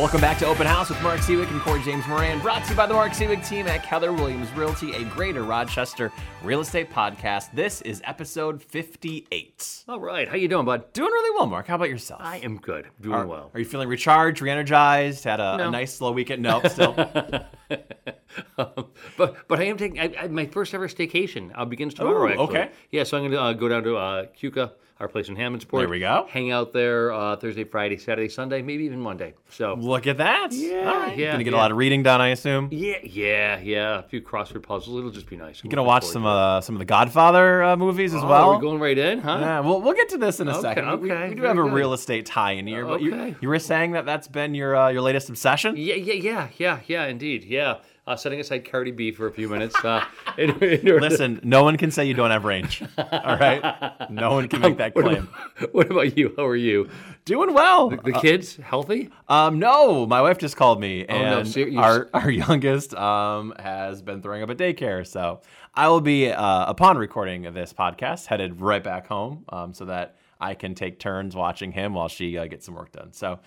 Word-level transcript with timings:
Welcome 0.00 0.22
back 0.22 0.38
to 0.38 0.46
Open 0.46 0.66
House 0.66 0.88
with 0.88 1.02
Mark 1.02 1.20
Siwiec 1.20 1.50
and 1.50 1.60
Corey 1.60 1.82
James 1.82 2.06
Moran, 2.06 2.40
brought 2.40 2.64
to 2.64 2.70
you 2.70 2.74
by 2.74 2.86
the 2.86 2.94
Mark 2.94 3.12
Siwiec 3.12 3.46
team 3.46 3.66
at 3.66 3.82
Keller 3.82 4.14
Williams 4.14 4.50
Realty, 4.52 4.94
a 4.94 5.04
greater 5.04 5.42
Rochester 5.42 6.10
real 6.42 6.60
estate 6.60 6.90
podcast. 6.90 7.52
This 7.52 7.82
is 7.82 8.00
episode 8.04 8.62
58. 8.62 9.84
All 9.88 10.00
right, 10.00 10.26
how 10.26 10.36
you 10.36 10.48
doing, 10.48 10.64
bud? 10.64 10.90
Doing 10.94 11.12
really 11.12 11.36
well, 11.38 11.46
Mark. 11.46 11.66
How 11.66 11.74
about 11.74 11.90
yourself? 11.90 12.22
I 12.24 12.38
am 12.38 12.56
good, 12.56 12.86
doing 13.02 13.14
are, 13.14 13.26
well. 13.26 13.50
Are 13.52 13.58
you 13.60 13.66
feeling 13.66 13.90
recharged, 13.90 14.40
re-energized? 14.40 15.22
Had 15.24 15.38
a, 15.38 15.58
No. 15.58 15.68
a 15.68 15.70
nice 15.70 15.92
slow 15.92 16.12
weekend? 16.12 16.40
No, 16.42 16.62
still. 16.62 16.94
but 18.56 18.88
but 19.16 19.60
I 19.60 19.64
am 19.64 19.76
taking 19.76 20.00
I, 20.00 20.14
I, 20.18 20.28
my 20.28 20.46
first 20.46 20.72
ever 20.72 20.88
staycation. 20.88 21.52
Uh, 21.54 21.66
begins 21.66 21.92
tomorrow. 21.92 22.22
Ooh, 22.24 22.28
actually. 22.30 22.44
okay. 22.44 22.70
Yeah, 22.90 23.04
so 23.04 23.18
I'm 23.18 23.24
going 23.24 23.32
to 23.32 23.40
uh, 23.42 23.52
go 23.52 23.68
down 23.68 23.82
to 23.82 23.98
uh, 23.98 24.26
Keuka, 24.40 24.72
our 25.00 25.08
place 25.08 25.28
in 25.30 25.36
Hammondsport. 25.36 25.78
There 25.80 25.88
we 25.88 25.98
go. 25.98 26.26
Hang 26.28 26.50
out 26.52 26.72
there 26.74 27.10
uh, 27.10 27.34
Thursday, 27.36 27.64
Friday, 27.64 27.96
Saturday, 27.96 28.28
Sunday, 28.28 28.60
maybe 28.60 28.84
even 28.84 29.00
Monday. 29.00 29.32
So 29.48 29.74
Look 29.74 30.06
at 30.06 30.18
that. 30.18 30.52
Yeah, 30.52 30.90
All 30.92 30.98
right. 31.00 31.16
yeah, 31.16 31.32
Gonna 31.32 31.44
get 31.44 31.54
a 31.54 31.56
lot 31.56 31.70
of 31.70 31.78
reading 31.78 32.02
done, 32.02 32.20
I 32.20 32.28
assume. 32.28 32.68
yeah, 32.70 32.96
yeah, 33.02 33.58
yeah. 33.60 33.98
A 34.00 34.02
few 34.02 34.20
crossword 34.20 34.62
puzzles. 34.62 34.98
It'll 34.98 35.10
just 35.10 35.26
be 35.26 35.36
nice. 35.36 35.64
You're 35.64 35.70
gonna 35.70 35.82
watch 35.82 36.04
some 36.04 36.26
uh, 36.26 36.60
some 36.60 36.74
of 36.74 36.78
the 36.80 36.84
Godfather 36.84 37.62
uh, 37.62 37.76
movies 37.76 38.12
as 38.14 38.22
Oh, 38.22 38.26
well? 38.28 38.50
we're 38.50 38.60
going 38.60 38.78
right 38.78 38.98
in, 38.98 39.20
huh? 39.20 39.38
Yeah, 39.40 39.60
we'll, 39.60 39.80
we'll 39.80 39.94
get 39.94 40.10
to 40.10 40.18
this 40.18 40.38
in 40.38 40.48
a 40.48 40.52
Okay, 40.52 40.60
second. 40.60 40.84
Okay, 40.84 41.00
we, 41.00 41.08
do 41.08 41.40
very 41.40 41.48
have 41.48 41.58
a 41.58 41.62
good. 41.62 41.72
real 41.72 41.94
estate 41.94 42.26
tie 42.26 42.52
in 42.52 42.66
here, 42.66 42.84
but 42.84 43.00
you, 43.00 43.14
Okay. 43.14 43.36
you 43.40 43.48
were 43.48 43.58
saying 43.58 43.92
that 43.92 44.04
that's 44.04 44.28
been 44.28 44.54
your 44.54 44.76
uh, 44.76 44.88
your 44.90 45.00
latest 45.00 45.30
obsession. 45.30 45.76
Yeah, 45.78 45.94
yeah, 45.94 46.12
yeah, 46.14 46.48
yeah, 46.58 46.80
yeah, 46.86 47.06
indeed. 47.06 47.44
Yeah. 47.44 47.78
Uh, 48.10 48.16
setting 48.16 48.40
aside 48.40 48.68
Cardi 48.68 48.90
B 48.90 49.12
for 49.12 49.28
a 49.28 49.30
few 49.30 49.48
minutes. 49.48 49.76
Uh, 49.84 50.04
in, 50.36 50.50
in 50.64 50.84
Listen, 51.00 51.38
no 51.44 51.62
one 51.62 51.76
can 51.76 51.92
say 51.92 52.06
you 52.06 52.14
don't 52.14 52.32
have 52.32 52.44
range. 52.44 52.82
All 52.98 53.36
right, 53.38 54.10
no 54.10 54.32
one 54.32 54.48
can 54.48 54.60
make 54.60 54.78
that 54.78 54.94
what 54.96 55.04
claim. 55.04 55.28
about, 55.58 55.72
what 55.74 55.90
about 55.92 56.18
you? 56.18 56.34
How 56.36 56.44
are 56.46 56.56
you? 56.56 56.88
Doing 57.24 57.54
well. 57.54 57.90
The 57.90 58.18
kids 58.20 58.56
healthy? 58.56 59.10
Um, 59.28 59.60
no, 59.60 60.06
my 60.06 60.20
wife 60.22 60.38
just 60.38 60.56
called 60.56 60.80
me, 60.80 61.06
Oh, 61.08 61.16
no, 61.16 61.38
and 61.40 61.48
ser- 61.48 61.68
you- 61.68 61.78
our 61.78 62.08
our 62.14 62.28
youngest 62.30 62.94
um 62.94 63.54
has 63.60 64.02
been 64.02 64.22
throwing 64.22 64.42
up 64.42 64.50
at 64.50 64.56
daycare. 64.56 65.06
So 65.06 65.40
I 65.74 65.86
will 65.88 66.00
be 66.00 66.32
uh, 66.32 66.64
upon 66.66 66.98
recording 66.98 67.46
of 67.46 67.54
this 67.54 67.72
podcast 67.72 68.26
headed 68.26 68.60
right 68.60 68.82
back 68.82 69.06
home, 69.06 69.44
um, 69.50 69.72
so 69.72 69.84
that 69.84 70.16
I 70.40 70.54
can 70.54 70.74
take 70.74 70.98
turns 70.98 71.36
watching 71.36 71.70
him 71.70 71.94
while 71.94 72.08
she 72.08 72.36
uh, 72.36 72.46
gets 72.46 72.66
some 72.66 72.74
work 72.74 72.90
done. 72.90 73.12
So 73.12 73.38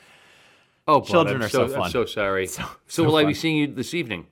Oh, 0.87 1.01
Children 1.01 1.37
I'm 1.37 1.43
are 1.43 1.49
so 1.49 1.63
I'm 1.63 1.69
fun. 1.71 1.91
so 1.91 2.05
sorry. 2.05 2.45
So, 2.47 2.63
so 2.87 3.03
will 3.03 3.15
I 3.17 3.25
be 3.25 3.33
seeing 3.33 3.57
you 3.57 3.67
this 3.67 3.93
evening? 3.93 4.27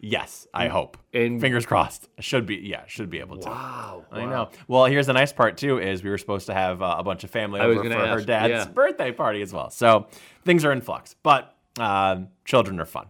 Yes, 0.00 0.46
I 0.52 0.68
hope. 0.68 0.96
And- 1.12 1.40
Fingers 1.40 1.66
crossed. 1.66 2.08
Should 2.18 2.46
be. 2.46 2.56
Yeah, 2.56 2.82
should 2.86 3.10
be 3.10 3.20
able 3.20 3.38
to. 3.38 3.48
Wow. 3.48 4.04
I 4.10 4.24
know. 4.24 4.50
Well, 4.68 4.86
here's 4.86 5.06
the 5.06 5.12
nice 5.12 5.32
part 5.32 5.56
too: 5.56 5.78
is 5.78 6.02
we 6.02 6.10
were 6.10 6.18
supposed 6.18 6.46
to 6.46 6.54
have 6.54 6.82
uh, 6.82 6.96
a 6.98 7.02
bunch 7.02 7.24
of 7.24 7.30
family 7.30 7.60
over 7.60 7.82
for 7.82 7.88
gonna 7.88 8.08
her 8.08 8.22
dad's 8.22 8.50
yeah. 8.50 8.72
birthday 8.72 9.12
party 9.12 9.42
as 9.42 9.52
well. 9.52 9.70
So 9.70 10.08
things 10.44 10.64
are 10.64 10.72
in 10.72 10.80
flux, 10.80 11.14
but 11.22 11.56
um, 11.78 12.28
children 12.44 12.80
are 12.80 12.86
fun. 12.86 13.06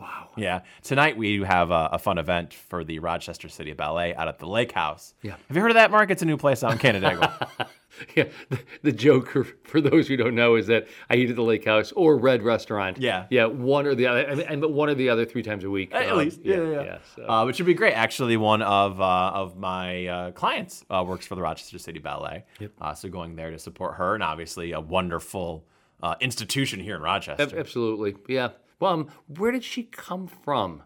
Wow. 0.00 0.30
Yeah. 0.36 0.62
Tonight 0.82 1.16
we 1.16 1.42
have 1.42 1.70
a, 1.70 1.90
a 1.92 1.98
fun 1.98 2.18
event 2.18 2.52
for 2.52 2.82
the 2.82 2.98
Rochester 2.98 3.48
City 3.48 3.72
Ballet 3.72 4.14
out 4.14 4.26
at 4.26 4.40
the 4.40 4.46
Lake 4.46 4.72
House. 4.72 5.14
Yeah. 5.22 5.36
Have 5.46 5.56
you 5.56 5.62
heard 5.62 5.70
of 5.70 5.76
that, 5.76 5.92
Mark? 5.92 6.10
It's 6.10 6.22
a 6.22 6.26
new 6.26 6.36
place 6.36 6.64
out 6.64 6.72
in 6.72 6.78
Canandaigua. 6.78 7.68
Yeah. 8.16 8.24
The, 8.50 8.58
the 8.82 8.92
joke, 8.92 9.28
for, 9.64 9.80
those 9.80 10.08
who 10.08 10.16
don't 10.16 10.34
know, 10.34 10.54
is 10.56 10.66
that 10.68 10.86
I 11.10 11.16
eat 11.16 11.30
at 11.30 11.36
the 11.36 11.42
Lake 11.42 11.64
House 11.64 11.92
or 11.92 12.16
Red 12.16 12.42
Restaurant. 12.42 12.98
Yeah. 12.98 13.26
Yeah. 13.30 13.46
One 13.46 13.86
or 13.86 13.94
the 13.94 14.06
other. 14.06 14.28
I 14.28 14.34
mean, 14.34 14.46
and- 14.46 14.60
but 14.60 14.72
one 14.72 14.88
or 14.90 14.94
the 14.94 15.08
other 15.08 15.24
three 15.24 15.42
times 15.42 15.64
a 15.64 15.70
week. 15.70 15.94
At 15.94 16.10
Um, 16.10 16.18
least, 16.18 16.40
yeah, 16.44 16.56
yeah. 16.56 16.82
yeah. 16.82 16.98
so. 17.16 17.28
Uh, 17.28 17.44
which 17.44 17.58
would 17.58 17.66
be 17.66 17.74
great. 17.74 17.94
Actually, 17.94 18.36
one 18.36 18.62
of 18.62 19.00
uh, 19.00 19.30
of 19.34 19.56
my 19.56 20.06
uh, 20.06 20.30
clients 20.32 20.84
uh, 20.90 21.04
works 21.06 21.26
for 21.26 21.34
the 21.34 21.42
Rochester 21.42 21.78
City 21.78 21.98
Ballet. 21.98 22.44
Yep. 22.60 22.70
Uh, 22.80 22.94
so 22.94 23.08
going 23.08 23.36
there 23.36 23.50
to 23.50 23.58
support 23.58 23.94
her, 23.96 24.14
and 24.14 24.22
obviously 24.22 24.72
a 24.72 24.80
wonderful 24.80 25.64
uh, 26.02 26.14
institution 26.20 26.80
here 26.80 26.96
in 26.96 27.02
Rochester. 27.02 27.42
Ab- 27.42 27.54
Absolutely. 27.54 28.16
Yeah. 28.28 28.50
Well, 28.80 28.92
um, 28.92 29.08
where 29.38 29.52
did 29.52 29.64
she 29.64 29.84
come 29.84 30.26
from? 30.26 30.82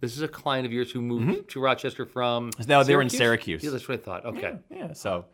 This 0.00 0.16
is 0.16 0.22
a 0.22 0.28
client 0.28 0.64
of 0.64 0.72
yours 0.72 0.90
who 0.92 1.02
moved 1.02 1.50
to 1.50 1.60
Rochester 1.60 2.06
from. 2.06 2.50
Mm-hmm. 2.52 2.70
No, 2.70 2.82
they 2.84 2.96
were 2.96 3.02
in 3.02 3.10
Syracuse. 3.10 3.62
Yeah, 3.62 3.70
that's 3.70 3.86
what 3.86 3.98
I 3.98 4.02
thought. 4.02 4.24
Okay. 4.24 4.56
Yeah, 4.70 4.92
so 4.94 5.22
g- 5.22 5.26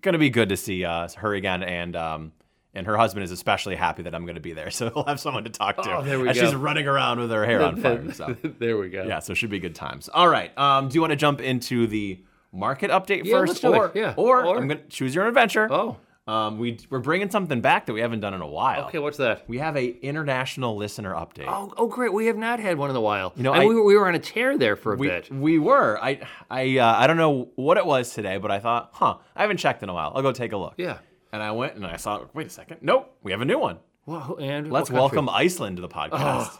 gonna 0.00 0.18
be 0.18 0.30
good 0.30 0.48
to 0.50 0.56
see 0.56 0.84
uh, 0.84 1.08
her 1.16 1.34
again, 1.34 1.62
and 1.62 1.96
um, 1.96 2.32
and 2.74 2.86
her 2.86 2.96
husband 2.96 3.24
is 3.24 3.30
especially 3.30 3.74
happy 3.76 4.02
that 4.02 4.14
I'm 4.14 4.26
gonna 4.26 4.40
be 4.40 4.52
there, 4.52 4.70
so 4.72 4.90
he'll 4.90 5.04
have 5.04 5.20
someone 5.20 5.44
to 5.44 5.50
talk 5.50 5.76
to 5.82 5.96
Oh, 5.98 6.02
there 6.02 6.20
we 6.20 6.28
as 6.28 6.36
go. 6.38 6.44
she's 6.46 6.54
running 6.54 6.86
around 6.86 7.20
with 7.20 7.30
her 7.30 7.44
hair 7.44 7.62
on 7.62 7.76
fire. 7.76 8.04
So 8.12 8.36
there 8.58 8.76
we 8.78 8.88
go. 8.90 9.04
yeah, 9.04 9.18
so 9.20 9.32
it 9.32 9.36
should 9.36 9.50
be 9.50 9.58
good 9.58 9.74
times. 9.74 10.08
All 10.12 10.28
right, 10.28 10.56
um, 10.58 10.88
do 10.88 10.94
you 10.94 11.00
want 11.00 11.10
to 11.12 11.16
jump 11.16 11.40
into 11.40 11.86
the 11.86 12.20
market 12.52 12.90
update 12.90 13.24
Yeah, 13.24 13.38
first, 13.38 13.48
let's 13.48 13.60
do 13.60 13.74
it. 13.74 13.78
or 13.78 13.92
Yeah, 13.94 14.14
or, 14.16 14.44
or- 14.44 14.56
I'm 14.58 14.68
gonna 14.68 14.80
choose 14.88 15.14
your 15.14 15.24
own 15.24 15.28
adventure. 15.28 15.68
Oh. 15.70 15.96
Um, 16.26 16.58
we 16.58 16.78
we're 16.90 16.98
bringing 16.98 17.30
something 17.30 17.60
back 17.60 17.86
that 17.86 17.92
we 17.92 18.00
haven't 18.00 18.20
done 18.20 18.34
in 18.34 18.40
a 18.40 18.46
while. 18.46 18.86
Okay. 18.86 18.98
What's 18.98 19.18
that? 19.18 19.48
We 19.48 19.58
have 19.58 19.76
a 19.76 19.86
international 20.00 20.76
listener 20.76 21.14
update. 21.14 21.46
Oh, 21.46 21.72
oh, 21.76 21.86
great! 21.86 22.12
We 22.12 22.26
have 22.26 22.36
not 22.36 22.58
had 22.58 22.78
one 22.78 22.90
in 22.90 22.96
a 22.96 23.00
while. 23.00 23.32
You 23.36 23.44
know, 23.44 23.52
and 23.52 23.62
I- 23.62 23.66
we, 23.66 23.74
were, 23.74 23.84
we 23.84 23.96
were 23.96 24.08
on 24.08 24.14
a 24.14 24.18
tear 24.18 24.58
there 24.58 24.74
for 24.76 24.94
a 24.94 24.96
we, 24.96 25.08
bit. 25.08 25.30
we 25.30 25.58
were. 25.58 25.98
I 26.02 26.20
I 26.50 26.78
uh, 26.78 26.94
I 26.96 27.06
don't 27.06 27.16
know 27.16 27.50
what 27.54 27.76
it 27.76 27.86
was 27.86 28.12
today, 28.12 28.38
but 28.38 28.50
I 28.50 28.58
thought, 28.58 28.90
huh, 28.92 29.18
I 29.36 29.42
haven't 29.42 29.58
checked 29.58 29.82
in 29.82 29.88
a 29.88 29.94
while. 29.94 30.12
I'll 30.14 30.22
go 30.22 30.32
take 30.32 30.52
a 30.52 30.56
look. 30.56 30.74
Yeah. 30.76 30.98
And 31.32 31.42
I 31.42 31.52
went 31.52 31.74
and 31.74 31.86
I 31.86 31.96
saw. 31.96 32.24
Wait 32.34 32.46
a 32.46 32.50
second. 32.50 32.78
Nope, 32.80 33.14
we 33.22 33.30
have 33.32 33.40
a 33.40 33.44
new 33.44 33.58
one. 33.58 33.78
Well, 34.06 34.36
and 34.40 34.70
Let's 34.70 34.90
welcome 34.90 35.28
Iceland 35.28 35.76
to 35.76 35.82
the 35.82 35.88
podcast. 35.88 36.58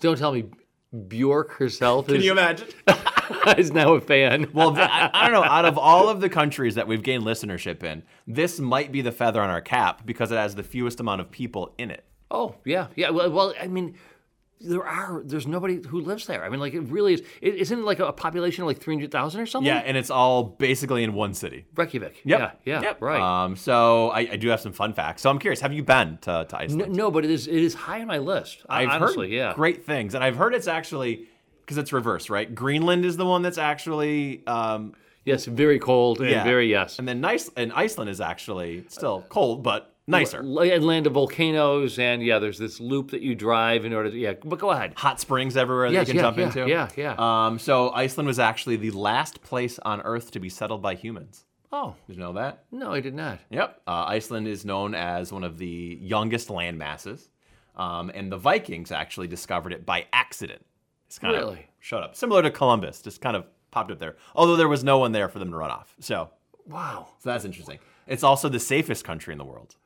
Don't 0.00 0.16
tell 0.16 0.32
me 0.32 0.46
Bjork 1.08 1.52
herself 1.52 2.06
Can 2.06 2.16
is, 2.16 2.24
you 2.24 2.32
imagine? 2.32 2.68
is 3.58 3.72
now 3.72 3.94
a 3.94 4.00
fan. 4.00 4.48
well, 4.54 4.76
I, 4.76 5.10
I 5.12 5.28
don't 5.28 5.32
know. 5.32 5.44
Out 5.48 5.64
of 5.64 5.78
all 5.78 6.08
of 6.08 6.20
the 6.20 6.28
countries 6.28 6.74
that 6.76 6.86
we've 6.88 7.02
gained 7.02 7.24
listenership 7.24 7.82
in, 7.82 8.02
this 8.26 8.58
might 8.60 8.92
be 8.92 9.00
the 9.02 9.12
feather 9.12 9.40
on 9.40 9.50
our 9.50 9.60
cap 9.60 10.06
because 10.06 10.30
it 10.30 10.36
has 10.36 10.54
the 10.54 10.62
fewest 10.62 11.00
amount 11.00 11.20
of 11.20 11.30
people 11.30 11.74
in 11.78 11.90
it. 11.90 12.04
oh 12.30 12.54
yeah, 12.64 12.88
yeah. 12.96 13.10
Well, 13.10 13.30
well, 13.30 13.54
I 13.60 13.66
mean, 13.66 13.96
there 14.60 14.84
are. 14.86 15.22
There's 15.24 15.46
nobody 15.46 15.80
who 15.86 16.00
lives 16.00 16.26
there. 16.26 16.42
I 16.42 16.48
mean, 16.48 16.60
like 16.60 16.72
it 16.74 16.80
really 16.80 17.14
is. 17.14 17.22
It, 17.42 17.56
isn't 17.56 17.78
it 17.80 17.84
like 17.84 17.98
a 17.98 18.12
population 18.12 18.62
of 18.62 18.68
like 18.68 18.78
three 18.80 18.94
hundred 18.94 19.10
thousand 19.10 19.40
or 19.42 19.46
something? 19.46 19.66
Yeah, 19.66 19.78
and 19.84 19.96
it's 19.96 20.10
all 20.10 20.42
basically 20.44 21.02
in 21.04 21.12
one 21.12 21.34
city. 21.34 21.66
Reykjavik. 21.74 22.22
Yep. 22.24 22.40
Yeah, 22.40 22.50
yeah, 22.64 22.80
Yep. 22.82 23.02
right. 23.02 23.20
Um, 23.44 23.56
so 23.56 24.10
I, 24.10 24.20
I 24.20 24.36
do 24.36 24.48
have 24.48 24.60
some 24.60 24.72
fun 24.72 24.94
facts. 24.94 25.22
So 25.22 25.28
I'm 25.28 25.38
curious. 25.38 25.60
Have 25.60 25.72
you 25.72 25.82
been 25.82 26.18
to, 26.22 26.46
to 26.48 26.56
no, 26.56 26.58
Iceland? 26.58 26.96
no, 26.96 27.10
but 27.10 27.24
it 27.24 27.30
is. 27.30 27.46
It 27.46 27.56
is 27.56 27.74
high 27.74 28.00
on 28.00 28.06
my 28.06 28.18
list. 28.18 28.64
I've 28.68 28.88
honestly, 28.88 29.28
heard 29.30 29.36
yeah. 29.36 29.52
great 29.54 29.84
things, 29.84 30.14
and 30.14 30.24
I've 30.24 30.36
heard 30.36 30.54
it's 30.54 30.68
actually 30.68 31.26
because 31.64 31.78
it's 31.78 31.92
reversed, 31.92 32.30
right? 32.30 32.54
Greenland 32.54 33.04
is 33.04 33.16
the 33.16 33.26
one 33.26 33.42
that's 33.42 33.58
actually 33.58 34.46
um, 34.46 34.94
Yes, 35.24 35.46
very 35.46 35.78
cold 35.78 36.20
and 36.20 36.30
yeah, 36.30 36.44
very 36.44 36.68
yes. 36.70 36.98
and 36.98 37.08
then 37.08 37.20
nice, 37.20 37.50
and 37.56 37.72
Iceland 37.72 38.10
is 38.10 38.20
actually 38.20 38.84
still 38.88 39.24
cold 39.30 39.62
but 39.62 39.94
nicer. 40.06 40.40
And 40.40 40.84
land 40.84 41.06
of 41.06 41.14
volcanoes, 41.14 41.98
and 41.98 42.22
yeah, 42.22 42.38
there's 42.38 42.58
this 42.58 42.78
loop 42.78 43.10
that 43.12 43.22
you 43.22 43.34
drive 43.34 43.86
in 43.86 43.94
order 43.94 44.10
to. 44.10 44.18
Yeah, 44.18 44.34
but 44.44 44.58
go 44.58 44.70
ahead. 44.70 44.92
Hot 44.96 45.20
springs 45.20 45.56
everywhere 45.56 45.90
that 45.90 46.00
you 46.00 46.06
can 46.06 46.16
yeah, 46.16 46.22
jump 46.22 46.36
yeah, 46.36 46.44
into. 46.44 46.68
yeah, 46.68 46.88
yeah. 46.96 47.46
Um, 47.46 47.58
so 47.58 47.90
Iceland 47.90 48.26
was 48.26 48.38
actually 48.38 48.76
the 48.76 48.90
last 48.90 49.42
place 49.42 49.78
on 49.78 50.02
Earth 50.02 50.30
to 50.32 50.40
be 50.40 50.50
settled 50.50 50.82
by 50.82 50.94
humans. 50.94 51.46
Oh 51.72 51.96
Did 52.06 52.16
you 52.16 52.22
know 52.22 52.34
that? 52.34 52.64
no, 52.70 52.92
I 52.92 53.00
did 53.00 53.14
not. 53.14 53.40
Yep. 53.50 53.80
Uh, 53.86 54.04
Iceland 54.06 54.46
is 54.46 54.64
known 54.64 54.94
as 54.94 55.32
one 55.32 55.42
of 55.42 55.58
the 55.58 55.98
youngest 56.00 56.50
land 56.50 56.78
masses, 56.78 57.30
um, 57.76 58.10
and 58.14 58.30
the 58.30 58.36
Vikings 58.36 58.92
actually 58.92 59.26
discovered 59.26 59.72
it 59.72 59.86
by 59.86 60.06
accident. 60.12 60.64
It's 61.14 61.20
kind 61.20 61.36
of 61.36 61.42
Really? 61.42 61.68
shut 61.78 62.02
up. 62.02 62.16
Similar 62.16 62.42
to 62.42 62.50
Columbus, 62.50 63.00
just 63.00 63.20
kind 63.20 63.36
of 63.36 63.44
popped 63.70 63.92
up 63.92 64.00
there. 64.00 64.16
Although 64.34 64.56
there 64.56 64.66
was 64.66 64.82
no 64.82 64.98
one 64.98 65.12
there 65.12 65.28
for 65.28 65.38
them 65.38 65.52
to 65.52 65.56
run 65.56 65.70
off. 65.70 65.94
So, 66.00 66.30
Wow. 66.66 67.06
so 67.20 67.30
that's 67.30 67.44
interesting. 67.44 67.78
It's 68.08 68.24
also 68.24 68.48
the 68.48 68.58
safest 68.58 69.04
country 69.04 69.30
in 69.32 69.38
the 69.38 69.44
world. 69.44 69.76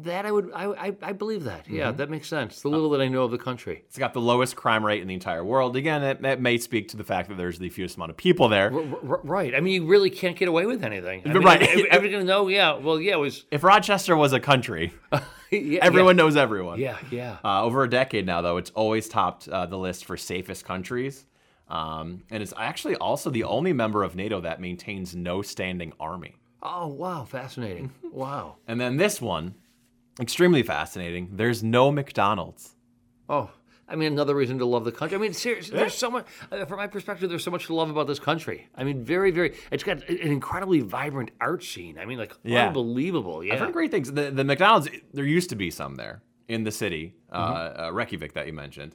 That 0.00 0.26
I 0.26 0.32
would, 0.32 0.50
I, 0.54 0.64
I, 0.88 0.96
I 1.02 1.12
believe 1.12 1.44
that. 1.44 1.66
Yeah, 1.70 1.86
Mm-hmm. 1.88 1.96
that 1.98 2.10
makes 2.10 2.28
sense. 2.28 2.60
The 2.60 2.68
little 2.68 2.90
that 2.90 3.00
I 3.00 3.08
know 3.08 3.22
of 3.22 3.30
the 3.30 3.38
country. 3.38 3.84
It's 3.86 3.96
got 3.96 4.12
the 4.12 4.20
lowest 4.20 4.56
crime 4.56 4.84
rate 4.84 5.00
in 5.00 5.08
the 5.08 5.14
entire 5.14 5.42
world. 5.44 5.74
Again, 5.76 6.02
it, 6.02 6.20
that 6.22 6.38
may 6.40 6.58
speak 6.58 6.88
to 6.88 6.96
the 6.98 7.04
fact 7.04 7.28
that 7.30 7.36
there's 7.38 7.58
the 7.58 7.68
fewest 7.70 7.96
amount 7.96 8.10
of 8.10 8.16
people 8.18 8.48
there. 8.50 8.70
R- 8.74 8.82
r- 9.08 9.20
right. 9.22 9.54
I 9.54 9.60
mean, 9.60 9.72
you 9.82 9.86
really 9.88 10.10
can't 10.10 10.36
get 10.36 10.48
away 10.48 10.66
with 10.66 10.84
anything. 10.84 11.22
I 11.24 11.32
mean, 11.32 11.42
Right. 11.44 11.62
ev- 11.62 11.86
Everyone's 11.92 12.12
gonna 12.12 12.24
know. 12.24 12.48
Yeah. 12.48 12.74
Well, 12.74 13.00
yeah. 13.00 13.12
It 13.14 13.18
was. 13.20 13.44
If 13.50 13.62
Rochester 13.62 14.16
was 14.16 14.32
a 14.34 14.40
country, 14.40 14.92
yeah, 15.58 15.78
everyone 15.82 16.16
knows 16.16 16.36
everyone. 16.36 16.78
Yeah. 16.78 16.98
Yeah. 17.10 17.38
Uh, 17.44 17.62
over 17.64 17.82
a 17.82 17.90
decade 17.90 18.26
now, 18.26 18.40
though, 18.40 18.56
it's 18.56 18.70
always 18.70 19.08
topped 19.08 19.48
uh, 19.48 19.66
the 19.66 19.78
list 19.78 20.04
for 20.04 20.16
safest 20.16 20.64
countries. 20.64 21.26
Um, 21.68 22.24
and 22.30 22.42
it's 22.42 22.52
actually 22.56 22.96
also 22.96 23.30
the 23.30 23.44
only 23.44 23.72
member 23.72 24.02
of 24.02 24.14
NATO 24.16 24.40
that 24.42 24.60
maintains 24.60 25.14
no 25.14 25.42
standing 25.42 25.92
army. 25.98 26.36
Oh 26.62 26.88
wow, 26.88 27.24
fascinating. 27.24 27.92
wow. 28.12 28.56
And 28.66 28.80
then 28.80 28.96
this 28.96 29.20
one, 29.20 29.54
extremely 30.20 30.62
fascinating. 30.62 31.30
There's 31.32 31.62
no 31.62 31.90
McDonald's. 31.90 32.74
Oh, 33.28 33.50
I 33.88 33.96
mean, 33.96 34.12
another 34.12 34.34
reason 34.34 34.58
to 34.58 34.64
love 34.64 34.84
the 34.84 34.92
country. 34.92 35.16
I 35.16 35.20
mean, 35.20 35.32
seriously, 35.34 35.76
there's 35.76 35.94
so 35.94 36.10
much. 36.10 36.26
Uh, 36.50 36.64
from 36.64 36.78
my 36.78 36.86
perspective, 36.86 37.28
there's 37.28 37.44
so 37.44 37.50
much 37.50 37.66
to 37.66 37.74
love 37.74 37.90
about 37.90 38.06
this 38.06 38.18
country. 38.18 38.68
I 38.74 38.82
mean, 38.84 39.04
very, 39.04 39.30
very. 39.30 39.54
It's 39.70 39.82
got 39.84 40.08
an 40.08 40.16
incredibly 40.18 40.80
vibrant 40.80 41.30
art 41.40 41.62
scene. 41.62 41.98
I 41.98 42.04
mean, 42.06 42.18
like 42.18 42.32
Yeah. 42.44 42.68
unbelievable. 42.68 43.44
Yeah. 43.44 43.54
I've 43.54 43.60
heard 43.60 43.72
great 43.72 43.90
things. 43.90 44.10
The, 44.12 44.30
the 44.30 44.44
McDonald's, 44.44 44.88
there 45.12 45.24
used 45.26 45.50
to 45.50 45.56
be 45.56 45.70
some 45.70 45.96
there 45.96 46.22
in 46.48 46.64
the 46.64 46.70
city, 46.72 47.14
Mm-hmm. 47.32 47.82
uh, 47.82 47.86
uh, 47.88 47.92
Reykjavik 47.92 48.32
that 48.34 48.46
you 48.46 48.52
mentioned. 48.52 48.94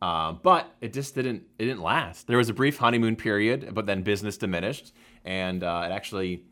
Uh, 0.00 0.32
but 0.32 0.70
it 0.80 0.92
just 0.92 1.16
didn't 1.16 1.42
it 1.58 1.64
didn't 1.64 1.82
last. 1.82 2.28
There 2.28 2.38
was 2.38 2.48
a 2.48 2.54
brief 2.54 2.76
honeymoon 2.76 3.16
period, 3.16 3.70
but 3.74 3.86
then 3.86 4.02
business 4.02 4.36
diminished, 4.36 4.92
and 5.24 5.64
uh, 5.64 5.82
it 5.86 5.92
actually 5.92 6.44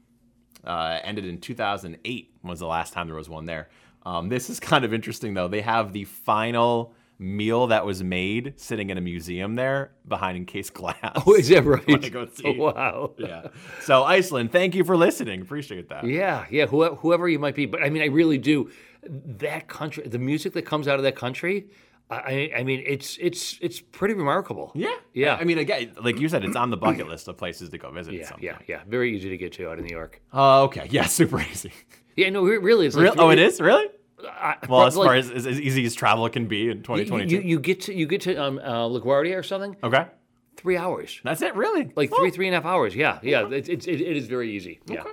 uh, 0.64 0.98
ended 1.04 1.24
in 1.26 1.38
2008 1.40 2.30
was 2.42 2.58
the 2.58 2.66
last 2.66 2.92
time 2.92 3.06
there 3.06 3.14
was 3.16 3.28
one 3.28 3.44
there. 3.44 3.68
Um, 4.04 4.28
this 4.28 4.50
is 4.50 4.58
kind 4.72 4.84
of 4.84 4.92
interesting 4.92 5.34
though. 5.34 5.46
They 5.46 5.60
have 5.60 5.92
the 5.92 6.02
final 6.04 6.92
meal 7.18 7.66
that 7.68 7.86
was 7.86 8.02
made 8.02 8.54
sitting 8.56 8.90
in 8.90 8.98
a 8.98 9.00
museum 9.00 9.54
there 9.54 9.92
behind 10.06 10.36
encased 10.36 10.74
glass. 10.74 10.96
Oh, 11.26 11.34
is 11.34 11.48
that 11.48 11.64
right? 11.64 12.12
Go 12.12 12.20
oh, 12.22 12.28
see? 12.34 12.46
Oh, 12.46 12.52
wow. 12.72 13.14
yeah. 13.18 13.48
So 13.80 14.04
Iceland, 14.04 14.52
thank 14.52 14.74
you 14.74 14.84
for 14.84 14.96
listening. 14.96 15.40
Appreciate 15.40 15.88
that. 15.88 16.04
Yeah, 16.04 16.44
yeah, 16.50 16.66
whoever, 16.66 16.96
whoever 16.96 17.28
you 17.28 17.38
might 17.38 17.54
be, 17.54 17.66
but 17.66 17.82
I 17.82 17.90
mean, 17.90 18.02
I 18.02 18.06
really 18.06 18.38
do. 18.38 18.70
That 19.08 19.68
country, 19.68 20.06
the 20.06 20.18
music 20.18 20.52
that 20.54 20.62
comes 20.62 20.88
out 20.88 20.98
of 20.98 21.04
that 21.04 21.14
country, 21.14 21.68
I, 22.10 22.50
I 22.56 22.62
mean, 22.64 22.82
it's 22.86 23.16
it's 23.20 23.58
it's 23.60 23.80
pretty 23.80 24.14
remarkable. 24.14 24.72
Yeah. 24.74 24.94
Yeah. 25.12 25.36
I 25.36 25.44
mean, 25.44 25.58
again, 25.58 25.92
like 26.02 26.18
you 26.20 26.28
said, 26.28 26.44
it's 26.44 26.56
on 26.56 26.70
the 26.70 26.76
bucket 26.76 27.08
list 27.12 27.28
of 27.28 27.36
places 27.36 27.68
to 27.70 27.78
go 27.78 27.90
visit. 27.90 28.14
yeah, 28.14 28.30
yeah, 28.40 28.58
yeah. 28.66 28.80
Very 28.88 29.14
easy 29.16 29.28
to 29.28 29.36
get 29.36 29.52
to 29.54 29.68
out 29.70 29.78
of 29.78 29.84
New 29.84 29.94
York. 29.94 30.20
Oh, 30.32 30.64
okay. 30.64 30.86
Yeah, 30.90 31.06
super 31.06 31.40
easy. 31.40 31.72
Yeah, 32.16 32.30
no, 32.30 32.42
really, 32.44 32.86
it's 32.86 32.96
like, 32.96 33.04
Real? 33.04 33.14
Oh, 33.18 33.30
it 33.30 33.38
is 33.38 33.60
really. 33.60 33.86
I, 34.24 34.56
Well, 34.68 34.86
as 34.86 34.96
like, 34.96 35.06
far 35.06 35.14
as, 35.14 35.30
as 35.30 35.46
as 35.46 35.60
easy 35.60 35.84
as 35.84 35.94
travel 35.94 36.28
can 36.28 36.46
be 36.46 36.62
in 36.70 36.78
you, 36.78 36.82
2022. 36.82 37.34
you, 37.36 37.40
you 37.42 37.60
get 37.60 37.80
to 37.82 37.94
you 37.94 38.06
get 38.06 38.22
to 38.22 38.34
um, 38.36 38.58
uh, 38.58 38.88
LaGuardia 38.88 39.36
or 39.36 39.42
something, 39.42 39.76
okay. 39.82 40.06
three 40.56 40.76
hours, 40.76 41.20
That's 41.22 41.42
it, 41.42 41.54
really. 41.54 41.92
like 41.96 42.10
Oh. 42.12 42.16
three 42.18 42.30
three 42.30 42.46
and 42.48 42.54
a 42.54 42.58
half 42.58 42.66
hours. 42.66 42.96
Yeah, 42.96 43.18
yeah. 43.22 43.46
It's 43.50 43.68
it's 43.68 43.86
it, 43.86 44.00
it 44.00 44.16
is 44.16 44.26
very 44.26 44.50
easy. 44.52 44.80
Yeah. 44.86 45.04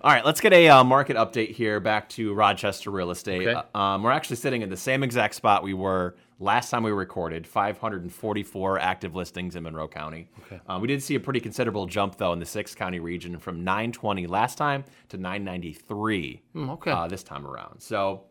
All 0.00 0.12
right, 0.12 0.24
let's 0.24 0.40
get 0.40 0.52
a 0.52 0.68
uh, 0.68 0.84
market 0.84 1.16
update 1.16 1.50
here 1.50 1.80
back 1.80 2.08
to 2.10 2.32
Rochester 2.34 2.90
real 2.90 3.10
estate. 3.10 3.46
Okay. 3.48 3.60
Uh, 3.74 3.78
um, 3.78 4.02
we're 4.02 4.12
actually 4.12 4.36
sitting 4.36 4.62
in 4.62 4.70
the 4.70 4.76
same 4.76 5.02
exact 5.02 5.34
spot 5.34 5.62
we 5.64 5.74
were 5.74 6.14
last 6.40 6.70
time 6.70 6.84
we 6.84 6.92
recorded 6.92 7.44
544 7.48 8.78
active 8.78 9.16
listings 9.16 9.56
in 9.56 9.64
Monroe 9.64 9.88
County. 9.88 10.28
Okay. 10.46 10.60
Uh, 10.68 10.78
we 10.80 10.86
did 10.86 11.02
see 11.02 11.16
a 11.16 11.20
pretty 11.20 11.40
considerable 11.40 11.86
jump, 11.86 12.16
though, 12.16 12.32
in 12.32 12.38
the 12.38 12.46
six 12.46 12.76
county 12.76 13.00
region 13.00 13.38
from 13.38 13.64
920 13.64 14.28
last 14.28 14.56
time 14.56 14.84
to 15.08 15.16
993 15.16 16.42
Hmm, 16.52 16.70
okay. 16.70 16.90
uh, 16.92 17.08
this 17.08 17.22
time 17.24 17.44
around. 17.46 17.80
So, 17.80 18.22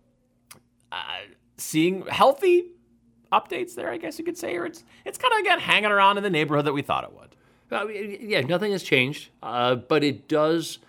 uh, 0.91 1.19
seeing 1.57 2.05
healthy 2.07 2.71
updates 3.31 3.75
there, 3.75 3.91
I 3.91 3.97
guess 3.97 4.17
you 4.17 4.25
could 4.25 4.37
say, 4.37 4.55
or 4.55 4.65
it's, 4.65 4.83
it's 5.05 5.17
kind 5.17 5.33
of, 5.33 5.39
again, 5.39 5.59
hanging 5.59 5.91
around 5.91 6.17
in 6.17 6.23
the 6.23 6.29
neighborhood 6.29 6.65
that 6.65 6.73
we 6.73 6.81
thought 6.81 7.03
it 7.03 7.13
would. 7.13 8.21
Yeah, 8.21 8.41
nothing 8.41 8.71
has 8.71 8.83
changed, 8.83 9.29
uh, 9.43 9.75
but 9.75 10.03
it 10.03 10.29
does 10.29 10.79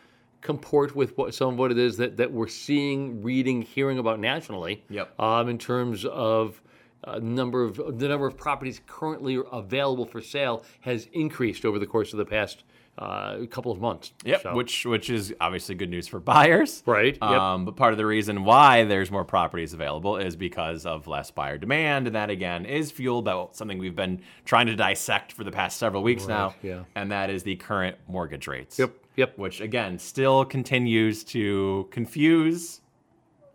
comport 0.41 0.95
with 0.95 1.19
what 1.19 1.35
some 1.35 1.55
of 1.55 1.59
what 1.59 1.73
it 1.73 1.79
is 1.79 1.97
that, 1.97 2.17
that 2.19 2.31
we're 2.31 2.47
seeing, 2.47 3.23
reading, 3.23 3.63
hearing 3.63 3.99
about 3.99 4.21
nationally. 4.21 4.85
Yep. 4.89 5.21
Um, 5.21 5.49
in 5.49 5.59
terms 5.59 6.05
of 6.05 6.61
uh, 7.03 7.19
number 7.19 7.65
of 7.65 7.99
the 7.99 8.09
number 8.09 8.27
of 8.27 8.37
properties 8.37 8.81
currently 8.87 9.41
available 9.53 10.05
for 10.05 10.21
sale 10.21 10.65
has 10.81 11.09
increased 11.13 11.65
over 11.65 11.79
the 11.79 11.87
course 11.87 12.13
of 12.13 12.19
the 12.19 12.25
past 12.25 12.63
uh, 12.99 13.37
a 13.41 13.47
couple 13.47 13.71
of 13.71 13.81
months. 13.81 14.13
Yep, 14.25 14.43
So- 14.43 14.55
which 14.55 14.85
which 14.85 15.09
is 15.09 15.33
obviously 15.41 15.75
good 15.77 15.89
news 15.91 16.09
for 16.09 16.19
buyers. 16.35 16.83
Right, 16.85 17.15
yep. 17.21 17.23
Um, 17.23 17.65
but 17.65 17.77
part 17.77 17.93
of 17.93 17.97
the 17.99 18.07
reason 18.07 18.45
why 18.45 18.85
there's 18.85 19.11
more 19.11 19.25
properties 19.25 19.73
available 19.73 20.17
is 20.17 20.35
because 20.37 20.85
of 20.85 21.07
less 21.07 21.31
buyer 21.31 21.59
demand, 21.59 22.07
and 22.07 22.17
that 22.17 22.29
again 22.31 22.67
is 22.67 22.91
fueled 22.91 23.25
by 23.25 23.47
something 23.53 23.79
we've 23.79 23.95
been 23.97 24.21
trying 24.45 24.67
to 24.67 24.75
dissect 24.77 25.33
for 25.33 25.45
the 25.45 25.53
past 25.53 25.79
several 25.79 26.03
weeks 26.03 26.27
now. 26.27 26.55
yeah. 26.63 26.85
And 26.95 27.11
that 27.13 27.31
is 27.31 27.43
the 27.45 27.57
current 27.57 27.97
mortgage 28.09 28.47
rates. 28.49 28.79
Yep, 28.79 28.93
yep. 29.17 29.39
Which 29.39 29.61
again 29.61 29.99
still 29.99 30.45
continues 30.45 31.23
to 31.25 31.89
confuse 31.91 32.81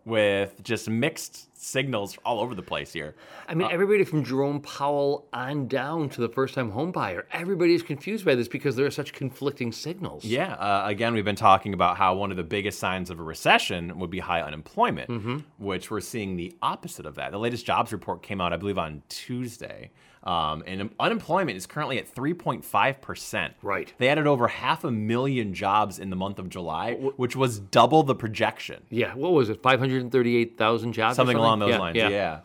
with 0.04 0.62
just 0.62 0.88
mixed 0.88 1.48
signals 1.58 2.18
all 2.26 2.40
over 2.40 2.54
the 2.54 2.62
place 2.62 2.92
here. 2.92 3.14
I 3.48 3.54
mean, 3.54 3.68
everybody 3.70 4.04
from 4.04 4.22
Jerome 4.22 4.60
Powell 4.60 5.26
on 5.32 5.66
down 5.66 6.10
to 6.10 6.20
the 6.20 6.28
first-time 6.28 6.70
home 6.70 6.92
buyer, 6.92 7.26
everybody 7.32 7.74
is 7.74 7.82
confused 7.82 8.22
by 8.24 8.34
this 8.34 8.46
because 8.48 8.76
there 8.76 8.84
are 8.84 8.90
such 8.90 9.14
conflicting 9.14 9.72
signals. 9.72 10.24
Yeah. 10.26 10.52
Uh, 10.54 10.82
again, 10.86 11.14
we've 11.14 11.24
been 11.24 11.36
talking 11.36 11.72
about 11.72 11.96
how 11.96 12.14
one 12.16 12.30
of 12.30 12.36
the 12.36 12.42
biggest 12.44 12.78
signs 12.78 13.08
of 13.08 13.18
a 13.18 13.22
recession 13.22 13.98
would 13.98 14.10
be 14.10 14.18
high 14.18 14.42
unemployment, 14.42 15.08
Mm-hmm. 15.08 15.38
which 15.58 15.90
we're 15.90 16.00
seeing 16.00 16.36
the 16.36 16.54
opposite 16.60 17.06
of 17.06 17.14
that. 17.14 17.32
The 17.32 17.38
latest 17.38 17.64
jobs 17.64 17.92
report 17.92 18.22
came 18.22 18.42
out, 18.42 18.52
I 18.52 18.56
believe, 18.58 18.76
on 18.78 19.02
Tuesday. 19.08 19.90
Um, 20.24 20.64
and 20.66 20.90
unemployment 20.98 21.56
is 21.58 21.66
currently 21.66 21.98
at 21.98 22.12
3.5%. 22.14 23.50
Right. 23.62 23.92
They 23.98 24.08
added 24.08 24.26
over 24.26 24.48
half 24.48 24.82
a 24.82 24.90
million 24.90 25.52
jobs 25.52 25.98
in 25.98 26.08
the 26.10 26.16
month 26.16 26.38
of 26.38 26.48
July, 26.48 26.94
which 26.94 27.36
was 27.36 27.58
double 27.58 28.02
the 28.02 28.14
projection. 28.14 28.82
Yeah. 28.90 29.14
What 29.14 29.32
was 29.32 29.50
it? 29.50 29.62
Five 29.62 29.80
hundred 29.80 30.10
thirty-eight 30.10 30.56
thousand 30.56 30.94
jobs. 30.94 31.14
or 31.14 31.16
Something 31.16 31.36
along 31.36 31.58
those 31.58 31.70
Yeah, 31.70 31.78
lines, 31.78 31.96
Yeah. 31.96 32.08
yeah. 32.08 32.40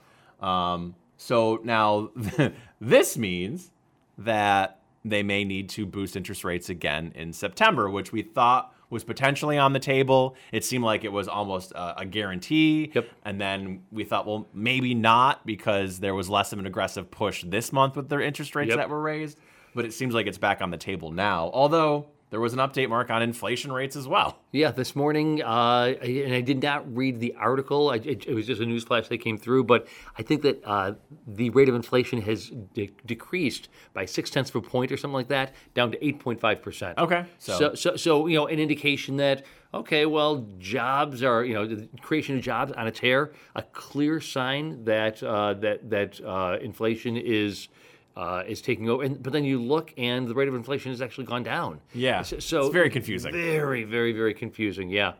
Um, 0.73 0.95
so 1.17 1.59
now 1.63 2.11
this 2.81 3.17
means 3.17 3.71
that 4.17 4.79
they 5.05 5.23
may 5.23 5.45
need 5.45 5.69
to 5.69 5.85
boost 5.85 6.17
interest 6.17 6.43
rates 6.43 6.69
again 6.69 7.13
in 7.15 7.31
September, 7.31 7.89
which 7.89 8.11
we 8.11 8.21
thought 8.21 8.73
was 8.89 9.03
potentially 9.03 9.57
on 9.57 9.73
the 9.73 9.79
table. 9.79 10.35
It 10.51 10.65
seemed 10.65 10.83
like 10.83 11.03
it 11.03 11.11
was 11.11 11.27
almost 11.27 11.71
a, 11.73 12.01
a 12.01 12.05
guarantee. 12.05 12.91
Yep. 12.93 13.09
And 13.23 13.39
then 13.39 13.83
we 13.91 14.03
thought, 14.03 14.25
well, 14.25 14.47
maybe 14.53 14.93
not 14.93 15.45
because 15.45 15.99
there 15.99 16.15
was 16.15 16.29
less 16.29 16.53
of 16.53 16.59
an 16.59 16.65
aggressive 16.65 17.11
push 17.11 17.43
this 17.43 17.71
month 17.71 17.95
with 17.95 18.09
their 18.09 18.21
interest 18.21 18.55
rates 18.55 18.69
Yep. 18.69 18.77
that 18.77 18.89
were 18.89 19.01
raised. 19.01 19.37
But 19.75 19.85
it 19.85 19.93
seems 19.93 20.13
like 20.15 20.25
it's 20.25 20.39
back 20.39 20.61
on 20.61 20.71
the 20.71 20.77
table 20.77 21.11
now. 21.11 21.51
Although 21.53 22.07
there 22.29 22.39
was 22.39 22.53
an 22.53 22.59
update 22.59 22.89
mark 22.89 23.09
on 23.09 23.21
inflation 23.21 23.71
rates 23.71 23.95
as 23.95 24.07
well. 24.07 24.39
Yeah, 24.51 24.71
this 24.71 24.95
morning, 24.95 25.41
uh, 25.41 25.95
and 26.01 26.33
I 26.33 26.41
did 26.41 26.61
not 26.61 26.95
read 26.95 27.19
the 27.19 27.33
article. 27.35 27.89
I, 27.89 27.95
it, 27.95 28.27
it 28.27 28.33
was 28.33 28.45
just 28.45 28.61
a 28.61 28.65
news 28.65 28.83
flash 28.83 29.07
that 29.07 29.17
came 29.19 29.37
through, 29.37 29.63
but 29.63 29.87
I 30.17 30.21
think 30.21 30.43
that 30.43 30.61
uh, 30.63 30.93
the 31.27 31.49
rate 31.51 31.69
of 31.69 31.75
inflation 31.75 32.21
has 32.21 32.49
de- 32.73 32.91
decreased 33.05 33.69
by 33.93 34.05
six 34.05 34.29
tenths 34.29 34.49
of 34.51 34.57
a 34.57 34.61
point 34.61 34.91
or 34.91 34.97
something 34.97 35.15
like 35.15 35.29
that, 35.29 35.53
down 35.73 35.91
to 35.91 36.05
eight 36.05 36.19
point 36.19 36.39
five 36.39 36.61
percent. 36.61 36.97
Okay. 36.97 37.25
So, 37.39 37.57
So, 37.57 37.75
so, 37.75 37.95
so, 37.95 38.27
you 38.27 38.35
know, 38.35 38.47
an 38.47 38.59
indication 38.59 39.17
that 39.17 39.43
okay, 39.73 40.05
well, 40.05 40.47
jobs 40.57 41.21
are, 41.23 41.43
you 41.43 41.53
know, 41.53 41.67
the 41.67 41.87
creation 42.01 42.35
of 42.37 42.43
jobs 42.43 42.71
on 42.71 42.87
a 42.87 42.91
tear, 42.91 43.33
a 43.55 43.61
clear 43.61 44.19
sign 44.19 44.83
that 44.85 45.21
uh, 45.23 45.53
that 45.55 45.89
that 45.89 46.21
uh, 46.23 46.57
inflation 46.61 47.17
is. 47.17 47.69
Uh, 48.19 48.43
is 48.45 48.61
taking 48.61 48.89
over, 48.89 49.01
and, 49.03 49.23
but 49.23 49.31
then 49.31 49.45
you 49.45 49.61
look, 49.61 49.93
and 49.97 50.27
the 50.27 50.33
rate 50.35 50.49
of 50.49 50.53
inflation 50.53 50.91
has 50.91 51.01
actually 51.01 51.23
gone 51.23 51.41
down. 51.41 51.79
yeah. 51.93 52.21
So, 52.21 52.37
so 52.39 52.65
it's 52.65 52.73
very 52.73 52.89
confusing. 52.89 53.31
very, 53.31 53.85
very, 53.85 54.11
very 54.11 54.33
confusing. 54.33 54.89
Yeah. 54.89 55.13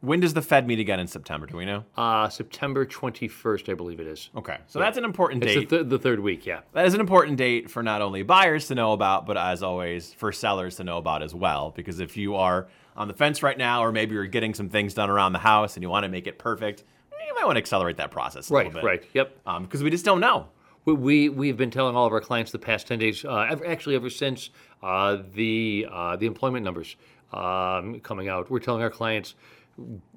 When 0.00 0.20
does 0.20 0.32
the 0.32 0.40
Fed 0.40 0.64
meet 0.68 0.78
again 0.78 1.00
in 1.00 1.08
September? 1.08 1.46
Do 1.48 1.56
we 1.56 1.64
know? 1.64 1.84
Uh, 1.96 2.28
September 2.28 2.86
21st, 2.86 3.68
I 3.72 3.74
believe 3.74 3.98
it 3.98 4.06
is. 4.06 4.30
Okay, 4.36 4.58
so 4.68 4.78
that's 4.78 4.96
an 4.96 5.04
important 5.04 5.42
It's 5.42 5.54
the, 5.54 5.60
date. 5.62 5.68
th- 5.70 5.88
the 5.88 5.98
third 5.98 6.20
week, 6.20 6.46
yeah. 6.46 6.60
that 6.72 6.86
is 6.86 6.94
an 6.94 7.00
important 7.00 7.36
date 7.36 7.68
for 7.68 7.82
not 7.82 8.00
only 8.00 8.22
buyers 8.22 8.68
to 8.68 8.76
know 8.76 8.92
about, 8.92 9.26
but 9.26 9.36
as 9.36 9.62
always, 9.64 10.14
for 10.14 10.30
sellers 10.30 10.76
to 10.76 10.84
know 10.84 10.98
about 10.98 11.24
as 11.24 11.34
well. 11.34 11.72
Because 11.74 11.98
if 11.98 12.16
you 12.16 12.36
are 12.36 12.68
on 12.96 13.08
the 13.08 13.14
fence 13.14 13.42
right 13.42 13.58
now, 13.58 13.82
or 13.84 13.90
maybe 13.90 14.14
you're 14.14 14.26
getting 14.26 14.54
some 14.54 14.68
things 14.68 14.94
done 14.94 15.10
around 15.10 15.32
the 15.32 15.38
house 15.40 15.74
and 15.76 15.82
you 15.82 15.90
want 15.90 16.04
to 16.04 16.08
make 16.08 16.28
it 16.28 16.38
perfect, 16.38 16.84
you 17.26 17.34
might 17.34 17.44
want 17.44 17.56
to 17.56 17.60
accelerate 17.60 17.96
that 17.96 18.10
process 18.12 18.50
a 18.50 18.54
Right, 18.54 18.66
little 18.68 18.80
bit. 18.80 18.86
right. 18.86 19.04
Yep. 19.14 19.36
Because 19.62 19.82
we 19.82 19.90
just 19.90 20.04
don't 20.04 20.20
know. 20.20 20.46
We, 20.84 20.94
we 20.94 21.28
we've 21.28 21.56
been 21.56 21.70
telling 21.70 21.94
all 21.96 22.06
of 22.06 22.12
our 22.12 22.20
clients 22.20 22.52
the 22.52 22.58
past 22.58 22.86
ten 22.86 22.98
days, 22.98 23.24
uh, 23.24 23.46
ever, 23.50 23.66
actually 23.66 23.96
ever 23.96 24.10
since 24.10 24.50
uh, 24.82 25.18
the 25.34 25.86
uh, 25.90 26.16
the 26.16 26.26
employment 26.26 26.64
numbers 26.64 26.96
um, 27.32 28.00
coming 28.00 28.28
out. 28.28 28.50
We're 28.50 28.60
telling 28.60 28.82
our 28.82 28.90
clients 28.90 29.34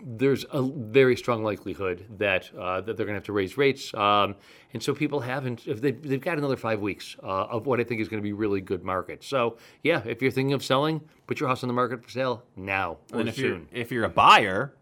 there's 0.03 0.45
a 0.51 0.61
very 0.61 1.15
strong 1.15 1.43
likelihood 1.43 2.05
that 2.17 2.49
uh, 2.57 2.81
that 2.81 2.97
they're 2.97 3.05
going 3.05 3.13
to 3.15 3.19
have 3.19 3.25
to 3.25 3.33
raise 3.33 3.57
rates, 3.57 3.93
um, 3.93 4.35
and 4.73 4.81
so 4.81 4.93
people 4.93 5.19
haven't. 5.19 5.67
If 5.67 5.81
they, 5.81 5.91
they've 5.91 6.19
got 6.19 6.37
another 6.37 6.57
five 6.57 6.81
weeks 6.81 7.15
uh, 7.23 7.27
of 7.27 7.65
what 7.65 7.79
I 7.79 7.83
think 7.83 8.01
is 8.01 8.09
going 8.09 8.21
to 8.21 8.23
be 8.23 8.33
really 8.33 8.61
good 8.61 8.83
market. 8.83 9.23
So 9.23 9.57
yeah, 9.83 10.01
if 10.05 10.21
you're 10.21 10.31
thinking 10.31 10.53
of 10.53 10.63
selling, 10.63 11.01
put 11.27 11.39
your 11.39 11.49
house 11.49 11.63
on 11.63 11.67
the 11.67 11.73
market 11.73 12.03
for 12.03 12.09
sale 12.09 12.43
now 12.55 12.97
or 13.13 13.19
And 13.19 13.29
if 13.29 13.37
you're 13.37 13.51
soon. 13.51 13.67
if 13.71 13.91
you're 13.91 14.05
a 14.05 14.09
buyer, 14.09 14.73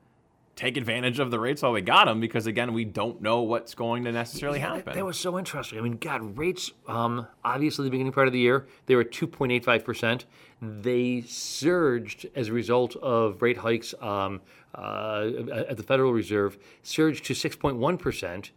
take 0.56 0.78
advantage 0.78 1.20
of 1.20 1.32
the 1.32 1.40
rates 1.40 1.62
while 1.62 1.72
we 1.72 1.82
got 1.82 2.06
them, 2.06 2.20
because 2.20 2.48
again, 2.48 2.74
we 2.74 2.86
don't 2.86 3.22
know 3.22 3.42
what's 3.42 3.74
going 3.74 4.04
to 4.04 4.12
necessarily 4.12 4.60
happen. 4.60 4.94
That 4.94 5.06
was 5.06 5.20
so 5.20 5.38
interesting. 5.40 5.80
I 5.80 5.82
mean, 5.82 5.98
God, 5.98 6.38
rates, 6.38 6.72
um, 6.88 7.28
obviously, 7.44 7.86
the 7.86 7.92
beginning 7.92 8.14
part 8.14 8.28
of 8.28 8.34
the 8.34 8.40
year, 8.40 8.68
they 8.86 8.96
were 8.96 9.04
2.85%. 9.04 10.26
They 10.62 11.22
surged 11.22 12.28
as 12.36 12.50
a 12.50 12.54
result 12.54 12.96
of 12.98 13.42
rate 13.42 13.58
hikes 13.58 13.94
um, 14.02 14.42
uh, 14.76 15.30
at 15.68 15.78
the 15.78 15.84
Federal 15.84 16.14
Reserve, 16.14 16.58
surged 16.84 17.26
to 17.26 17.34
6.1%. 17.34 18.52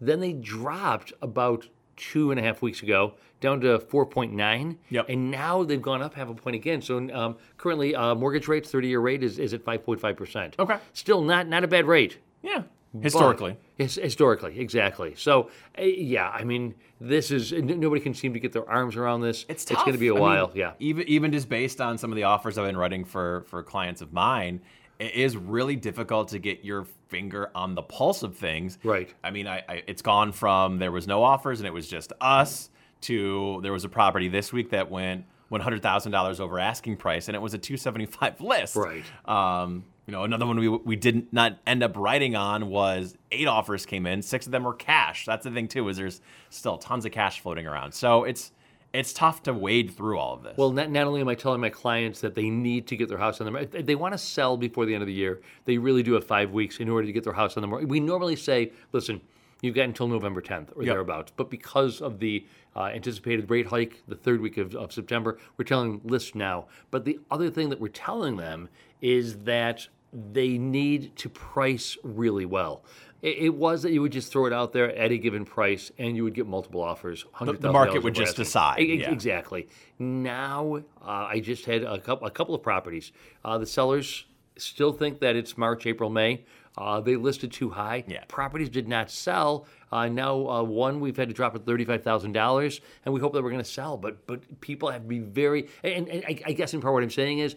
Then 0.00 0.20
they 0.20 0.32
dropped 0.32 1.12
about 1.20 1.68
two 2.00 2.30
and 2.30 2.40
a 2.40 2.42
half 2.42 2.62
weeks 2.62 2.82
ago 2.82 3.14
down 3.40 3.60
to 3.60 3.78
4.9. 3.78 4.76
Yep. 4.90 5.06
And 5.08 5.30
now 5.30 5.62
they've 5.64 5.80
gone 5.80 6.02
up 6.02 6.14
half 6.14 6.28
a 6.28 6.34
point 6.34 6.56
again. 6.56 6.82
So 6.82 6.98
um, 7.14 7.36
currently, 7.56 7.94
uh, 7.94 8.14
mortgage 8.14 8.48
rates, 8.48 8.70
30 8.70 8.88
year 8.88 9.00
rate, 9.00 9.22
is, 9.22 9.38
is 9.38 9.54
at 9.54 9.64
5.5%. 9.64 10.54
Okay. 10.58 10.76
Still 10.92 11.22
not, 11.22 11.48
not 11.48 11.64
a 11.64 11.68
bad 11.68 11.86
rate. 11.86 12.18
yeah, 12.42 12.62
historically. 13.00 13.56
His, 13.76 13.94
historically, 13.94 14.58
exactly. 14.60 15.14
So, 15.16 15.50
uh, 15.78 15.82
yeah, 15.82 16.28
I 16.28 16.44
mean, 16.44 16.74
this 17.00 17.30
is 17.30 17.52
n- 17.52 17.80
nobody 17.80 18.02
can 18.02 18.12
seem 18.12 18.34
to 18.34 18.40
get 18.40 18.52
their 18.52 18.68
arms 18.68 18.94
around 18.96 19.22
this. 19.22 19.46
It's 19.48 19.62
It's 19.62 19.72
going 19.72 19.86
to 19.86 19.92
tough. 19.92 20.00
be 20.00 20.08
a 20.08 20.12
I 20.12 20.14
mean, 20.14 20.22
while. 20.22 20.50
yeah. 20.54 20.72
Even 20.80 21.08
even 21.08 21.32
just 21.32 21.48
based 21.48 21.80
on 21.80 21.96
some 21.96 22.12
of 22.12 22.16
the 22.16 22.24
offers 22.24 22.58
I've 22.58 22.66
been 22.66 22.76
writing 22.76 23.04
for 23.06 23.44
for 23.48 23.62
clients 23.62 24.02
of 24.02 24.12
mine, 24.12 24.60
it 25.00 25.14
is 25.14 25.36
really 25.36 25.74
difficult 25.74 26.28
to 26.28 26.38
get 26.38 26.64
your 26.64 26.86
finger 27.08 27.50
on 27.54 27.74
the 27.74 27.82
pulse 27.82 28.22
of 28.22 28.36
things. 28.36 28.78
Right. 28.84 29.12
I 29.24 29.30
mean, 29.32 29.48
I, 29.48 29.64
I 29.68 29.82
it's 29.88 30.02
gone 30.02 30.30
from 30.30 30.78
there 30.78 30.92
was 30.92 31.08
no 31.08 31.24
offers 31.24 31.58
and 31.58 31.66
it 31.66 31.72
was 31.72 31.88
just 31.88 32.12
us 32.20 32.70
to 33.02 33.58
there 33.62 33.72
was 33.72 33.84
a 33.84 33.88
property 33.88 34.28
this 34.28 34.52
week 34.52 34.70
that 34.70 34.90
went 34.90 35.24
one 35.48 35.60
hundred 35.60 35.82
thousand 35.82 36.12
dollars 36.12 36.38
over 36.38 36.60
asking 36.60 36.98
price 36.98 37.28
and 37.28 37.34
it 37.34 37.40
was 37.40 37.54
a 37.54 37.58
two 37.58 37.76
seventy 37.76 38.06
five 38.06 38.40
list. 38.40 38.76
Right. 38.76 39.04
Um, 39.26 39.84
You 40.06 40.12
know, 40.12 40.24
another 40.24 40.46
one 40.46 40.58
we 40.58 40.68
we 40.68 40.96
didn't 40.96 41.32
not 41.32 41.58
end 41.66 41.82
up 41.82 41.96
writing 41.96 42.36
on 42.36 42.68
was 42.68 43.16
eight 43.30 43.46
offers 43.46 43.86
came 43.86 44.06
in, 44.06 44.22
six 44.22 44.46
of 44.46 44.52
them 44.52 44.64
were 44.64 44.74
cash. 44.74 45.24
That's 45.24 45.44
the 45.44 45.50
thing 45.50 45.68
too, 45.68 45.88
is 45.88 45.96
there's 45.96 46.20
still 46.50 46.78
tons 46.78 47.04
of 47.06 47.12
cash 47.12 47.40
floating 47.40 47.66
around. 47.66 47.92
So 47.92 48.24
it's 48.24 48.52
it's 48.92 49.12
tough 49.12 49.42
to 49.44 49.52
wade 49.52 49.92
through 49.96 50.18
all 50.18 50.34
of 50.34 50.42
this. 50.42 50.56
Well, 50.56 50.72
not, 50.72 50.90
not 50.90 51.06
only 51.06 51.20
am 51.20 51.28
I 51.28 51.34
telling 51.34 51.60
my 51.60 51.70
clients 51.70 52.20
that 52.20 52.34
they 52.34 52.50
need 52.50 52.86
to 52.88 52.96
get 52.96 53.08
their 53.08 53.18
house 53.18 53.40
on 53.40 53.44
the 53.44 53.50
market, 53.52 53.86
they 53.86 53.94
want 53.94 54.14
to 54.14 54.18
sell 54.18 54.56
before 54.56 54.84
the 54.86 54.94
end 54.94 55.02
of 55.02 55.06
the 55.06 55.12
year. 55.12 55.40
They 55.64 55.78
really 55.78 56.02
do 56.02 56.14
have 56.14 56.26
five 56.26 56.50
weeks 56.50 56.78
in 56.80 56.88
order 56.88 57.06
to 57.06 57.12
get 57.12 57.24
their 57.24 57.32
house 57.32 57.56
on 57.56 57.60
the 57.60 57.68
market. 57.68 57.88
We 57.88 58.00
normally 58.00 58.36
say, 58.36 58.72
listen, 58.92 59.20
you've 59.62 59.74
got 59.76 59.84
until 59.84 60.08
November 60.08 60.40
10th 60.40 60.76
or 60.76 60.82
Yep. 60.82 60.92
thereabouts. 60.94 61.32
But 61.36 61.50
because 61.50 62.00
of 62.00 62.18
the 62.18 62.44
uh, 62.74 62.84
anticipated 62.86 63.48
rate 63.50 63.66
hike 63.66 64.02
the 64.08 64.16
third 64.16 64.40
week 64.40 64.56
of, 64.58 64.74
of 64.74 64.92
September, 64.92 65.38
we're 65.56 65.64
telling 65.64 66.00
lists 66.04 66.34
now. 66.34 66.66
But 66.90 67.04
the 67.04 67.20
other 67.30 67.50
thing 67.50 67.68
that 67.70 67.80
we're 67.80 67.88
telling 67.88 68.36
them 68.36 68.68
is 69.00 69.38
that 69.44 69.86
they 70.12 70.58
need 70.58 71.14
to 71.16 71.28
price 71.28 71.96
really 72.02 72.44
well. 72.46 72.84
It, 73.22 73.38
it 73.38 73.54
was 73.54 73.82
that 73.82 73.92
you 73.92 74.00
would 74.02 74.12
just 74.12 74.32
throw 74.32 74.46
it 74.46 74.52
out 74.52 74.72
there 74.72 74.94
at 74.96 75.10
a 75.12 75.18
given 75.18 75.44
price 75.44 75.92
and 75.98 76.16
you 76.16 76.24
would 76.24 76.34
get 76.34 76.46
multiple 76.46 76.82
offers. 76.82 77.24
$100,000 77.36 77.60
The 77.60 77.72
market 77.72 78.02
would 78.02 78.14
just 78.14 78.30
asking. 78.32 78.44
decide, 78.44 78.76
ex- 78.80 79.02
yeah. 79.02 79.10
Exactly. 79.10 79.68
Now, 79.98 80.76
uh, 81.02 81.10
I 81.30 81.40
just 81.40 81.64
had 81.66 81.82
a 81.82 81.98
couple, 82.00 82.26
a 82.26 82.30
couple 82.30 82.54
of 82.54 82.62
properties. 82.62 83.12
Uh, 83.44 83.58
the 83.58 83.66
sellers 83.66 84.24
still 84.56 84.92
think 84.92 85.20
that 85.20 85.36
it's 85.36 85.56
March, 85.58 85.86
April, 85.86 86.10
May. 86.10 86.44
Uh, 86.78 87.00
they 87.00 87.16
listed 87.16 87.52
too 87.52 87.68
high. 87.68 88.04
Yeah. 88.06 88.24
Properties 88.28 88.68
did 88.68 88.88
not 88.88 89.10
sell. 89.10 89.66
Uh, 89.92 90.08
now, 90.08 90.46
uh, 90.48 90.62
one 90.62 91.00
we've 91.00 91.16
had 91.16 91.28
to 91.28 91.34
drop 91.34 91.54
at 91.56 91.66
thirty-five 91.66 92.04
thousand 92.04 92.32
dollars, 92.32 92.80
and 93.04 93.12
we 93.12 93.20
hope 93.20 93.32
that 93.32 93.42
we're 93.42 93.50
going 93.50 93.62
to 93.62 93.68
sell. 93.68 93.96
But 93.96 94.24
but 94.28 94.60
people 94.60 94.88
have 94.88 95.02
to 95.02 95.08
be 95.08 95.18
very. 95.18 95.68
And, 95.82 96.08
and 96.08 96.24
I, 96.24 96.38
I 96.46 96.52
guess 96.52 96.72
in 96.72 96.80
part 96.80 96.94
what 96.94 97.02
I'm 97.02 97.10
saying 97.10 97.40
is, 97.40 97.56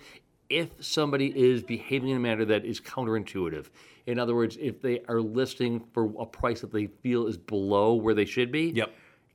if 0.54 0.70
somebody 0.80 1.28
is 1.36 1.64
behaving 1.64 2.10
in 2.10 2.18
a 2.18 2.20
manner 2.20 2.46
that 2.46 2.64
is 2.64 2.80
counterintuitive, 2.80 3.68
in 4.06 4.20
other 4.20 4.36
words, 4.36 4.58
if 4.60 4.82
they 4.82 5.02
are 5.08 5.22
listing 5.22 5.84
for 5.94 6.14
a 6.20 6.26
price 6.26 6.62
that 6.62 6.72
they 6.72 6.88
feel 6.88 7.26
is 7.28 7.38
below 7.38 7.94
where 7.96 8.14
they 8.14 8.26
should 8.26 8.52
be, 8.52 8.72
Yep. 8.76 8.94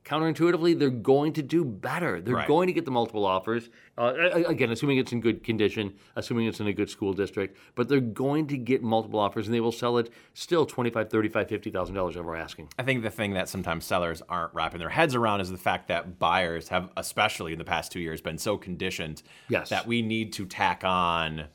Counterintuitively, 0.09 0.77
they're 0.77 0.89
going 0.89 1.33
to 1.33 1.41
do 1.43 1.63
better. 1.63 2.19
They're 2.19 2.35
Right. 2.35 2.47
going 2.47 2.67
to 2.67 2.73
get 2.73 2.85
the 2.85 2.91
multiple 2.91 3.25
offers. 3.25 3.69
Uh, 3.97 4.13
again, 4.47 4.71
assuming 4.71 4.97
it's 4.97 5.11
in 5.11 5.21
good 5.21 5.43
condition, 5.43 5.93
assuming 6.15 6.47
it's 6.47 6.59
in 6.59 6.67
a 6.67 6.73
good 6.73 6.89
school 6.89 7.13
district, 7.13 7.57
but 7.75 7.87
they're 7.89 7.99
going 7.99 8.47
to 8.47 8.57
get 8.57 8.81
multiple 8.81 9.19
offers 9.19 9.45
and 9.47 9.53
they 9.53 9.59
will 9.59 9.71
sell 9.71 9.97
it 9.97 10.09
still 10.33 10.65
$25, 10.65 11.09
$35, 11.09 11.31
$50,000 11.49 12.17
over 12.17 12.35
asking. 12.35 12.69
I 12.79 12.83
think 12.83 13.03
the 13.03 13.09
thing 13.11 13.33
that 13.33 13.47
sometimes 13.49 13.85
sellers 13.85 14.21
aren't 14.27 14.53
wrapping 14.53 14.79
their 14.79 14.89
heads 14.89 15.13
around 15.15 15.41
is 15.41 15.51
the 15.51 15.57
fact 15.57 15.87
that 15.89 16.17
buyers 16.17 16.69
have, 16.69 16.89
especially 16.97 17.51
in 17.53 17.59
the 17.59 17.65
past 17.65 17.91
two 17.91 17.99
years, 17.99 18.21
been 18.21 18.37
so 18.37 18.57
conditioned 18.57 19.21
Yes. 19.47 19.69
that 19.69 19.85
we 19.85 20.01
need 20.01 20.33
to 20.33 20.45
tack 20.45 20.83
on 20.83 21.45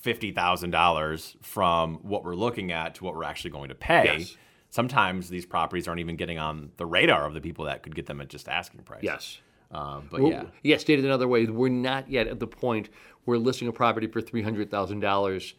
fifty 0.00 0.32
thousand 0.32 0.70
dollars 0.70 1.34
from 1.40 1.94
what 2.02 2.24
we're 2.24 2.34
looking 2.34 2.70
at 2.70 2.94
to 2.96 3.04
what 3.04 3.14
we're 3.14 3.24
actually 3.24 3.50
going 3.50 3.70
to 3.70 3.74
pay. 3.74 4.16
Yes. 4.18 4.36
Sometimes 4.74 5.28
these 5.28 5.46
properties 5.46 5.86
aren't 5.86 6.00
even 6.00 6.16
getting 6.16 6.36
on 6.36 6.72
the 6.78 6.84
radar 6.84 7.26
of 7.26 7.32
the 7.32 7.40
people 7.40 7.66
that 7.66 7.84
could 7.84 7.94
get 7.94 8.06
them 8.06 8.20
at 8.20 8.26
just 8.28 8.48
asking 8.48 8.82
price. 8.82 9.04
Yes. 9.04 9.38
Um, 9.70 10.08
but 10.10 10.20
Well, 10.20 10.32
yeah, 10.32 10.44
yeah, 10.64 10.78
stated 10.78 11.04
another 11.04 11.28
way, 11.28 11.46
we're 11.46 11.68
not 11.68 12.10
yet 12.10 12.26
at 12.26 12.40
the 12.40 12.48
point 12.48 12.88
where 13.24 13.38
listing 13.38 13.68
a 13.68 13.72
property 13.72 14.08
for 14.08 14.20
three 14.20 14.42
hundred 14.42 14.72
thousand 14.72 14.98
dollars 14.98 15.54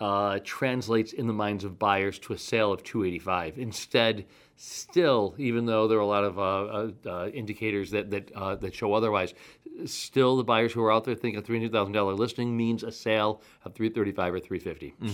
uh, 0.00 0.38
translates 0.44 1.14
in 1.14 1.26
the 1.26 1.32
minds 1.32 1.64
of 1.64 1.78
buyers 1.78 2.18
to 2.18 2.34
a 2.34 2.38
sale 2.38 2.70
of 2.70 2.82
two 2.82 3.04
eighty 3.04 3.18
five. 3.18 3.58
Instead, 3.58 4.26
still, 4.56 5.34
even 5.38 5.64
though 5.64 5.88
there 5.88 5.96
are 5.96 6.02
a 6.02 6.06
lot 6.06 6.24
of 6.24 6.38
uh, 6.38 6.42
uh, 6.42 6.90
uh, 7.06 7.28
indicators 7.28 7.90
that 7.92 8.10
that 8.10 8.30
uh, 8.32 8.54
that 8.56 8.74
show 8.74 8.92
otherwise, 8.92 9.32
still 9.86 10.36
the 10.36 10.44
buyers 10.44 10.74
who 10.74 10.82
are 10.82 10.92
out 10.92 11.04
there 11.04 11.14
think 11.14 11.38
a 11.38 11.40
three 11.40 11.56
hundred 11.56 11.72
thousand 11.72 11.94
dollar 11.94 12.12
listing 12.12 12.54
means 12.54 12.82
a 12.82 12.92
sale 12.92 13.40
of 13.64 13.74
three 13.74 13.88
thirty 13.88 14.12
five 14.12 14.34
or 14.34 14.40
three 14.40 14.60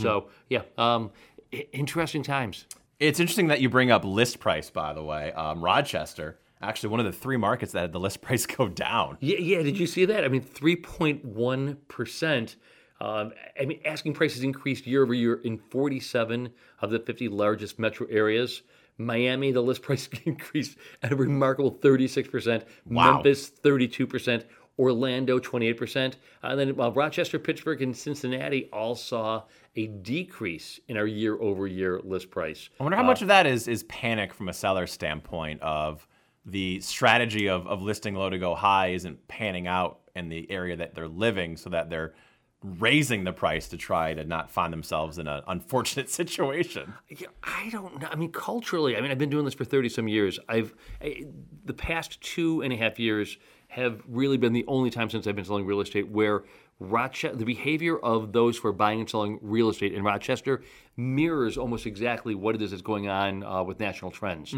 So 0.02 0.28
yeah, 0.50 0.62
um, 0.76 1.12
i- 1.52 1.68
interesting 1.72 2.24
times. 2.24 2.66
It's 2.98 3.20
interesting 3.20 3.48
that 3.48 3.60
you 3.60 3.68
bring 3.68 3.90
up 3.90 4.04
list 4.04 4.40
price. 4.40 4.70
By 4.70 4.92
the 4.92 5.02
way, 5.02 5.32
um, 5.32 5.62
Rochester, 5.62 6.38
actually 6.60 6.90
one 6.90 7.00
of 7.00 7.06
the 7.06 7.12
three 7.12 7.36
markets 7.36 7.72
that 7.72 7.80
had 7.80 7.92
the 7.92 8.00
list 8.00 8.20
price 8.22 8.46
go 8.46 8.68
down. 8.68 9.18
Yeah, 9.20 9.38
yeah. 9.38 9.62
Did 9.62 9.78
you 9.78 9.86
see 9.86 10.04
that? 10.06 10.24
I 10.24 10.28
mean, 10.28 10.42
three 10.42 10.76
point 10.76 11.24
one 11.24 11.78
percent. 11.88 12.56
Um, 13.00 13.32
I 13.60 13.64
mean, 13.64 13.80
asking 13.84 14.14
prices 14.14 14.42
increased 14.42 14.86
year 14.86 15.02
over 15.02 15.14
year 15.14 15.40
in 15.42 15.58
forty-seven 15.58 16.50
of 16.80 16.90
the 16.90 16.98
fifty 16.98 17.28
largest 17.28 17.78
metro 17.78 18.06
areas. 18.08 18.62
Miami, 18.96 19.50
the 19.50 19.60
list 19.60 19.82
price 19.82 20.08
increased 20.24 20.76
at 21.02 21.12
a 21.12 21.16
remarkable 21.16 21.70
thirty-six 21.70 22.28
percent. 22.28 22.64
Wow. 22.86 23.14
Memphis, 23.14 23.48
thirty-two 23.48 24.06
percent. 24.06 24.46
Orlando, 24.78 25.38
twenty-eight 25.38 25.76
percent. 25.76 26.16
And 26.42 26.58
then 26.58 26.80
uh, 26.80 26.90
Rochester, 26.90 27.38
Pittsburgh, 27.38 27.82
and 27.82 27.96
Cincinnati 27.96 28.68
all 28.72 28.94
saw 28.94 29.44
a 29.76 29.86
decrease 29.86 30.80
in 30.88 30.96
our 30.96 31.06
year-over-year 31.06 32.00
list 32.04 32.30
price. 32.30 32.70
I 32.78 32.82
wonder 32.82 32.96
how 32.96 33.02
much 33.02 33.22
of 33.22 33.28
that 33.28 33.46
is 33.46 33.68
is 33.68 33.84
panic 33.84 34.32
from 34.32 34.48
a 34.48 34.52
seller 34.52 34.86
standpoint 34.86 35.62
of 35.62 36.06
the 36.46 36.80
strategy 36.80 37.48
of, 37.48 37.66
of 37.66 37.82
listing 37.82 38.14
low 38.14 38.28
to 38.30 38.38
go 38.38 38.54
high 38.54 38.88
isn't 38.88 39.26
panning 39.28 39.66
out 39.66 40.00
in 40.14 40.28
the 40.28 40.50
area 40.50 40.76
that 40.76 40.94
they're 40.94 41.08
living 41.08 41.56
so 41.56 41.70
that 41.70 41.88
they're 41.90 42.14
raising 42.62 43.24
the 43.24 43.32
price 43.32 43.68
to 43.68 43.76
try 43.76 44.14
to 44.14 44.24
not 44.24 44.50
find 44.50 44.72
themselves 44.72 45.18
in 45.18 45.28
an 45.28 45.42
unfortunate 45.48 46.08
situation. 46.20 46.94
Yeah, 47.08 47.28
I 47.42 47.68
don't 47.70 48.00
know. 48.00 48.08
I 48.10 48.16
mean, 48.16 48.32
culturally, 48.32 48.96
I 48.96 49.00
mean, 49.00 49.10
I've 49.10 49.18
been 49.18 49.30
doing 49.30 49.44
this 49.44 49.54
for 49.54 49.64
30 49.64 49.88
some 49.90 50.08
years. 50.08 50.38
I've, 50.48 50.74
I, 51.00 51.24
the 51.64 51.74
past 51.74 52.20
two 52.20 52.62
and 52.62 52.72
a 52.72 52.76
half 52.76 52.98
years 52.98 53.36
have 53.74 54.00
really 54.06 54.36
been 54.36 54.52
the 54.52 54.64
only 54.68 54.88
time 54.88 55.10
since 55.10 55.26
I've 55.26 55.34
been 55.34 55.44
selling 55.44 55.66
real 55.66 55.80
estate 55.80 56.08
where 56.08 56.44
Rochester, 56.78 57.36
the 57.36 57.44
behavior 57.44 57.98
of 57.98 58.32
those 58.32 58.56
who 58.56 58.68
are 58.68 58.72
buying 58.72 59.00
and 59.00 59.10
selling 59.10 59.38
real 59.42 59.68
estate 59.68 59.92
in 59.92 60.04
Rochester 60.04 60.62
mirrors 60.96 61.58
almost 61.58 61.84
exactly 61.84 62.36
what 62.36 62.54
it 62.54 62.62
is 62.62 62.70
that's 62.70 62.82
going 62.82 63.08
on 63.08 63.42
uh, 63.42 63.64
with 63.64 63.80
national 63.80 64.12
trends. 64.12 64.54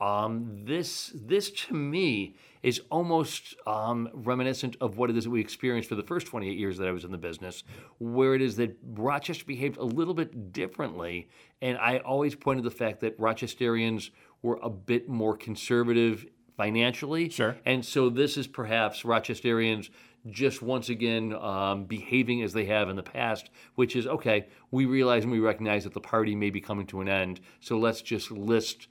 Um, 0.00 0.64
this, 0.64 1.12
this 1.14 1.50
to 1.50 1.74
me 1.74 2.34
is 2.64 2.80
almost 2.90 3.54
um, 3.68 4.08
reminiscent 4.12 4.76
of 4.80 4.98
what 4.98 5.10
it 5.10 5.16
is 5.16 5.24
that 5.24 5.30
we 5.30 5.40
experienced 5.40 5.88
for 5.88 5.94
the 5.94 6.02
first 6.02 6.26
28 6.26 6.58
years 6.58 6.76
that 6.78 6.88
I 6.88 6.90
was 6.90 7.04
in 7.04 7.12
the 7.12 7.18
business, 7.18 7.62
where 8.00 8.34
it 8.34 8.42
is 8.42 8.56
that 8.56 8.76
Rochester 8.84 9.44
behaved 9.44 9.76
a 9.76 9.84
little 9.84 10.14
bit 10.14 10.52
differently. 10.52 11.28
And 11.62 11.78
I 11.78 11.98
always 11.98 12.34
pointed 12.34 12.64
to 12.64 12.70
the 12.70 12.74
fact 12.74 13.00
that 13.00 13.16
Rochesterians 13.20 14.10
were 14.42 14.58
a 14.62 14.70
bit 14.70 15.08
more 15.08 15.36
conservative 15.36 16.26
financially. 16.56 17.28
Sure. 17.28 17.56
And 17.64 17.84
so 17.84 18.08
this 18.08 18.36
is 18.36 18.46
perhaps 18.46 19.02
Rochesterians 19.02 19.90
just 20.30 20.62
once 20.62 20.88
again 20.88 21.32
um, 21.34 21.84
behaving 21.84 22.42
as 22.42 22.52
they 22.52 22.64
have 22.64 22.88
in 22.88 22.96
the 22.96 23.02
past, 23.02 23.50
which 23.76 23.94
is 23.94 24.06
okay, 24.06 24.46
we 24.70 24.84
realize 24.84 25.22
and 25.22 25.32
we 25.32 25.38
recognize 25.38 25.84
that 25.84 25.94
the 25.94 26.00
party 26.00 26.34
may 26.34 26.50
be 26.50 26.60
coming 26.60 26.86
to 26.86 27.00
an 27.00 27.08
end, 27.08 27.40
so 27.60 27.78
let's 27.78 28.02
just 28.02 28.30
list. 28.30 28.88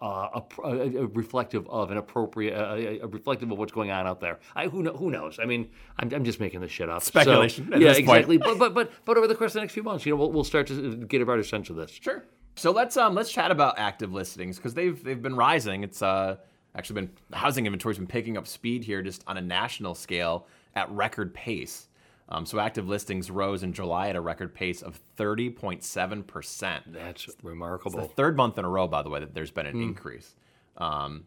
Uh, 0.00 0.40
a, 0.40 0.66
a, 0.66 1.02
a 1.02 1.06
reflective 1.06 1.64
of 1.68 1.92
an 1.92 1.96
appropriate, 1.96 2.54
a, 2.54 3.04
a 3.04 3.06
reflective 3.06 3.52
of 3.52 3.56
what's 3.56 3.70
going 3.70 3.92
on 3.92 4.04
out 4.04 4.18
there. 4.18 4.40
I, 4.56 4.66
who, 4.66 4.82
know, 4.82 4.92
who 4.94 5.12
knows? 5.12 5.38
I 5.40 5.44
mean, 5.44 5.70
I'm, 5.96 6.12
I'm 6.12 6.24
just 6.24 6.40
making 6.40 6.60
this 6.60 6.72
shit 6.72 6.88
up. 6.88 7.04
So, 7.04 7.10
Speculation 7.10 7.72
at 7.72 7.80
yeah, 7.80 7.92
exactly. 7.92 8.36
but, 8.36 8.58
but 8.58 8.74
but 8.74 8.90
but 9.04 9.16
over 9.16 9.28
the 9.28 9.36
course 9.36 9.52
of 9.52 9.54
the 9.54 9.60
next 9.60 9.74
few 9.74 9.84
months, 9.84 10.04
you 10.04 10.10
know, 10.10 10.16
we'll, 10.16 10.32
we'll 10.32 10.42
start 10.42 10.66
to 10.66 10.96
get 10.96 11.22
a 11.22 11.24
better 11.24 11.44
sense 11.44 11.70
of 11.70 11.76
this. 11.76 11.92
Sure. 11.92 12.24
So 12.56 12.72
let's 12.72 12.96
um 12.96 13.14
let's 13.14 13.30
chat 13.30 13.52
about 13.52 13.78
active 13.78 14.12
listings 14.12 14.56
because 14.56 14.74
they've 14.74 15.00
they've 15.04 15.22
been 15.22 15.36
rising. 15.36 15.84
It's 15.84 16.02
uh 16.02 16.38
actually 16.74 17.02
been 17.02 17.10
housing 17.32 17.66
inventory's 17.66 17.98
been 17.98 18.06
picking 18.06 18.36
up 18.36 18.46
speed 18.46 18.84
here 18.84 19.02
just 19.02 19.22
on 19.26 19.36
a 19.36 19.42
national 19.42 19.94
scale 19.94 20.46
at 20.74 20.90
record 20.90 21.34
pace. 21.34 21.88
Um, 22.28 22.46
so 22.46 22.58
active 22.58 22.88
listings 22.88 23.30
rose 23.30 23.62
in 23.62 23.72
July 23.72 24.08
at 24.08 24.16
a 24.16 24.20
record 24.20 24.54
pace 24.54 24.80
of 24.80 25.00
30.7 25.18 26.26
percent. 26.26 26.92
That's 26.92 27.28
remarkable. 27.42 28.00
The 28.00 28.08
third 28.08 28.36
month 28.36 28.58
in 28.58 28.64
a 28.64 28.68
row, 28.68 28.88
by 28.88 29.02
the 29.02 29.10
way, 29.10 29.20
that 29.20 29.34
there's 29.34 29.50
been 29.50 29.66
an 29.66 29.80
increase. 29.80 30.34
Um, 30.78 31.24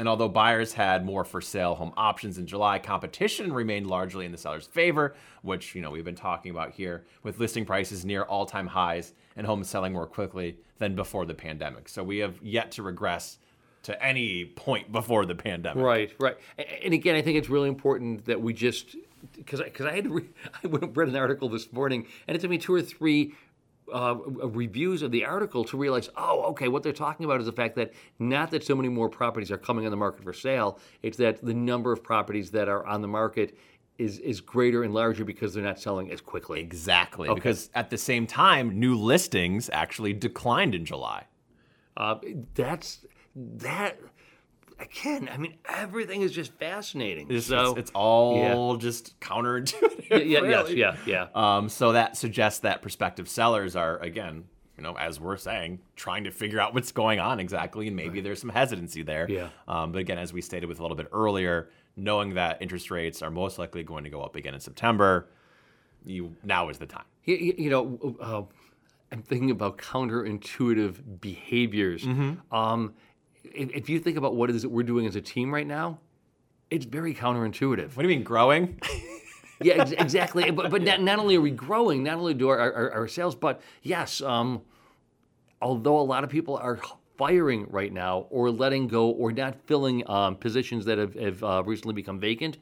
and 0.00 0.08
although 0.08 0.28
buyers 0.28 0.72
had 0.72 1.04
more 1.04 1.24
for 1.24 1.40
sale 1.40 1.74
home 1.74 1.92
options 1.96 2.38
in 2.38 2.46
July, 2.46 2.78
competition 2.78 3.52
remained 3.52 3.88
largely 3.88 4.24
in 4.26 4.32
the 4.32 4.38
seller's 4.38 4.66
favor, 4.66 5.16
which 5.42 5.74
you 5.74 5.80
know 5.80 5.90
we've 5.90 6.04
been 6.04 6.14
talking 6.14 6.50
about 6.50 6.72
here, 6.72 7.04
with 7.24 7.40
listing 7.40 7.64
prices 7.64 8.04
near 8.04 8.22
all-time 8.22 8.68
highs 8.68 9.14
and 9.36 9.46
homes 9.46 9.68
selling 9.68 9.92
more 9.92 10.06
quickly 10.06 10.56
than 10.78 10.94
before 10.94 11.26
the 11.26 11.34
pandemic. 11.34 11.88
So 11.88 12.04
we 12.04 12.18
have 12.18 12.40
yet 12.40 12.70
to 12.72 12.84
regress 12.84 13.38
to 13.84 14.02
any 14.04 14.44
point 14.44 14.92
before 14.92 15.24
the 15.26 15.34
pandemic. 15.34 15.82
Right, 15.82 16.12
right. 16.18 16.36
And 16.82 16.94
again, 16.94 17.14
I 17.14 17.22
think 17.22 17.38
it's 17.38 17.48
really 17.48 17.68
important 17.68 18.24
that 18.26 18.40
we 18.40 18.52
just 18.52 18.96
because 19.36 19.60
because 19.60 19.86
I, 19.86 19.96
had 19.96 20.04
to 20.04 20.10
re- 20.10 20.28
I 20.64 20.68
read 20.68 21.08
an 21.08 21.16
article 21.16 21.48
this 21.48 21.72
morning, 21.72 22.06
and 22.26 22.36
it 22.36 22.40
took 22.40 22.50
me 22.50 22.58
two 22.58 22.74
or 22.74 22.82
three. 22.82 23.34
Uh, 23.90 24.16
reviews 24.26 25.00
of 25.00 25.10
the 25.10 25.24
article 25.24 25.64
to 25.64 25.78
realize, 25.78 26.10
oh, 26.14 26.42
okay, 26.42 26.68
what 26.68 26.82
they're 26.82 26.92
talking 26.92 27.24
about 27.24 27.40
is 27.40 27.46
the 27.46 27.52
fact 27.52 27.74
that 27.74 27.90
not 28.18 28.50
that 28.50 28.62
so 28.62 28.76
many 28.76 28.90
more 28.90 29.08
properties 29.08 29.50
are 29.50 29.56
coming 29.56 29.86
on 29.86 29.90
the 29.90 29.96
market 29.96 30.22
for 30.22 30.34
sale, 30.34 30.78
it's 31.02 31.16
that 31.16 31.42
the 31.42 31.54
number 31.54 31.90
of 31.90 32.02
properties 32.02 32.50
that 32.50 32.68
are 32.68 32.84
on 32.84 33.00
the 33.00 33.08
market 33.08 33.56
is 33.96 34.18
is 34.18 34.42
greater 34.42 34.82
and 34.82 34.92
larger 34.92 35.24
because 35.24 35.54
they're 35.54 35.64
not 35.64 35.80
selling 35.80 36.10
as 36.10 36.20
quickly. 36.20 36.60
Exactly, 36.60 37.32
because 37.34 37.70
at 37.74 37.88
the 37.88 37.96
same 37.96 38.26
time, 38.26 38.78
new 38.78 38.94
listings 38.94 39.70
actually 39.72 40.12
declined 40.12 40.74
in 40.74 40.84
July. 40.84 41.24
Uh, 41.96 42.16
that's 42.54 43.06
that. 43.58 43.98
again, 44.80 45.28
I 45.32 45.36
mean, 45.38 45.56
everything 45.68 46.22
is 46.22 46.32
just 46.32 46.52
fascinating. 46.54 47.26
It's, 47.30 47.46
so 47.46 47.70
it's, 47.70 47.78
it's 47.78 47.90
all 47.94 48.76
just 48.76 49.18
counterintuitive. 49.20 50.06
yeah, 50.10 50.16
yeah, 50.18 50.42
yes, 50.42 50.70
yeah, 50.70 50.96
yeah. 51.06 51.26
Um, 51.34 51.68
so 51.68 51.92
that 51.92 52.16
suggests 52.16 52.60
that 52.60 52.80
prospective 52.82 53.28
sellers 53.28 53.74
are 53.76 53.98
again, 53.98 54.44
you 54.76 54.82
know, 54.84 54.94
as 54.96 55.18
we're 55.20 55.36
saying, 55.36 55.80
trying 55.96 56.24
to 56.24 56.30
figure 56.30 56.60
out 56.60 56.74
what's 56.74 56.92
going 56.92 57.18
on 57.18 57.40
exactly, 57.40 57.88
and 57.88 57.96
maybe 57.96 58.20
there's 58.20 58.40
some 58.40 58.50
hesitancy 58.50 59.02
there. 59.02 59.28
Yeah. 59.28 59.48
Um, 59.66 59.90
but 59.92 59.98
again, 59.98 60.18
as 60.18 60.32
we 60.32 60.40
stated 60.40 60.66
with 60.66 60.78
a 60.78 60.82
little 60.82 60.96
bit 60.96 61.08
earlier, 61.12 61.70
knowing 61.96 62.34
that 62.34 62.62
interest 62.62 62.90
rates 62.92 63.20
are 63.22 63.30
most 63.30 63.58
likely 63.58 63.82
going 63.82 64.04
to 64.04 64.10
go 64.10 64.22
up 64.22 64.36
again 64.36 64.54
in 64.54 64.60
September, 64.60 65.28
you 66.04 66.36
now 66.44 66.68
is 66.68 66.78
the 66.78 66.86
time. 66.86 67.04
You, 67.24 67.34
you- 67.36 67.54
you 67.58 67.70
know, 67.70 68.16
uh, 68.20 68.42
I'm 69.10 69.22
thinking 69.22 69.50
about 69.50 69.78
counterintuitive 69.78 71.20
behaviors. 71.20 72.04
Mm-hmm. 72.04 72.54
Um, 72.54 72.94
if, 73.44 73.70
if 73.70 73.88
you 73.88 73.98
think 73.98 74.16
about 74.16 74.34
what 74.34 74.50
it 74.50 74.56
is 74.56 74.62
that 74.62 74.68
we're 74.68 74.82
doing 74.82 75.06
as 75.06 75.16
a 75.16 75.20
team 75.20 75.52
right 75.52 75.66
now, 75.66 75.98
it's 76.70 76.84
very 76.84 77.14
counterintuitive. 77.14 77.96
What 77.96 78.02
do 78.02 78.08
you 78.08 78.16
mean 78.16 78.22
growing? 78.22 78.80
yeah, 79.62 79.74
ex- 79.74 79.92
exactly. 79.92 80.50
But, 80.50 80.70
but 80.70 80.82
not, 80.82 81.00
not 81.00 81.18
only 81.18 81.36
are 81.36 81.40
we 81.40 81.50
growing, 81.50 82.02
not 82.02 82.18
only 82.18 82.34
do 82.34 82.48
our, 82.48 82.58
our, 82.58 82.90
our 82.92 83.08
sales, 83.08 83.34
but 83.34 83.60
yes, 83.82 84.20
um, 84.20 84.62
although 85.62 85.98
a 85.98 86.02
lot 86.02 86.24
of 86.24 86.30
people 86.30 86.56
are 86.56 86.78
firing 87.16 87.66
right 87.70 87.92
now 87.92 88.26
or 88.30 88.50
letting 88.50 88.86
go 88.86 89.10
or 89.10 89.32
not 89.32 89.56
filling 89.66 90.08
um, 90.08 90.36
positions 90.36 90.84
that 90.84 90.98
have, 90.98 91.14
have 91.14 91.42
uh, 91.42 91.62
recently 91.64 91.94
become 91.94 92.20
vacant, 92.20 92.58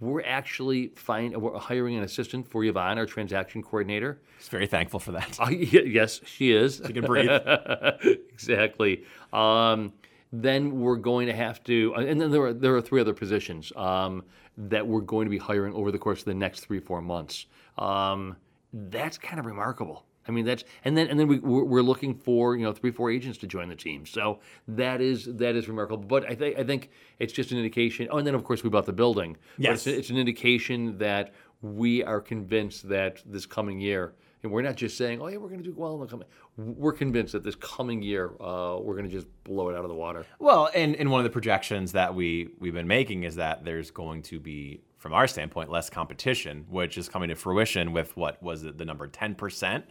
we're 0.00 0.22
actually 0.22 0.88
find, 0.96 1.36
we're 1.36 1.58
hiring 1.58 1.96
an 1.96 2.02
assistant 2.02 2.50
for 2.50 2.64
Yvonne, 2.64 2.98
our 2.98 3.04
transaction 3.04 3.62
coordinator. 3.62 4.18
She's 4.38 4.48
very 4.48 4.66
thankful 4.66 4.98
for 4.98 5.12
that. 5.12 5.38
Uh, 5.38 5.48
yes, 5.50 6.20
she 6.24 6.52
is. 6.52 6.80
You 6.80 6.94
can 6.94 7.04
breathe. 7.04 7.30
exactly. 8.32 9.04
Um, 9.32 9.92
then 10.32 10.80
we're 10.80 10.96
going 10.96 11.26
to 11.26 11.32
have 11.32 11.62
to, 11.64 11.94
uh, 11.96 12.00
and 12.00 12.20
then 12.20 12.30
there 12.30 12.42
are 12.42 12.52
there 12.52 12.76
are 12.76 12.80
three 12.80 13.00
other 13.00 13.14
positions 13.14 13.72
um, 13.76 14.24
that 14.56 14.86
we're 14.86 15.00
going 15.00 15.26
to 15.26 15.30
be 15.30 15.38
hiring 15.38 15.74
over 15.74 15.90
the 15.90 15.98
course 15.98 16.20
of 16.20 16.24
the 16.26 16.34
next 16.34 16.60
three 16.60 16.80
four 16.80 17.02
months. 17.02 17.46
Um, 17.78 18.36
that's 18.72 19.18
kind 19.18 19.40
of 19.40 19.46
remarkable. 19.46 20.04
I 20.28 20.32
mean, 20.32 20.44
that's 20.44 20.64
and 20.84 20.96
then 20.96 21.08
and 21.08 21.18
then 21.18 21.26
we 21.26 21.38
we're, 21.38 21.82
looking 21.82 22.14
for 22.14 22.56
you 22.56 22.64
know 22.64 22.72
three 22.72 22.92
four 22.92 23.10
agents 23.10 23.38
to 23.38 23.46
join 23.46 23.68
the 23.68 23.74
team. 23.74 24.06
So 24.06 24.38
that 24.68 25.00
is 25.00 25.24
that 25.24 25.56
is 25.56 25.66
remarkable. 25.66 26.04
But 26.04 26.28
I 26.30 26.34
think 26.34 26.58
I 26.58 26.62
think 26.62 26.90
it's 27.18 27.32
just 27.32 27.50
an 27.50 27.58
indication. 27.58 28.06
Oh, 28.10 28.18
and 28.18 28.26
then 28.26 28.34
of 28.34 28.44
course 28.44 28.62
we 28.62 28.70
bought 28.70 28.86
the 28.86 28.92
building. 28.92 29.36
But 29.56 29.64
Yes. 29.64 29.86
it's, 29.86 29.98
it's 29.98 30.10
an 30.10 30.18
indication 30.18 30.98
that 30.98 31.34
we 31.62 32.04
are 32.04 32.20
convinced 32.20 32.88
that 32.88 33.22
this 33.26 33.44
coming 33.46 33.80
year, 33.80 34.14
and 34.42 34.50
we're 34.52 34.62
not 34.62 34.76
just 34.76 34.96
saying, 34.96 35.20
oh 35.20 35.28
yeah, 35.28 35.36
we're 35.36 35.48
going 35.48 35.62
to 35.62 35.68
do 35.68 35.74
well 35.76 35.94
in 35.94 36.00
the 36.00 36.06
coming. 36.06 36.26
We're 36.56 36.92
convinced 36.92 37.32
that 37.32 37.44
this 37.44 37.54
coming 37.56 38.02
year, 38.02 38.32
uh, 38.40 38.78
we're 38.80 38.94
going 38.94 39.08
to 39.08 39.10
just 39.10 39.26
blow 39.44 39.68
it 39.68 39.76
out 39.76 39.82
of 39.84 39.88
the 39.88 39.94
water. 39.94 40.26
Well, 40.38 40.70
and, 40.74 40.96
and 40.96 41.10
one 41.10 41.20
of 41.20 41.24
the 41.24 41.30
projections 41.30 41.92
that 41.92 42.14
we 42.14 42.50
we've 42.58 42.74
been 42.74 42.88
making 42.88 43.24
is 43.24 43.36
that 43.36 43.64
there's 43.64 43.90
going 43.90 44.22
to 44.22 44.40
be, 44.40 44.80
from 44.96 45.12
our 45.12 45.26
standpoint, 45.26 45.70
less 45.70 45.90
competition, 45.90 46.64
which 46.68 46.96
is 46.98 47.08
coming 47.08 47.28
to 47.28 47.34
fruition 47.34 47.92
with 47.92 48.16
what 48.16 48.42
was 48.42 48.64
it 48.64 48.78
the 48.78 48.84
number 48.84 49.06
ten 49.06 49.34
percent 49.34 49.84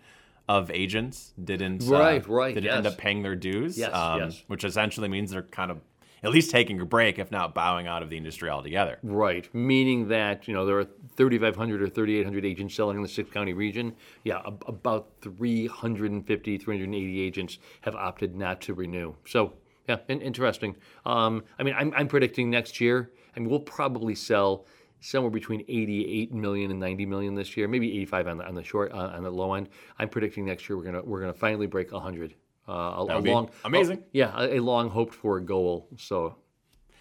of 0.48 0.72
agents 0.72 1.34
didn't 1.44 1.84
uh, 1.88 1.92
Right, 1.92 2.28
right, 2.28 2.56
didn't 2.56 2.72
end 2.72 2.88
up 2.88 2.98
paying 2.98 3.22
their 3.22 3.36
dues, 3.36 3.78
Yes, 3.78 3.92
yes. 3.94 4.44
which 4.48 4.64
essentially 4.64 5.08
means 5.08 5.30
they're 5.30 5.44
kind 5.44 5.70
of 5.70 5.80
at 6.24 6.32
least 6.32 6.52
taking 6.52 6.80
a 6.82 6.86
break, 6.86 7.20
if 7.20 7.32
not 7.32 7.54
bowing 7.54 7.88
out 7.88 8.04
of 8.04 8.10
the 8.10 8.18
industry 8.18 8.50
altogether. 8.50 9.00
Right, 9.04 9.48
meaning 9.54 10.08
that 10.10 10.48
you 10.48 10.54
know 10.54 10.66
there 10.66 10.80
are 10.80 10.88
3,500 11.16 11.82
or 11.82 11.88
3,800 11.90 12.46
agents 12.46 12.76
selling 12.76 12.98
in 12.98 13.04
the 13.04 13.10
six 13.10 13.30
county 13.32 13.54
region. 13.54 13.96
Yeah, 14.24 14.42
ab- 14.46 14.64
about 14.68 15.10
350, 15.22 16.58
380 16.58 17.20
agents 17.22 17.60
have 17.82 17.96
opted 17.96 18.36
not 18.36 18.62
to 18.62 18.74
renew. 18.74 19.16
So 19.26 19.54
yeah, 19.88 19.98
in- 20.08 20.22
interesting. 20.22 20.76
Um, 21.06 21.44
I 21.58 21.64
mean, 21.64 21.76
I'm, 21.78 21.94
I'm 21.96 22.08
predicting 22.08 22.50
next 22.50 22.80
year, 22.80 23.12
I 23.36 23.40
mean, 23.40 23.50
we'll 23.50 23.60
probably 23.60 24.16
sell 24.16 24.66
somewhere 25.02 25.32
between 25.32 25.62
88 25.68 26.34
million 26.34 26.72
and 26.72 26.80
90 26.80 27.06
million 27.06 27.36
this 27.36 27.56
year, 27.56 27.68
maybe 27.68 27.90
85 28.00 28.28
on 28.28 28.38
the 28.38 28.46
on 28.46 28.56
the 28.56 28.64
short 28.64 28.92
uh, 28.92 29.12
on 29.16 29.24
the 29.24 29.32
low 29.32 29.54
end. 29.54 29.70
I'm 29.98 30.10
predicting 30.10 30.46
next 30.46 30.68
year 30.68 30.78
we're 30.78 30.84
gonna 30.84 31.02
we're 31.02 31.22
gonna 31.22 31.34
finally 31.34 31.68
break 31.68 31.92
100. 31.92 32.36
Uh, 32.70 33.06
a, 33.10 33.18
a 33.18 33.20
long, 33.20 33.50
amazing. 33.66 34.04
yeah, 34.14 34.32
a, 34.40 34.58
a 34.58 34.60
long 34.60 34.90
hoped 34.90 35.16
for 35.16 35.40
goal. 35.40 35.88
So 35.98 36.36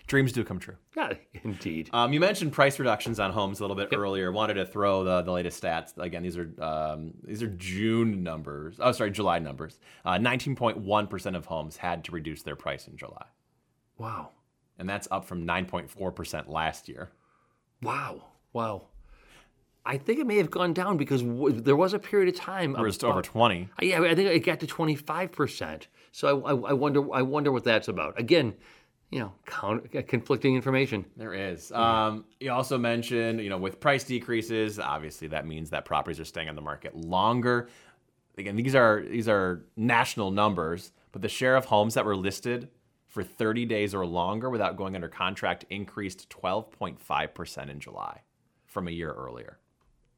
Dreams 0.07 0.33
do 0.33 0.43
come 0.43 0.59
true. 0.59 0.77
yeah, 0.97 1.13
indeed. 1.45 1.91
Um, 1.93 2.15
you 2.15 2.21
mentioned 2.21 2.53
price 2.53 2.79
reductions 2.79 3.21
on 3.21 3.31
homes 3.31 3.61
a 3.61 3.63
little 3.63 3.77
bit 3.77 3.91
earlier. 3.95 4.33
Wanted 4.33 4.55
to 4.55 4.65
throw 4.65 5.05
the, 5.05 5.21
the 5.21 5.31
latest 5.33 5.63
stats 5.63 5.93
again. 5.99 6.23
These 6.23 6.39
are 6.39 6.51
um, 6.63 7.13
these 7.23 7.43
are 7.43 7.49
June 7.49 8.23
numbers. 8.23 8.77
Oh, 8.81 8.93
sorry, 8.93 9.11
July 9.11 9.39
numbers. 9.39 9.79
Uh, 10.07 10.17
Nineteen 10.17 10.57
point 10.57 10.79
one 10.79 11.07
percent 11.09 11.37
of 11.37 11.45
homes 11.45 11.77
had 11.77 12.05
to 12.05 12.13
reduce 12.13 12.43
their 12.43 12.57
price 12.57 12.89
in 12.89 12.97
July, 12.97 13.27
Wow. 13.99 14.31
and 14.79 14.89
that's 14.89 15.09
up 15.11 15.27
from 15.27 15.45
nine 15.45 15.67
point 15.67 15.91
four 15.91 16.11
percent 16.11 16.49
last 16.49 16.89
year. 16.89 17.11
Wow. 17.83 18.25
Wow. 18.55 18.87
I 19.89 19.97
think 19.97 20.21
it 20.21 20.27
may 20.27 20.37
have 20.37 20.51
gone 20.51 20.75
down 20.75 20.99
because 20.99 21.23
w- 21.23 21.61
there 21.61 21.75
was 21.75 21.95
a 21.95 21.99
period 21.99 22.29
of 22.29 22.39
time. 22.39 22.77
Or 22.77 22.87
it's 22.87 23.03
over 23.03 23.23
twenty. 23.23 23.71
Yeah, 23.81 24.03
I 24.03 24.15
think 24.15 24.29
it 24.29 24.41
got 24.41 24.61
to 24.61 24.67
twenty 24.67 24.95
five 24.95 25.33
percent. 25.33 25.89
So 26.13 26.45
I, 26.45 26.51
I, 26.51 26.71
I 26.71 26.73
wonder. 26.75 27.13
I 27.15 27.23
wonder 27.23 27.51
what 27.51 27.65
that's 27.65 27.89
about. 27.89 28.21
Again, 28.21 28.55
you 29.11 29.19
know, 29.21 29.33
count, 29.47 29.91
conflicting 30.07 30.55
information. 30.55 31.07
There 31.17 31.33
is. 31.33 31.73
Um, 31.73 32.27
you 32.39 32.53
also 32.53 32.77
mentioned, 32.77 33.41
you 33.41 33.49
know, 33.49 33.57
with 33.57 33.81
price 33.81 34.05
decreases, 34.05 34.79
obviously 34.79 35.29
that 35.29 35.47
means 35.47 35.71
that 35.71 35.87
properties 35.87 36.21
are 36.21 36.27
staying 36.27 36.51
on 36.51 36.55
the 36.55 36.61
market 36.61 36.95
longer. 36.95 37.69
Again, 38.37 38.57
these 38.57 38.75
are 38.75 39.03
these 39.09 39.27
are 39.27 39.65
national 39.77 40.31
numbers, 40.31 40.93
but 41.13 41.23
the 41.23 41.29
share 41.31 41.57
of 41.57 41.65
homes 41.65 41.95
that 41.95 42.05
were 42.05 42.15
listed 42.17 42.69
for 43.07 43.25
30 43.25 43.65
days 43.65 43.95
or 43.95 44.05
longer 44.05 44.51
without 44.51 44.77
going 44.77 44.95
under 44.95 45.09
contract 45.09 45.65
increased 45.71 46.29
12.5% 46.29 47.71
in 47.71 47.81
July 47.81 48.21
from 48.67 48.87
a 48.87 48.91
year 48.91 49.13
earlier. 49.13 49.59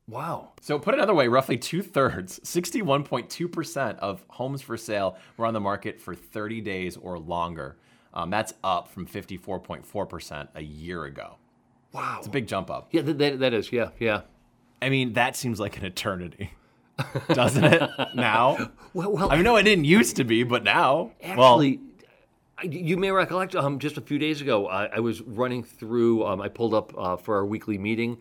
Wow. 0.09 0.53
So, 0.61 0.79
put 0.79 0.95
another 0.95 1.15
way, 1.15 1.29
roughly 1.29 1.57
two 1.59 1.83
thirds, 1.83 2.41
61.2% 2.41 3.99
of 3.99 4.25
homes 4.29 4.63
for 4.63 4.77
sale 4.77 5.17
were 5.37 5.47
on 5.47 5.55
the 5.55 5.61
market 5.61 6.01
for 6.01 6.15
30 6.15 6.61
days 6.61 6.97
or 6.97 7.19
longer. 7.19 7.77
Um, 8.13 8.31
that's 8.31 8.53
up 8.65 8.89
from 8.89 9.07
54.4% 9.07 10.49
a 10.55 10.63
year 10.63 11.05
ago. 11.05 11.37
Wow. 11.93 12.17
It's 12.19 12.27
a 12.27 12.31
big 12.31 12.47
jump 12.47 12.71
up. 12.71 12.89
Yeah, 12.91 13.03
that, 13.03 13.19
that, 13.19 13.39
that 13.41 13.55
is. 13.55 13.73
Yeah, 13.73 13.91
yeah. 13.99 14.23
I 14.83 14.89
mean, 14.89 15.13
that 15.15 15.37
seems 15.37 15.61
like 15.61 15.77
an 15.77 15.85
eternity, 15.85 16.55
doesn't 17.29 17.65
it? 17.65 17.91
now, 18.15 18.71
Well, 18.95 19.13
well 19.13 19.31
I 19.31 19.37
mean, 19.37 19.45
no, 19.45 19.57
it 19.57 19.63
didn't 19.65 19.85
used 19.85 20.17
to 20.17 20.25
be, 20.25 20.43
but 20.43 20.65
now, 20.65 21.13
Actually, 21.23 21.81
I- 22.59 22.65
you 22.65 22.97
may 22.97 23.11
recollect 23.11 23.55
um, 23.55 23.79
just 23.79 23.97
a 23.97 24.01
few 24.01 24.19
days 24.19 24.41
ago, 24.41 24.67
I, 24.67 24.87
I 24.87 25.01
was 25.01 25.21
running 25.23 25.63
through, 25.63 26.25
um, 26.25 26.41
I 26.41 26.49
pulled 26.49 26.75
up 26.75 26.93
uh, 26.97 27.17
for 27.17 27.37
our 27.37 27.47
weekly 27.47 27.79
meeting 27.79 28.19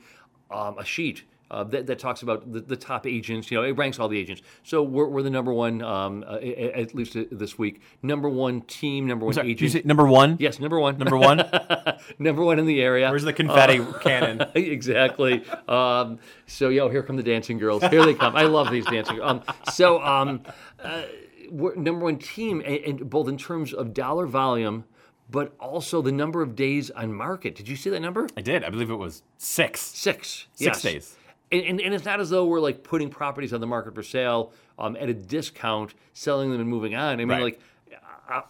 um, 0.52 0.78
a 0.78 0.86
sheet. 0.86 1.24
Uh, 1.52 1.64
that, 1.64 1.88
that 1.88 1.98
talks 1.98 2.22
about 2.22 2.52
the, 2.52 2.60
the 2.60 2.76
top 2.76 3.08
agents. 3.08 3.50
You 3.50 3.58
know, 3.58 3.64
it 3.64 3.72
ranks 3.72 4.00
all 4.00 4.08
the 4.08 4.20
agents. 4.20 4.42
So 4.64 4.84
we're, 4.84 5.08
we're 5.08 5.24
the 5.24 5.30
number 5.32 5.52
one, 5.52 5.82
um, 5.82 6.24
uh, 6.28 6.38
a- 6.42 6.66
a- 6.78 6.82
at 6.82 6.94
least 6.94 7.16
uh, 7.16 7.24
this 7.32 7.58
week, 7.58 7.82
number 8.04 8.30
one 8.30 8.62
team, 8.62 9.08
number 9.08 9.26
one 9.26 9.36
well, 9.36 9.46
did 9.46 9.60
you 9.60 9.68
agent. 9.68 9.84
say 9.84 9.88
number 9.88 10.06
one? 10.06 10.38
yes, 10.40 10.60
number 10.60 10.80
one. 10.80 10.98
Number 10.98 11.18
one. 11.18 11.44
number 12.20 12.44
one 12.44 12.60
in 12.60 12.66
the 12.66 12.82
area. 12.82 13.10
Where's 13.10 13.24
the 13.24 13.34
confetti 13.34 13.80
cannon? 14.02 14.46
exactly. 14.54 15.44
Um, 15.68 16.20
so, 16.46 16.70
yo, 16.70 16.90
here 16.90 17.02
come 17.04 17.16
the 17.16 17.24
dancing 17.24 17.58
girls. 17.58 17.84
Here 17.84 18.06
they 18.06 18.14
come. 18.14 18.36
I 18.36 18.44
love 18.44 18.70
these 18.70 18.86
dancing. 18.86 19.20
Um, 19.22 19.42
so, 19.72 20.02
um, 20.04 20.44
uh, 20.84 21.04
we're 21.50 21.76
number 21.76 22.06
one 22.06 22.20
team, 22.20 22.62
and, 22.64 22.78
and 22.78 23.10
both 23.10 23.28
in 23.28 23.38
terms 23.38 23.74
of 23.74 23.94
dollar 23.94 24.28
volume, 24.28 24.86
but 25.30 25.54
also 25.60 26.02
the 26.02 26.12
number 26.12 26.42
of 26.42 26.56
days 26.56 26.90
on 26.92 27.14
market. 27.14 27.56
Did 27.56 27.68
you 27.68 27.76
see 27.76 27.90
that 27.90 28.00
number? 28.02 28.28
I 28.38 28.42
did. 28.42 28.64
I 28.64 28.70
believe 28.70 28.90
it 28.90 28.96
was 28.96 29.24
six. 29.38 29.82
Six. 29.82 30.48
Six 30.54 30.60
yes. 30.60 30.82
days. 30.82 31.16
And, 31.52 31.64
and, 31.66 31.82
and 31.82 31.94
it's 31.94 32.06
not 32.06 32.20
as 32.20 32.30
though 32.30 32.46
we're 32.46 32.60
like 32.60 32.84
putting 32.84 33.10
properties 33.10 33.54
on 33.54 33.62
the 33.62 33.68
market 33.68 33.96
for 33.96 34.04
sale 34.04 34.54
um, 34.78 34.96
at 34.98 35.10
a 35.10 35.14
discount, 35.14 35.94
selling 36.14 36.52
them 36.52 36.60
and 36.62 36.70
moving 36.70 36.96
on. 36.96 37.14
I 37.14 37.16
mean, 37.18 37.30
Right. 37.30 37.44
like 37.44 37.60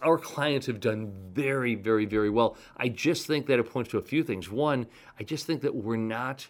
our- 0.02 0.18
clients 0.18 0.66
have 0.66 0.80
done 0.80 1.10
very, 1.32 1.74
very, 1.74 2.04
very 2.04 2.28
well. 2.28 2.56
I 2.76 2.88
just 2.88 3.26
think 3.26 3.46
that 3.46 3.58
it 3.58 3.64
points 3.70 3.90
to 3.92 3.98
a 3.98 4.02
few 4.02 4.22
things. 4.22 4.50
One, 4.50 4.86
I 5.18 5.22
just 5.22 5.46
think 5.46 5.62
that 5.62 5.74
we're 5.74 5.96
not 5.96 6.48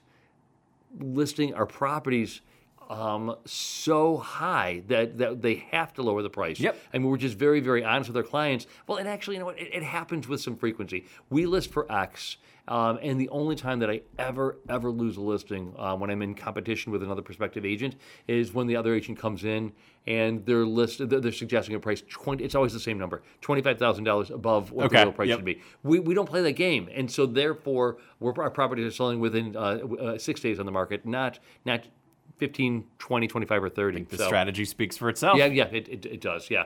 listing 0.99 1.55
our 1.55 1.67
properties 1.67 2.41
um, 2.89 3.37
so 3.45 4.17
high 4.17 4.83
that, 4.89 5.19
that 5.19 5.43
they 5.43 5.55
have 5.71 5.95
to 5.95 6.03
lower 6.03 6.23
the 6.23 6.31
price. 6.31 6.59
Yep. 6.59 6.77
I 6.93 6.99
mean, 6.99 7.09
we're 7.09 7.19
just 7.19 7.39
very, 7.39 7.61
very 7.61 7.85
honest 7.85 8.11
with 8.11 8.17
our 8.17 8.25
clients. 8.25 8.67
Well, 8.89 8.99
and 8.99 9.09
actually, 9.09 9.37
you 9.37 9.41
know 9.41 9.47
what? 9.47 9.61
It, 9.61 9.73
it 9.73 9.83
happens 9.85 10.27
with 10.27 10.41
some 10.41 10.57
frequency. 10.57 11.07
We 11.29 11.47
list 11.47 11.71
for 11.73 11.91
X, 11.91 12.37
um, 12.69 12.99
and 13.03 13.21
the 13.21 13.29
only 13.31 13.57
time 13.57 13.79
that 13.81 13.91
I 13.91 14.03
ever, 14.19 14.59
ever 14.69 14.91
lose 14.91 15.17
a 15.17 15.21
listing 15.21 15.75
uh, 15.79 15.97
when 15.97 16.11
I'm 16.11 16.23
in 16.23 16.35
competition 16.35 16.93
with 16.93 17.03
another 17.03 17.23
prospective 17.23 17.65
agent 17.65 17.97
is 18.29 18.53
when 18.53 18.67
the 18.67 18.77
other 18.77 18.95
agent 18.95 19.19
comes 19.19 19.45
in 19.45 19.73
and 20.07 20.45
they're 20.47 20.65
listed. 20.67 21.11
They're, 21.11 21.31
suggesting 21.33 21.75
a 21.75 21.81
price 21.81 22.03
twenty. 22.09 22.45
It's 22.45 22.55
always 22.55 22.73
the 22.73 22.81
same 22.81 22.99
number, 22.99 23.23
twenty 23.41 23.63
five 23.63 23.79
thousand 23.79 24.05
dollars 24.05 24.31
above 24.31 24.73
what 24.73 24.87
Okay, 24.87 24.99
the 25.01 25.07
real 25.07 25.13
price 25.13 25.29
yep. 25.29 25.39
should 25.39 25.45
be. 25.45 25.61
We, 25.83 26.01
we 26.01 26.15
don't 26.15 26.29
play 26.29 26.43
that 26.43 26.53
game, 26.53 26.89
and 26.95 27.11
so 27.11 27.27
therefore, 27.27 27.99
we're, 28.19 28.33
our 28.39 28.51
properties 28.51 28.87
are 28.87 28.95
selling 28.95 29.21
within 29.21 29.57
uh, 29.57 29.61
uh, 29.61 30.19
six 30.19 30.41
days 30.41 30.59
on 30.59 30.67
the 30.67 30.73
market, 30.73 31.07
not 31.07 31.39
not 31.65 31.85
15, 32.39 32.87
20, 32.99 33.29
25, 33.29 33.65
or 33.65 33.69
30. 33.69 34.05
The 34.05 34.17
So- 34.17 34.27
strategy 34.27 34.65
speaks 34.65 34.97
for 34.97 35.11
itself. 35.11 35.37
yeah, 35.37 35.45
yeah, 35.45 35.65
it, 35.67 35.89
it, 35.89 36.07
it 36.07 36.21
does, 36.23 36.51
yeah. 36.51 36.65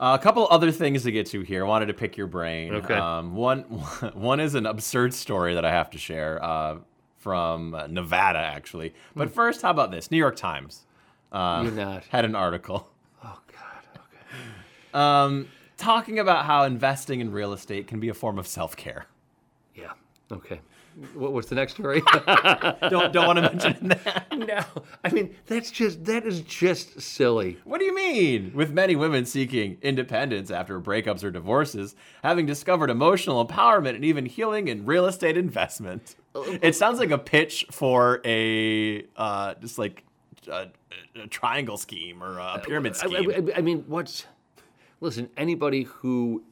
Uh, 0.00 0.16
a 0.18 0.22
couple 0.22 0.46
other 0.50 0.70
things 0.70 1.02
to 1.02 1.10
get 1.10 1.26
to 1.26 1.40
here. 1.42 1.64
I 1.64 1.68
wanted 1.68 1.86
to 1.86 1.94
pick 1.94 2.16
your 2.16 2.28
brain. 2.28 2.74
Okay. 2.74 2.94
Um, 2.94 3.34
one, 3.34 3.62
one 4.14 4.38
is 4.40 4.54
an 4.54 4.64
absurd 4.66 5.12
story 5.12 5.54
that 5.54 5.64
I 5.64 5.70
have 5.72 5.90
to 5.90 5.98
share 5.98 6.42
uh, 6.42 6.76
from 7.16 7.76
Nevada, 7.90 8.38
actually. 8.38 8.94
But 9.16 9.30
first, 9.30 9.62
how 9.62 9.70
about 9.70 9.90
this? 9.90 10.10
New 10.10 10.16
York 10.18 10.36
Times 10.36 10.86
uh, 11.32 12.00
had 12.10 12.24
an 12.24 12.34
article 12.34 12.88
Oh 13.24 13.38
God. 13.52 14.00
Okay. 14.06 14.94
um, 14.94 15.48
talking 15.76 16.18
about 16.20 16.44
how 16.46 16.62
investing 16.64 17.20
in 17.20 17.32
real 17.32 17.52
estate 17.52 17.86
can 17.86 17.98
be 17.98 18.08
a 18.08 18.14
form 18.14 18.38
of 18.38 18.46
self 18.46 18.76
care. 18.76 19.06
Yeah. 19.74 19.92
Okay. 20.30 20.60
What, 21.14 21.32
what's 21.32 21.48
the 21.48 21.54
next 21.54 21.74
story? 21.74 22.00
don't 22.90 23.12
don't 23.12 23.26
want 23.26 23.36
to 23.36 23.42
mention 23.42 23.88
that. 24.04 24.26
no. 24.36 24.64
I 25.04 25.10
mean, 25.10 25.34
that's 25.46 25.70
just 25.70 26.04
that 26.06 26.26
is 26.26 26.40
just 26.42 27.00
silly. 27.00 27.58
What 27.64 27.78
do 27.78 27.84
you 27.84 27.94
mean? 27.94 28.52
With 28.54 28.72
many 28.72 28.96
women 28.96 29.24
seeking 29.24 29.78
independence 29.82 30.50
after 30.50 30.80
breakups 30.80 31.22
or 31.22 31.30
divorces, 31.30 31.94
having 32.22 32.46
discovered 32.46 32.90
emotional 32.90 33.46
empowerment 33.46 33.94
and 33.94 34.04
even 34.04 34.26
healing 34.26 34.68
in 34.68 34.84
real 34.86 35.06
estate 35.06 35.36
investment. 35.36 36.16
It 36.34 36.74
sounds 36.76 36.98
like 36.98 37.10
a 37.10 37.18
pitch 37.18 37.66
for 37.70 38.20
a 38.24 39.04
uh, 39.16 39.54
just 39.54 39.78
like 39.78 40.04
a, 40.48 40.66
a 41.20 41.26
triangle 41.28 41.76
scheme 41.76 42.22
or 42.22 42.38
a 42.38 42.60
pyramid 42.64 42.94
I, 42.94 42.96
scheme. 43.06 43.30
I- 43.30 43.58
I 43.58 43.60
mean, 43.60 43.84
what's 43.86 44.26
listen? 45.00 45.30
Anybody 45.36 45.82
who 45.84 46.42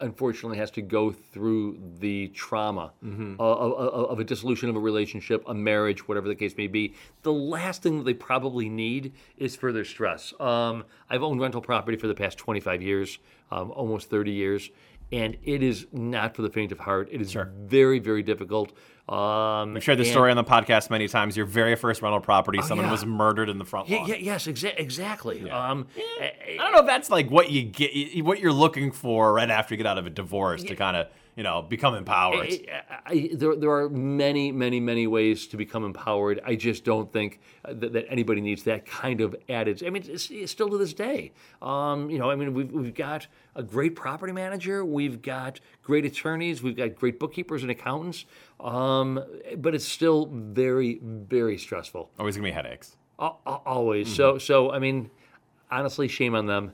unfortunately 0.00 0.58
has 0.58 0.70
to 0.72 0.82
go 0.82 1.10
through 1.12 1.78
the 1.98 2.28
trauma 2.28 2.92
Mm-hmm. 3.04 3.34
of, 3.38 3.72
of, 3.72 4.10
of 4.10 4.20
a 4.20 4.24
dissolution 4.24 4.68
of 4.68 4.76
a 4.76 4.80
relationship, 4.80 5.42
a 5.46 5.54
marriage, 5.54 6.06
whatever 6.08 6.28
the 6.28 6.34
case 6.34 6.56
may 6.56 6.66
be, 6.66 6.94
the 7.22 7.32
last 7.32 7.82
thing 7.82 7.98
that 7.98 8.04
they 8.04 8.14
probably 8.14 8.68
need 8.68 9.12
is 9.36 9.56
further 9.56 9.84
stress. 9.84 10.32
Um, 10.40 10.84
I've 11.10 11.22
owned 11.22 11.40
rental 11.40 11.60
property 11.60 11.96
for 11.96 12.06
the 12.06 12.14
past 12.14 12.38
25 12.38 12.82
years, 12.82 13.18
um, 13.50 13.70
almost 13.72 14.10
30 14.10 14.30
years, 14.32 14.70
and 15.12 15.36
it 15.42 15.62
is 15.62 15.86
not 15.92 16.34
for 16.36 16.42
the 16.42 16.50
faint 16.50 16.72
of 16.72 16.78
heart. 16.78 17.08
It 17.10 17.20
is 17.20 17.34
very, 17.66 17.98
very 17.98 18.22
difficult. 18.22 18.72
Um, 19.08 19.72
We've 19.72 19.82
shared 19.82 19.98
this 19.98 20.08
and- 20.08 20.12
story 20.14 20.30
on 20.30 20.36
the 20.36 20.44
podcast 20.44 20.90
many 20.90 21.08
times. 21.08 21.34
Your 21.36 21.46
very 21.46 21.74
first 21.76 22.02
rental 22.02 22.20
property, 22.20 22.60
someone 22.60 22.86
yeah. 22.88 22.92
was 22.92 23.06
murdered 23.06 23.48
in 23.48 23.56
the 23.58 23.64
front 23.64 23.88
Yeah, 23.88 23.98
lawn. 24.00 24.08
yeah, 24.08 24.16
yes, 24.16 24.46
exa- 24.46 24.74
exactly. 24.78 25.48
Um, 25.50 25.86
I 26.20 26.32
don't 26.58 26.72
know 26.72 26.80
if 26.80 26.86
that's 26.86 27.08
like 27.08 27.30
what 27.30 27.50
you 27.50 27.62
get, 27.62 28.22
what 28.24 28.38
you're 28.38 28.52
looking 28.52 28.92
for 28.92 29.32
right 29.32 29.48
after 29.50 29.72
you 29.74 29.78
get 29.78 29.86
out 29.86 29.96
of 29.96 30.04
a 30.06 30.10
divorce 30.10 30.62
to 30.64 30.76
kind 30.76 30.96
of, 30.98 31.06
you 31.38 31.44
know, 31.44 31.62
become 31.62 31.94
empowered. 31.94 32.48
I, 32.48 32.82
I, 33.06 33.30
there, 33.32 33.54
there 33.54 33.70
are 33.70 33.88
many, 33.88 34.50
many, 34.50 34.80
many 34.80 35.06
ways 35.06 35.46
to 35.46 35.56
become 35.56 35.84
empowered. 35.84 36.40
I 36.44 36.56
just 36.56 36.84
don't 36.84 37.12
think 37.12 37.38
uh, 37.64 37.74
that, 37.74 37.92
that 37.92 38.06
anybody 38.10 38.40
needs 38.40 38.64
that 38.64 38.84
kind 38.86 39.20
of 39.20 39.36
added. 39.48 39.84
I 39.86 39.90
mean, 39.90 40.02
it's, 40.08 40.32
it's 40.32 40.50
still 40.50 40.68
to 40.68 40.76
this 40.76 40.92
day. 40.92 41.30
Um, 41.62 42.10
you 42.10 42.18
know, 42.18 42.28
I 42.28 42.34
mean, 42.34 42.54
we've, 42.54 42.72
we've 42.72 42.92
got 42.92 43.28
a 43.54 43.62
great 43.62 43.94
property 43.94 44.32
manager, 44.32 44.84
we've 44.84 45.22
got 45.22 45.60
great 45.84 46.04
attorneys, 46.04 46.60
we've 46.60 46.76
got 46.76 46.96
great 46.96 47.20
bookkeepers 47.20 47.62
and 47.62 47.70
accountants, 47.70 48.24
um, 48.58 49.24
but 49.58 49.76
it's 49.76 49.86
still 49.86 50.26
very, 50.32 50.98
very 51.00 51.56
stressful. 51.56 52.10
Always 52.18 52.34
gonna 52.34 52.48
be 52.48 52.52
headaches. 52.52 52.96
Al- 53.20 53.40
Always. 53.46 54.08
Mm-hmm. 54.08 54.16
So, 54.16 54.38
so 54.38 54.72
I 54.72 54.80
mean, 54.80 55.08
honestly, 55.70 56.08
shame 56.08 56.34
on 56.34 56.46
them. 56.46 56.72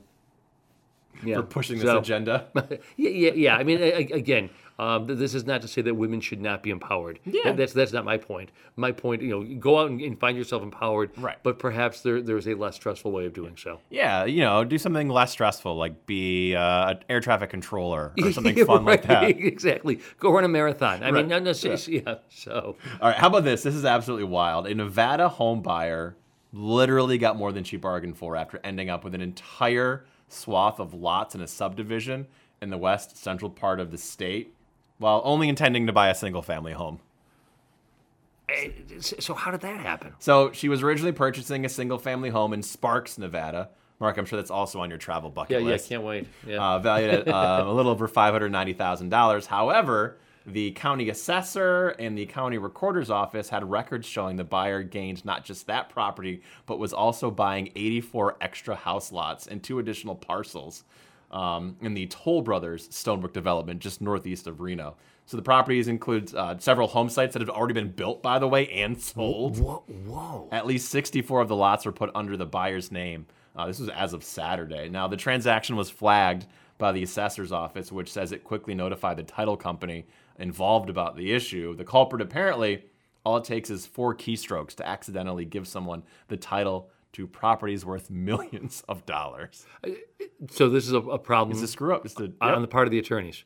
Yeah. 1.22 1.37
For 1.37 1.42
pushing 1.42 1.77
this 1.79 1.87
So- 1.87 1.98
agenda. 1.98 2.46
yeah, 2.96 3.09
yeah, 3.11 3.31
yeah. 3.35 3.57
I 3.57 3.64
mean, 3.64 3.81
again, 3.83 4.50
um, 4.79 5.07
this 5.07 5.35
is 5.35 5.44
not 5.46 5.62
to 5.62 5.68
say 5.68 5.83
that 5.83 5.94
women 5.94 6.20
should 6.20 6.40
not 6.40 6.62
be 6.62 6.70
empowered. 6.70 7.20
Yeah. 7.24 7.53
that's 7.53 7.72
that's 7.72 7.92
not 7.92 8.05
my 8.05 8.16
point. 8.16 8.50
My 8.74 8.90
point, 8.90 9.22
you 9.22 9.29
know, 9.31 9.44
go 9.61 9.79
out 9.79 9.88
and, 9.90 10.00
and 10.00 10.18
find 10.18 10.37
yourself 10.37 10.62
empowered. 10.64 11.12
Right. 11.16 11.37
But 11.44 11.61
perhaps 11.61 12.00
there 12.00 12.20
there's 12.20 12.48
a 12.48 12.55
less 12.55 12.74
stressful 12.74 13.12
way 13.12 13.24
of 13.27 13.33
doing 13.33 13.57
so. 13.57 13.79
Yeah, 13.90 14.24
you 14.24 14.40
know, 14.40 14.64
do 14.64 14.77
something 14.77 15.09
less 15.09 15.31
stressful, 15.31 15.77
like 15.77 16.07
be 16.07 16.57
uh, 16.57 16.90
an 16.90 16.98
air 17.09 17.20
traffic 17.20 17.50
controller 17.50 18.12
or 18.20 18.33
something 18.33 18.64
fun 18.66 18.85
like 18.85 19.03
that. 19.05 19.24
Exactly. 19.38 20.00
Go 20.18 20.33
run 20.33 20.42
a 20.44 20.48
marathon. 20.48 21.03
I 21.05 21.07
Right. 21.07 21.14
mean, 21.14 21.29
no, 21.29 21.38
no, 21.38 21.53
seriously, 21.53 22.03
yeah. 22.05 22.16
So, 22.29 22.77
All 23.00 23.09
right, 23.11 23.16
how 23.16 23.29
about 23.29 23.44
this? 23.44 23.62
This 23.62 23.77
is 23.77 23.85
absolutely 23.85 24.24
wild. 24.27 24.66
A 24.66 24.74
Nevada 24.74 25.29
home 25.29 25.62
buyer 25.62 26.16
literally 26.53 27.18
got 27.18 27.37
more 27.37 27.53
than 27.53 27.62
she 27.64 27.77
bargained 27.77 28.16
for 28.16 28.37
after 28.37 28.61
ending 28.64 28.88
up 28.90 29.05
with 29.05 29.14
an 29.14 29.20
entire 29.20 30.05
swath 30.34 30.78
of 30.80 30.92
lots 30.94 31.34
in 31.34 31.40
a 31.40 31.46
subdivision 31.48 32.26
in 32.60 32.70
the 32.70 32.78
west 32.78 33.16
central 33.16 33.50
part 33.50 33.80
of 33.80 33.90
the 33.90 33.98
state 33.98 34.54
while 34.98 35.20
only 35.24 35.48
intending 35.48 35.86
to 35.86 35.92
buy 35.92 36.08
a 36.08 36.14
single 36.14 36.42
family 36.42 36.72
home. 36.72 37.00
eh, 38.48 38.70
so 39.00 39.34
how 39.34 39.50
did 39.50 39.60
that 39.62 39.80
happen? 39.80 40.12
So 40.18 40.52
she 40.52 40.68
was 40.68 40.82
originally 40.82 41.12
purchasing 41.12 41.64
a 41.64 41.68
single 41.68 41.98
family 41.98 42.30
home 42.30 42.52
in 42.52 42.62
Sparks, 42.62 43.18
Nevada. 43.18 43.70
Mark, 44.00 44.16
I'm 44.18 44.24
sure 44.26 44.36
that's 44.36 44.50
also 44.50 44.80
on 44.80 44.90
your 44.90 44.98
travel 44.98 45.30
bucket 45.30 45.52
Yeah, 45.52 45.58
yeah. 45.58 45.72
list. 45.72 45.88
Can't 45.88 46.02
wait. 46.02 46.26
Yeah. 46.46 46.58
uh, 46.62 46.78
valued 46.80 47.10
at 47.10 47.28
uh, 47.28 47.64
a 47.66 47.72
little 47.72 47.90
over 47.92 48.08
$590,000. 48.08 49.46
However, 49.46 50.16
the 50.46 50.72
county 50.72 51.09
assessor 51.09 51.90
and 51.98 52.16
the 52.16 52.26
county 52.26 52.59
recorder's 52.59 53.11
office 53.11 53.48
had 53.48 53.68
records 53.68 54.07
showing 54.07 54.37
the 54.37 54.44
buyer 54.44 54.83
gained 54.83 55.24
not 55.24 55.44
just 55.44 55.66
that 55.66 55.88
property, 55.88 56.42
but 56.66 56.78
was 56.78 56.92
also 56.92 57.30
buying 57.30 57.70
84 57.74 58.37
extra 58.40 58.74
house 58.74 59.11
lots 59.11 59.46
and 59.46 59.62
two 59.62 59.78
additional 59.78 60.14
parcels 60.14 60.85
um, 61.30 61.76
in 61.80 61.94
the 61.94 62.07
Toll 62.07 62.42
Brothers 62.42 62.88
Stonebrook 62.88 63.33
development 63.33 63.80
just 63.80 64.00
northeast 64.00 64.46
of 64.46 64.61
Reno. 64.61 64.96
So 65.26 65.38
the 65.38 65.42
properties 65.42 65.88
include 65.88 66.35
uh, 66.35 66.59
several 66.59 66.87
home 66.87 67.09
sites 67.09 67.33
that 67.33 67.40
have 67.40 67.48
already 67.48 67.72
been 67.72 67.90
built, 67.90 68.22
by 68.22 68.38
the 68.38 68.46
way, 68.46 68.68
and 68.68 69.00
sold. 69.00 69.59
whoa, 69.59 69.83
whoa. 70.04 70.48
At 70.52 70.66
least 70.66 70.90
64 70.90 71.40
of 71.40 71.48
the 71.48 71.57
lots 71.57 71.87
were 71.87 71.92
put 71.92 72.11
under 72.14 72.37
the 72.37 72.44
buyer's 72.44 72.92
name. 72.92 73.26
Uh, 73.57 73.66
this 73.66 73.78
was 73.78 73.88
as 73.88 74.12
of 74.12 74.22
Saturday. 74.22 74.88
Now, 74.90 75.09
the 75.09 75.16
transaction 75.16 75.76
was 75.76 75.88
flagged 75.88 76.46
by 76.84 76.92
the 76.92 77.02
assessor's 77.02 77.50
office, 77.50 77.90
which 77.90 78.12
says 78.12 78.30
it 78.30 78.44
quickly 78.44 78.74
notified 78.74 79.16
the 79.16 79.22
title 79.22 79.56
company 79.56 80.04
involved 80.38 80.90
about 80.90 81.16
the 81.16 81.32
issue. 81.32 81.74
The 81.74 81.82
culprit 81.82 82.20
apparently, 82.20 82.84
all 83.24 83.38
it 83.38 83.44
takes 83.44 83.70
is 83.70 83.86
four 83.86 84.14
keystrokes 84.14 84.74
to 84.74 84.86
accidentally 84.86 85.46
give 85.46 85.66
someone 85.66 86.02
the 86.28 86.36
title 86.36 86.90
to 87.14 87.26
properties 87.26 87.86
worth 87.86 88.10
millions 88.28 88.84
of 88.86 89.06
dollars. 89.06 89.64
So 90.50 90.68
this 90.68 90.86
is 90.86 90.92
a, 90.92 90.98
a 90.98 91.18
problem 91.18 91.56
It's 91.56 91.62
a 91.62 91.68
screw 91.68 91.94
up. 91.94 92.04
It's 92.04 92.20
a, 92.20 92.30
on 92.42 92.60
the 92.60 92.68
part 92.68 92.86
of 92.86 92.90
the 92.90 92.98
attorneys. 92.98 93.44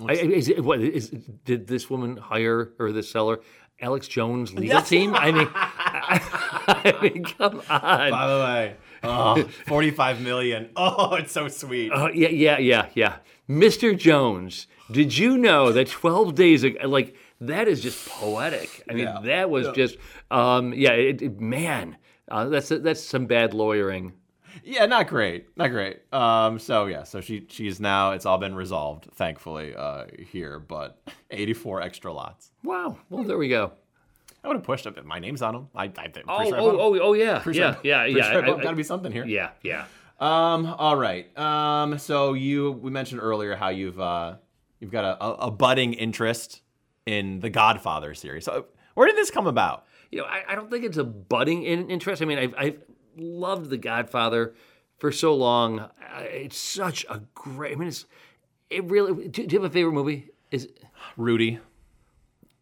I, 0.00 0.12
is 0.12 0.48
it, 0.48 0.64
what 0.64 0.80
is 0.80 1.10
did 1.44 1.66
this 1.66 1.90
woman 1.90 2.16
hire 2.16 2.72
or 2.78 2.90
this 2.90 3.10
seller 3.10 3.40
Alex 3.82 4.08
Jones 4.08 4.54
legal 4.54 4.80
team? 4.94 5.14
I 5.14 5.30
mean, 5.30 5.48
I, 5.54 6.98
mean, 7.02 7.24
come 7.24 7.60
on. 7.68 8.10
By 8.10 8.26
the 8.28 8.42
way, 8.44 8.76
oh, 9.02 9.42
45 9.66 10.20
million. 10.20 10.70
Oh, 10.76 11.14
it's 11.14 11.32
so 11.32 11.48
sweet. 11.48 11.90
Uh, 11.90 12.08
yeah, 12.14 12.28
yeah, 12.28 12.58
yeah, 12.58 12.86
yeah. 12.94 13.16
Mr. 13.48 13.96
Jones, 13.96 14.66
did 14.90 15.16
you 15.16 15.36
know 15.38 15.72
that 15.72 15.88
12 15.88 16.34
days 16.34 16.64
ago, 16.64 16.86
like, 16.88 17.16
that 17.40 17.68
is 17.68 17.80
just 17.80 18.08
poetic. 18.08 18.84
I 18.90 18.94
mean, 18.94 19.04
Yeah. 19.04 19.20
that 19.24 19.50
was 19.50 19.68
just, 19.74 19.96
um, 20.30 20.72
yeah, 20.74 20.90
it, 20.92 21.22
it- 21.22 21.40
man, 21.40 21.96
uh, 22.30 22.46
that's 22.48 22.68
that's 22.68 23.00
some 23.02 23.26
bad 23.26 23.54
lawyering. 23.54 24.12
Yeah, 24.64 24.86
not 24.86 25.06
great, 25.08 25.46
not 25.56 25.68
great. 25.70 26.00
Um, 26.12 26.58
so 26.58 26.86
yeah, 26.86 27.04
so 27.04 27.20
she 27.20 27.46
she's 27.48 27.80
now 27.80 28.10
it's 28.12 28.26
all 28.26 28.38
been 28.38 28.54
resolved, 28.56 29.06
thankfully, 29.14 29.72
uh, 29.74 30.06
here. 30.30 30.58
But 30.58 30.98
84 31.30 31.80
extra 31.80 32.12
lots. 32.12 32.50
Wow. 32.64 32.98
Well, 33.08 33.22
there 33.24 33.38
we 33.38 33.48
go. 33.48 33.72
I 34.44 34.48
would 34.48 34.56
have 34.56 34.64
pushed 34.64 34.86
up. 34.86 35.02
My 35.04 35.18
name's 35.18 35.42
on 35.42 35.54
them. 35.54 35.68
I, 35.74 35.84
I 35.84 36.08
think. 36.08 36.26
Oh, 36.28 36.38
oh, 36.54 36.78
oh, 36.80 36.98
oh, 37.00 37.12
yeah, 37.12 37.42
yeah, 37.46 37.76
yeah, 37.82 38.04
yeah. 38.04 38.26
I- 38.28 38.38
I- 38.38 38.62
Got 38.62 38.70
to 38.70 38.76
be 38.76 38.82
something 38.82 39.10
here. 39.12 39.24
yeah, 39.26 39.50
yeah. 39.62 39.86
Um. 40.20 40.66
All 40.66 40.96
right. 40.96 41.36
Um. 41.38 41.98
So 41.98 42.32
you 42.34 42.72
we 42.72 42.90
mentioned 42.90 43.20
earlier 43.20 43.54
how 43.56 43.68
you've 43.68 44.00
uh 44.00 44.36
you've 44.80 44.90
got 44.90 45.04
a, 45.04 45.24
a, 45.24 45.32
a 45.46 45.50
budding 45.50 45.92
interest 45.94 46.62
in 47.06 47.40
the 47.40 47.50
Godfather 47.50 48.14
series. 48.14 48.44
So 48.44 48.66
where 48.94 49.06
did 49.06 49.16
this 49.16 49.30
come 49.30 49.46
about? 49.46 49.84
You 50.10 50.18
know, 50.20 50.24
I, 50.24 50.42
I 50.48 50.54
don't 50.54 50.70
think 50.70 50.84
it's 50.84 50.96
a 50.96 51.04
budding 51.04 51.62
in, 51.64 51.88
interest. 51.90 52.20
I 52.22 52.24
mean, 52.24 52.38
I've, 52.38 52.54
I've 52.58 52.78
loved 53.16 53.70
The 53.70 53.76
Godfather 53.76 54.54
for 54.98 55.12
so 55.12 55.34
long. 55.34 55.88
It's 56.20 56.56
such 56.58 57.04
a 57.10 57.20
great. 57.34 57.72
I 57.72 57.76
mean, 57.76 57.88
it's 57.88 58.06
it 58.70 58.84
really. 58.84 59.28
Do, 59.28 59.46
do 59.46 59.54
you 59.54 59.62
have 59.62 59.70
a 59.70 59.72
favorite 59.72 59.92
movie? 59.92 60.30
Is 60.50 60.68
Rudy, 61.16 61.58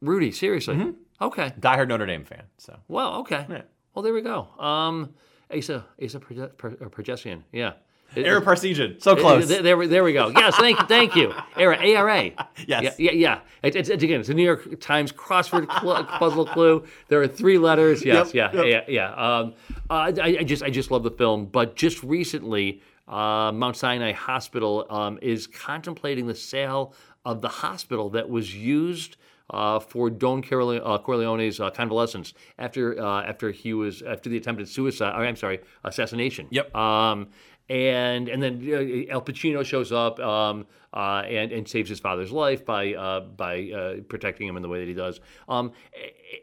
Rudy? 0.02 0.30
Seriously? 0.32 0.74
Mm-hmm. 0.76 0.90
Okay. 1.20 1.52
diehard 1.60 1.88
Notre 1.88 2.06
Dame 2.06 2.24
fan. 2.24 2.42
So 2.58 2.76
Well, 2.88 3.16
okay. 3.20 3.46
Well, 3.94 4.02
there 4.02 4.12
we 4.12 4.20
go. 4.22 4.48
Um, 4.58 5.14
Asa, 5.54 5.84
Asa 6.02 6.20
Proge- 6.20 6.56
Pro- 6.56 6.76
or 6.80 6.90
Progesian. 6.90 7.42
Yeah. 7.52 7.72
It- 8.14 8.24
Ara 8.24 8.40
Parseghian, 8.40 9.02
so 9.02 9.16
close. 9.16 9.48
There, 9.48 9.62
there, 9.62 9.76
we- 9.76 9.86
there 9.88 10.04
we 10.04 10.12
go. 10.12 10.28
Yes, 10.28 10.54
thank 10.56 10.78
you, 10.78 10.86
thank 10.86 11.16
you. 11.16 11.32
Era, 11.56 11.76
ARA. 11.76 12.30
Yes. 12.66 12.82
Yeah, 12.82 12.90
yeah, 12.98 13.10
yeah. 13.12 13.38
It, 13.62 13.74
it's, 13.76 13.88
it's 13.88 14.02
again, 14.02 14.20
it's 14.20 14.28
a 14.28 14.34
New 14.34 14.44
York 14.44 14.80
Times 14.80 15.10
crossword 15.12 15.66
cl- 15.80 16.04
puzzle 16.04 16.46
clue. 16.46 16.84
There 17.08 17.20
are 17.20 17.26
three 17.28 17.58
letters. 17.58 18.04
Yes, 18.04 18.32
Yep, 18.32 18.54
yeah, 18.54 18.62
yeah, 18.64 18.80
yeah. 18.88 19.12
Um, 19.14 19.54
uh, 19.90 20.12
I, 20.22 20.36
I 20.40 20.42
just, 20.44 20.62
I 20.62 20.70
just 20.70 20.90
love 20.90 21.02
the 21.02 21.10
film. 21.10 21.46
But 21.46 21.74
just 21.76 22.02
recently, 22.02 22.80
uh, 23.08 23.50
Mount 23.52 23.76
Sinai 23.76 24.12
Hospital 24.12 24.86
um, 24.90 25.18
is 25.20 25.46
contemplating 25.46 26.26
the 26.26 26.34
sale 26.34 26.94
of 27.24 27.40
the 27.40 27.48
hospital 27.48 28.10
that 28.10 28.28
was 28.28 28.54
used. 28.54 29.16
Uh, 29.48 29.78
for 29.78 30.10
Don 30.10 30.42
Corleone, 30.42 30.82
uh, 30.84 30.98
Corleone's 30.98 31.60
uh, 31.60 31.70
convalescence 31.70 32.34
after 32.58 33.00
uh, 33.00 33.22
after 33.22 33.52
he 33.52 33.74
was 33.74 34.02
after 34.02 34.28
the 34.28 34.36
attempted 34.36 34.68
suicide. 34.68 35.14
Or, 35.14 35.24
I'm 35.24 35.36
sorry, 35.36 35.60
assassination. 35.84 36.48
Yep. 36.50 36.74
Um, 36.74 37.28
and 37.68 38.28
and 38.28 38.42
then 38.42 38.54
uh, 38.62 39.12
Al 39.12 39.22
Pacino 39.22 39.64
shows 39.64 39.92
up 39.92 40.18
um, 40.20 40.66
uh, 40.94 41.22
and 41.26 41.52
and 41.52 41.68
saves 41.68 41.88
his 41.88 42.00
father's 42.00 42.30
life 42.30 42.64
by 42.64 42.94
uh, 42.94 43.20
by 43.20 43.70
uh, 43.70 43.94
protecting 44.08 44.46
him 44.46 44.56
in 44.56 44.62
the 44.62 44.68
way 44.68 44.80
that 44.80 44.88
he 44.88 44.94
does. 44.94 45.20
Um, 45.48 45.72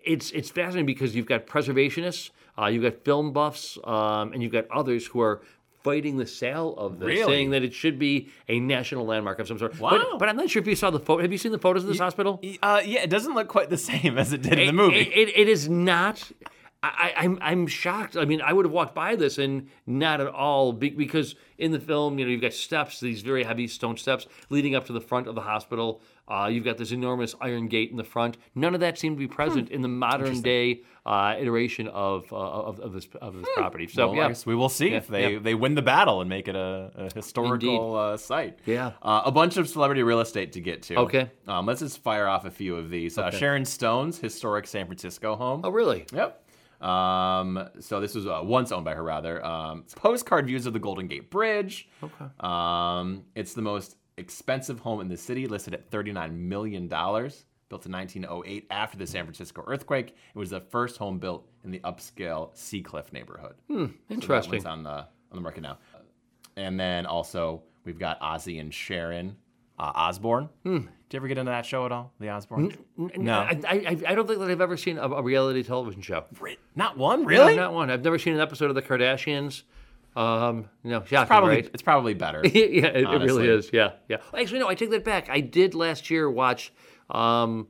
it's 0.05 0.31
it's 0.31 0.49
fascinating 0.49 0.85
because 0.85 1.15
you've 1.15 1.25
got 1.25 1.47
preservationists, 1.47 2.31
uh, 2.59 2.65
you've 2.67 2.83
got 2.83 3.03
film 3.05 3.31
buffs, 3.31 3.77
um, 3.85 4.33
and 4.33 4.43
you've 4.43 4.51
got 4.51 4.65
others 4.69 5.07
who 5.07 5.21
are 5.21 5.41
fighting 5.83 6.17
the 6.17 6.25
sale 6.25 6.75
of 6.77 6.99
this, 6.99 7.07
Really? 7.07 7.31
saying 7.33 7.49
that 7.51 7.63
it 7.63 7.73
should 7.73 7.99
be 7.99 8.29
a 8.47 8.59
national 8.59 9.05
landmark 9.05 9.39
of 9.39 9.47
some 9.47 9.59
sort. 9.59 9.77
Wow. 9.79 9.89
But, 9.91 10.19
but 10.19 10.29
I'm 10.29 10.37
not 10.37 10.49
sure 10.49 10.61
if 10.61 10.67
you 10.67 10.75
saw 10.75 10.89
the 10.89 10.99
photo. 10.99 11.21
Have 11.21 11.31
you 11.31 11.37
seen 11.37 11.51
the 11.51 11.59
photos 11.59 11.83
of 11.83 11.89
this 11.89 11.99
hospital? 11.99 12.41
Uh, 12.61 12.81
yeah, 12.85 13.01
it 13.01 13.09
doesn't 13.09 13.33
look 13.35 13.47
quite 13.49 13.69
the 13.69 13.77
same 13.91 14.17
as 14.17 14.33
it 14.33 14.41
did 14.41 14.57
in 14.59 14.67
the 14.67 14.73
movie. 14.73 14.99
It, 15.01 15.29
it, 15.29 15.37
it 15.37 15.47
is 15.49 15.67
not. 15.69 16.31
I, 16.81 16.87
I- 17.17 17.23
I'm 17.23 17.37
I'm 17.41 17.67
shocked. 17.67 18.17
I 18.17 18.25
mean, 18.25 18.41
I 18.41 18.51
would 18.53 18.65
have 18.65 18.71
walked 18.73 18.95
by 18.95 19.15
this 19.15 19.37
and 19.37 19.69
not 19.85 20.19
at 20.21 20.27
all 20.27 20.73
be, 20.73 20.89
because 20.89 21.35
in 21.57 21.71
the 21.71 21.79
film, 21.79 22.19
you 22.19 22.25
know, 22.25 22.31
you've 22.31 22.41
got 22.41 22.53
steps, 22.53 22.99
these 22.99 23.21
very 23.21 23.43
heavy 23.43 23.67
stone 23.67 23.95
steps 23.97 24.27
leading 24.49 24.75
up 24.75 24.85
to 24.87 24.93
the 24.93 24.99
front 25.01 25.27
of 25.27 25.35
the 25.35 25.41
hospital. 25.41 26.01
Uh, 26.27 26.47
you've 26.51 26.63
got 26.63 26.77
this 26.77 26.91
enormous 26.91 27.36
iron 27.41 27.67
gate 27.67 27.91
in 27.91 27.97
the 27.97 28.03
front. 28.03 28.38
None 28.55 28.73
of 28.73 28.79
that 28.79 28.97
seemed 28.97 29.17
to 29.17 29.19
be 29.19 29.27
present 29.27 29.67
Hmm. 29.67 29.73
in 29.75 29.81
the 29.81 29.88
modern 29.89 30.41
day 30.41 30.81
uh, 31.05 31.36
iteration 31.38 31.89
of, 31.89 32.31
uh, 32.31 32.38
of 32.38 32.79
of 32.79 32.93
this 32.93 33.07
of 33.21 33.33
this 33.36 33.45
property. 33.55 33.88
So 33.88 34.09
Hmm. 34.09 34.17
well, 34.17 34.29
yeah, 34.29 34.36
we 34.45 34.55
will 34.55 34.69
see 34.69 34.93
if 34.93 35.07
they, 35.07 35.33
yeah. 35.33 35.39
they 35.39 35.53
win 35.53 35.75
the 35.75 35.81
battle 35.81 36.21
and 36.21 36.29
make 36.29 36.47
it 36.47 36.55
a, 36.55 36.91
a 36.95 37.13
historical 37.13 37.95
uh, 37.95 38.15
site. 38.17 38.59
Yeah. 38.65 38.91
Uh, 39.01 39.23
a 39.25 39.31
bunch 39.31 39.57
of 39.57 39.67
celebrity 39.67 40.01
real 40.03 40.21
estate 40.21 40.53
to 40.53 40.62
get 40.62 40.81
to. 40.83 40.95
Okay. 40.99 41.29
Um, 41.45 41.65
let's 41.65 41.81
just 41.81 42.01
fire 42.01 42.27
off 42.27 42.45
a 42.45 42.51
few 42.51 42.77
of 42.77 42.89
these. 42.89 43.17
Uh, 43.17 43.29
Sharon 43.29 43.65
Stone's 43.65 44.17
historic 44.17 44.65
San 44.65 44.86
Francisco 44.86 45.36
home. 45.36 45.62
oh 45.65 45.69
really? 45.71 46.05
Yep. 46.13 46.39
Um, 46.81 47.69
so 47.79 47.99
this 48.01 48.13
was 48.15 48.27
uh, 48.27 48.41
once 48.43 48.71
owned 48.71 48.83
by 48.86 48.93
her, 48.93 49.03
rather. 49.03 49.43
Um, 49.45 49.86
postcard 49.95 50.47
views 50.47 50.65
of 50.65 50.73
the 50.73 50.79
Golden 50.79 51.07
Gate 51.07 51.29
Bridge. 51.29 51.88
Okay. 52.03 52.25
Um, 52.41 53.23
it's 53.36 53.53
the 53.53 53.62
most 53.62 53.95
expensive 54.17 54.80
home 54.80 55.02
in 55.02 55.08
the 55.10 55.17
city, 55.17 55.47
listed 55.47 55.73
at 55.73 55.89
$39 55.89 56.34
million. 56.36 56.88
Built 57.69 57.86
in 57.88 57.91
1908 57.93 58.67
after 58.69 58.97
the 58.97 59.08
San 59.08 59.23
Francisco 59.26 59.63
earthquake. 59.65 60.10
It 60.36 60.38
was 60.38 60.52
the 60.52 60.60
first 60.60 60.97
home 60.97 61.17
built 61.17 61.47
in 61.63 61.71
the 61.71 61.80
upscale 61.80 62.56
Seacliff 62.56 63.12
neighborhood. 63.12 63.56
So 63.67 63.86
that 63.86 63.91
Interesting. 64.10 64.52
one's 64.52 64.65
on 64.65 64.84
the, 64.84 64.89
on 64.91 65.08
the 65.36 65.41
market 65.41 65.62
now. 65.63 65.80
And 66.56 66.80
then 66.80 67.06
also, 67.08 67.63
we've 67.84 67.97
got 67.97 68.19
Ozzy 68.21 68.62
and 68.62 68.71
Sharon 68.71 69.38
uh, 69.80 69.91
Osbourne. 69.95 70.49
Did 70.63 70.73
you 70.73 71.17
ever 71.17 71.28
get 71.28 71.39
into 71.39 71.49
that 71.52 71.65
show 71.65 71.86
at 71.88 71.91
all? 71.91 72.13
The 72.19 72.30
Osbourne? 72.30 72.76
No. 72.97 73.39
I, 73.39 73.60
I, 73.67 73.97
I 74.08 74.13
don't 74.15 74.28
think 74.28 74.39
that 74.39 74.52
I've 74.52 74.62
ever 74.62 74.78
seen 74.78 74.99
a, 74.99 75.10
a 75.10 75.23
reality 75.23 75.63
television 75.63 76.04
show. 76.04 76.26
Not 76.76 76.95
one, 76.97 77.21
No, 77.21 77.28
really? 77.28 77.56
not 77.56 77.73
one. 77.73 77.89
I've 77.89 78.04
never 78.04 78.19
seen 78.19 78.36
an 78.36 78.39
episode 78.39 78.69
of 78.69 78.76
the 78.76 78.84
Kardashians. 78.84 79.63
Um, 80.15 80.69
no, 80.84 81.04
shocking, 81.06 81.28
Probably, 81.28 81.49
right? 81.49 81.69
it's 81.73 81.82
probably 81.82 82.13
better. 82.13 82.41
yeah, 82.45 82.62
it, 82.88 83.04
it 83.04 83.21
really 83.21 83.47
is. 83.47 83.69
Yeah, 83.73 83.93
yeah. 84.08 84.17
Actually, 84.38 84.60
no, 84.60 84.67
I 84.69 84.76
take 84.76 84.91
that 84.91 85.04
back. 85.04 85.30
I 85.30 85.39
did 85.39 85.73
last 85.76 86.10
year 86.10 86.30
watch. 86.30 86.71
Um, 87.10 87.67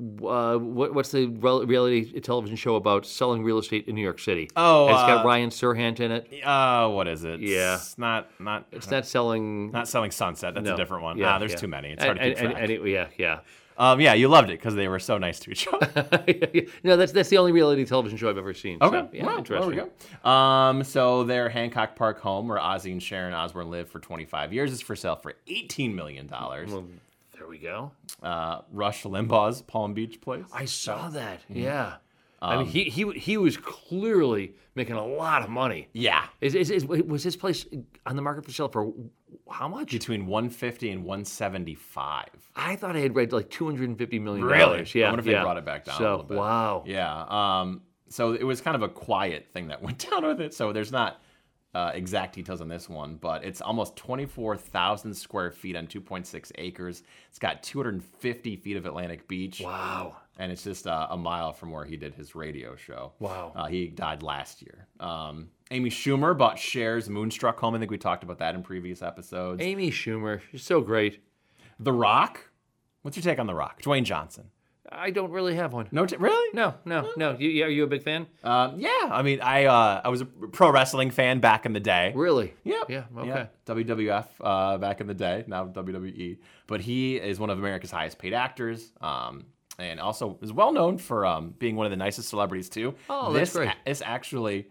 uh, 0.00 0.56
what, 0.58 0.92
what's 0.92 1.12
the 1.12 1.26
reality 1.28 2.18
television 2.20 2.56
show 2.56 2.74
about 2.74 3.06
selling 3.06 3.44
real 3.44 3.58
estate 3.58 3.86
in 3.86 3.94
New 3.94 4.02
York 4.02 4.18
City? 4.18 4.50
Oh, 4.56 4.86
And 4.86 4.94
it's 4.94 5.02
got 5.02 5.24
uh, 5.24 5.28
Ryan 5.28 5.50
Serhant 5.50 6.00
in 6.00 6.10
it. 6.10 6.42
Uh, 6.44 6.88
what 6.90 7.06
is 7.06 7.22
it? 7.24 7.40
Yeah. 7.40 7.76
It's 7.76 7.96
not 7.96 8.28
not 8.40 8.66
It's 8.72 8.90
not 8.90 9.06
selling. 9.06 9.70
not 9.70 9.86
selling 9.86 10.10
Sunset. 10.10 10.54
That's 10.54 10.66
no. 10.66 10.74
a 10.74 10.76
different 10.76 11.04
one. 11.04 11.16
Yeah, 11.18 11.34
ah, 11.34 11.38
there's 11.38 11.52
yeah. 11.52 11.58
too 11.58 11.68
many. 11.68 11.90
It's 11.92 12.02
And- 12.02 12.18
hard 12.18 12.18
to 12.18 12.24
keep 12.24 12.38
and- 12.38 12.52
track. 12.54 12.62
and- 12.62 12.72
and 12.72 12.86
it- 12.86 12.90
yeah, 12.90 13.06
yeah. 13.16 13.40
Um, 13.76 14.00
yeah, 14.00 14.14
you 14.14 14.28
loved 14.28 14.50
it 14.50 14.58
because 14.58 14.74
they 14.74 14.88
were 14.88 14.98
so 14.98 15.18
nice 15.18 15.38
to 15.40 15.50
each 15.50 15.66
other. 15.72 16.24
no, 16.84 16.96
that's 16.96 17.12
that's 17.12 17.28
the 17.28 17.38
only 17.38 17.52
reality 17.52 17.84
television 17.84 18.16
show 18.18 18.28
I've 18.30 18.38
ever 18.38 18.54
seen. 18.54 18.78
Okay, 18.80 19.00
So, 19.00 19.08
yeah, 19.12 19.36
interesting. 19.38 19.70
There 19.76 19.84
we 19.86 19.90
go. 20.24 20.28
Um, 20.30 20.84
so 20.84 21.24
their 21.24 21.48
Hancock 21.48 21.96
Park 21.96 22.20
home, 22.20 22.48
where 22.48 22.58
Ozzy 22.58 22.92
and 22.92 23.02
Sharon 23.02 23.34
Osbourne 23.34 23.70
lived 23.70 23.90
for 23.90 23.98
25 24.00 24.52
years, 24.52 24.72
is 24.72 24.80
for 24.80 24.94
sale 24.96 25.16
for 25.16 25.34
18 25.46 25.94
million 25.94 26.26
dollars. 26.26 26.70
Well, 26.70 26.86
there 27.36 27.48
we 27.48 27.58
go. 27.58 27.90
Uh, 28.22 28.60
Rush 28.72 29.02
Limbaugh's 29.02 29.62
Palm 29.62 29.92
Beach 29.94 30.20
place. 30.20 30.44
I 30.52 30.64
saw 30.66 31.08
that. 31.10 31.40
Yeah. 31.48 31.94
I 32.40 32.54
Um, 32.56 32.58
mean, 32.64 32.66
he, 32.68 32.84
he 32.84 33.10
he 33.12 33.36
was 33.38 33.56
clearly 33.56 34.54
making 34.74 34.96
a 34.96 35.06
lot 35.06 35.42
of 35.42 35.48
money. 35.48 35.88
yeah, 35.92 36.26
Is, 36.40 36.54
is, 36.54 36.70
is 36.70 36.84
was 36.84 37.22
his 37.22 37.36
place 37.36 37.64
on 38.06 38.16
the 38.16 38.22
market 38.22 38.44
for 38.44 38.50
sale 38.52 38.68
for 38.68 38.92
how 39.50 39.68
much? 39.68 39.90
between 39.92 40.26
150 40.26 40.90
and 40.90 41.04
175. 41.04 42.26
I 42.56 42.76
thought 42.76 42.96
I 42.96 43.00
had 43.00 43.14
read 43.14 43.32
like 43.32 43.50
two 43.50 43.66
hundred 43.66 43.88
and 43.88 43.98
fifty 43.98 44.18
million 44.18 44.44
Really? 44.46 44.86
Yeah, 44.94 45.06
I 45.08 45.10
wonder 45.10 45.20
if 45.20 45.26
they 45.26 45.32
brought 45.42 45.56
it 45.58 45.64
back 45.64 45.84
down 45.84 45.94
a 45.96 45.98
So 45.98 46.10
little 46.10 46.22
bit. 46.26 46.38
wow. 46.38 46.84
Yeah. 46.86 47.24
Um, 47.28 47.82
so 48.08 48.32
it 48.32 48.44
was 48.44 48.60
kind 48.60 48.74
of 48.76 48.82
a 48.82 48.88
quiet 48.88 49.46
thing 49.52 49.68
that 49.68 49.82
went 49.86 50.08
down 50.10 50.24
with 50.26 50.40
it. 50.40 50.54
So 50.54 50.72
there's 50.72 50.92
not 50.92 51.20
uh, 51.74 51.90
exact 51.94 52.36
details 52.36 52.60
on 52.60 52.68
this 52.68 52.88
one, 52.88 53.16
but 53.16 53.44
it's 53.44 53.60
almost 53.60 53.96
24,000 53.96 55.12
square 55.14 55.50
feet 55.50 55.74
on 55.76 55.86
2.6 55.88 56.52
acres. 56.56 57.02
It's 57.28 57.38
got 57.40 57.62
250 57.64 58.56
feet 58.56 58.76
of 58.76 58.86
Atlantic 58.86 59.26
Beach. 59.26 59.60
Wow. 59.60 60.16
And 60.38 60.52
it's 60.52 60.62
just 60.64 60.86
uh, 60.86 61.08
a 61.10 61.16
mile 61.16 61.52
from 61.52 61.70
where 61.72 61.84
he 61.84 61.96
did 61.96 62.14
his 62.14 62.34
radio 62.36 62.76
show. 62.76 63.12
Wow. 63.18 63.52
Uh, 63.56 63.66
he 63.66 63.88
died 63.88 64.22
last 64.22 64.62
year. 64.62 64.86
Um, 65.00 65.48
Amy 65.70 65.90
Schumer 65.90 66.36
bought 66.36 66.58
Cher's 66.58 67.08
Moonstruck 67.08 67.58
home. 67.58 67.74
I 67.74 67.78
think 67.78 67.90
we 67.90 67.98
talked 67.98 68.22
about 68.22 68.38
that 68.38 68.54
in 68.54 68.62
previous 68.62 69.02
episodes. 69.02 69.62
Amy 69.62 69.90
Schumer, 69.90 70.40
she's 70.50 70.62
so 70.62 70.80
great. 70.80 71.22
The 71.78 71.92
Rock. 71.92 72.50
What's 73.02 73.16
your 73.16 73.24
take 73.24 73.38
on 73.38 73.46
The 73.46 73.54
Rock? 73.54 73.82
Dwayne 73.82 74.04
Johnson. 74.04 74.50
I 74.90 75.10
don't 75.10 75.30
really 75.30 75.56
have 75.56 75.72
one. 75.72 75.88
No, 75.90 76.06
t- 76.06 76.16
really? 76.16 76.50
No, 76.52 76.74
no, 76.84 77.10
no. 77.16 77.36
You, 77.38 77.64
are 77.64 77.68
you 77.68 77.84
a 77.84 77.86
big 77.86 78.02
fan? 78.02 78.26
Um, 78.44 78.78
yeah, 78.78 79.08
I 79.10 79.22
mean, 79.22 79.40
I 79.40 79.64
uh, 79.64 80.02
I 80.04 80.08
was 80.08 80.20
a 80.20 80.26
pro 80.26 80.70
wrestling 80.70 81.10
fan 81.10 81.40
back 81.40 81.66
in 81.66 81.72
the 81.72 81.80
day. 81.80 82.12
Really? 82.14 82.54
Yeah, 82.64 82.82
Yeah, 82.88 83.04
okay. 83.16 83.48
WWF 83.66 84.26
uh, 84.40 84.78
back 84.78 85.00
in 85.00 85.06
the 85.06 85.14
day, 85.14 85.44
now 85.46 85.66
WWE. 85.66 86.38
But 86.66 86.82
he 86.82 87.16
is 87.16 87.40
one 87.40 87.50
of 87.50 87.58
America's 87.58 87.90
highest 87.90 88.18
paid 88.18 88.34
actors, 88.34 88.92
um, 89.00 89.46
and 89.78 89.98
also 89.98 90.38
is 90.42 90.52
well 90.52 90.72
known 90.72 90.98
for 90.98 91.24
um, 91.24 91.54
being 91.58 91.76
one 91.76 91.86
of 91.86 91.90
the 91.90 91.96
nicest 91.96 92.28
celebrities 92.28 92.68
too. 92.68 92.94
Oh, 93.08 93.32
that's 93.32 93.52
this, 93.52 93.56
great. 93.56 93.74
This 93.86 94.02
actually 94.04 94.68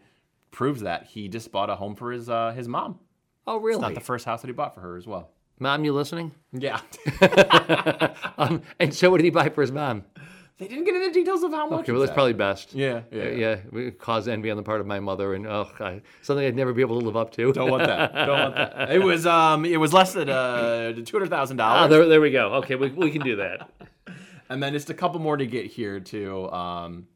proves 0.54 0.82
that 0.82 1.08
he 1.08 1.28
just 1.28 1.52
bought 1.52 1.70
a 1.70 1.76
home 1.76 1.96
for 1.96 2.12
his 2.14 2.30
uh, 2.30 2.54
his 2.56 2.70
mom. 2.70 3.00
Oh, 3.46 3.58
really? 3.58 3.74
It's 3.76 3.82
Not 3.82 3.94
the 3.96 4.00
first 4.00 4.24
house 4.26 4.42
that 4.42 4.48
he 4.48 4.54
bought 4.54 4.74
for 4.74 4.80
her 4.80 4.96
as 4.96 5.06
well. 5.06 5.32
mom, 5.60 5.84
you 5.84 5.92
listening? 5.92 6.32
Yeah, 6.54 6.80
um, 8.38 8.62
and 8.80 8.94
so 8.94 9.10
what 9.12 9.18
did 9.18 9.26
he 9.26 9.30
buy 9.32 9.50
for 9.50 9.62
his 9.62 9.72
mom? 9.72 10.06
they 10.60 10.68
didn't 10.68 10.84
get 10.86 10.94
into 10.96 11.12
details 11.12 11.42
of 11.44 11.52
how 11.52 11.68
much. 11.68 11.82
Okay, 11.82 11.92
well, 11.92 12.02
that's 12.02 12.12
exactly. 12.12 12.34
probably 12.34 12.34
best. 12.34 12.74
yeah, 12.74 13.02
yeah. 13.12 13.30
Yeah, 13.74 13.80
it 13.82 14.00
caused 14.00 14.28
envy 14.30 14.52
on 14.52 14.56
the 14.58 14.64
part 14.64 14.80
of 14.82 14.88
my 14.88 15.00
mother, 15.00 15.34
and 15.34 15.48
oh, 15.48 15.70
God, 15.78 16.02
something 16.22 16.46
I'd 16.46 16.56
never 16.56 16.74
be 16.74 16.82
able 16.82 17.00
to 17.00 17.06
live 17.06 17.18
up 17.18 17.32
to. 17.32 17.52
Don't 17.52 17.72
want 17.72 17.84
that. 17.86 18.14
Don't 18.14 18.40
want 18.40 18.56
that. 18.56 18.92
It 18.92 19.00
was 19.04 19.26
um, 19.26 19.66
it 19.66 19.78
was 19.78 19.92
less 19.94 20.14
than 20.14 20.30
uh, 20.30 20.94
two 20.94 21.18
hundred 21.18 21.30
thousand 21.30 21.60
Ah, 21.60 21.88
dollars. 21.88 21.90
there, 21.90 22.06
there 22.08 22.22
we 22.22 22.32
go. 22.32 22.54
Okay, 22.56 22.76
we, 22.76 22.90
we 22.90 23.12
can 23.12 23.22
do 23.22 23.36
that. 23.38 23.70
And 24.50 24.62
then 24.62 24.74
just 24.74 24.90
a 24.92 24.94
couple 24.94 25.20
more 25.20 25.36
to 25.38 25.48
get 25.48 25.66
here 25.66 26.00
to 26.02 26.52
Um, 26.52 27.08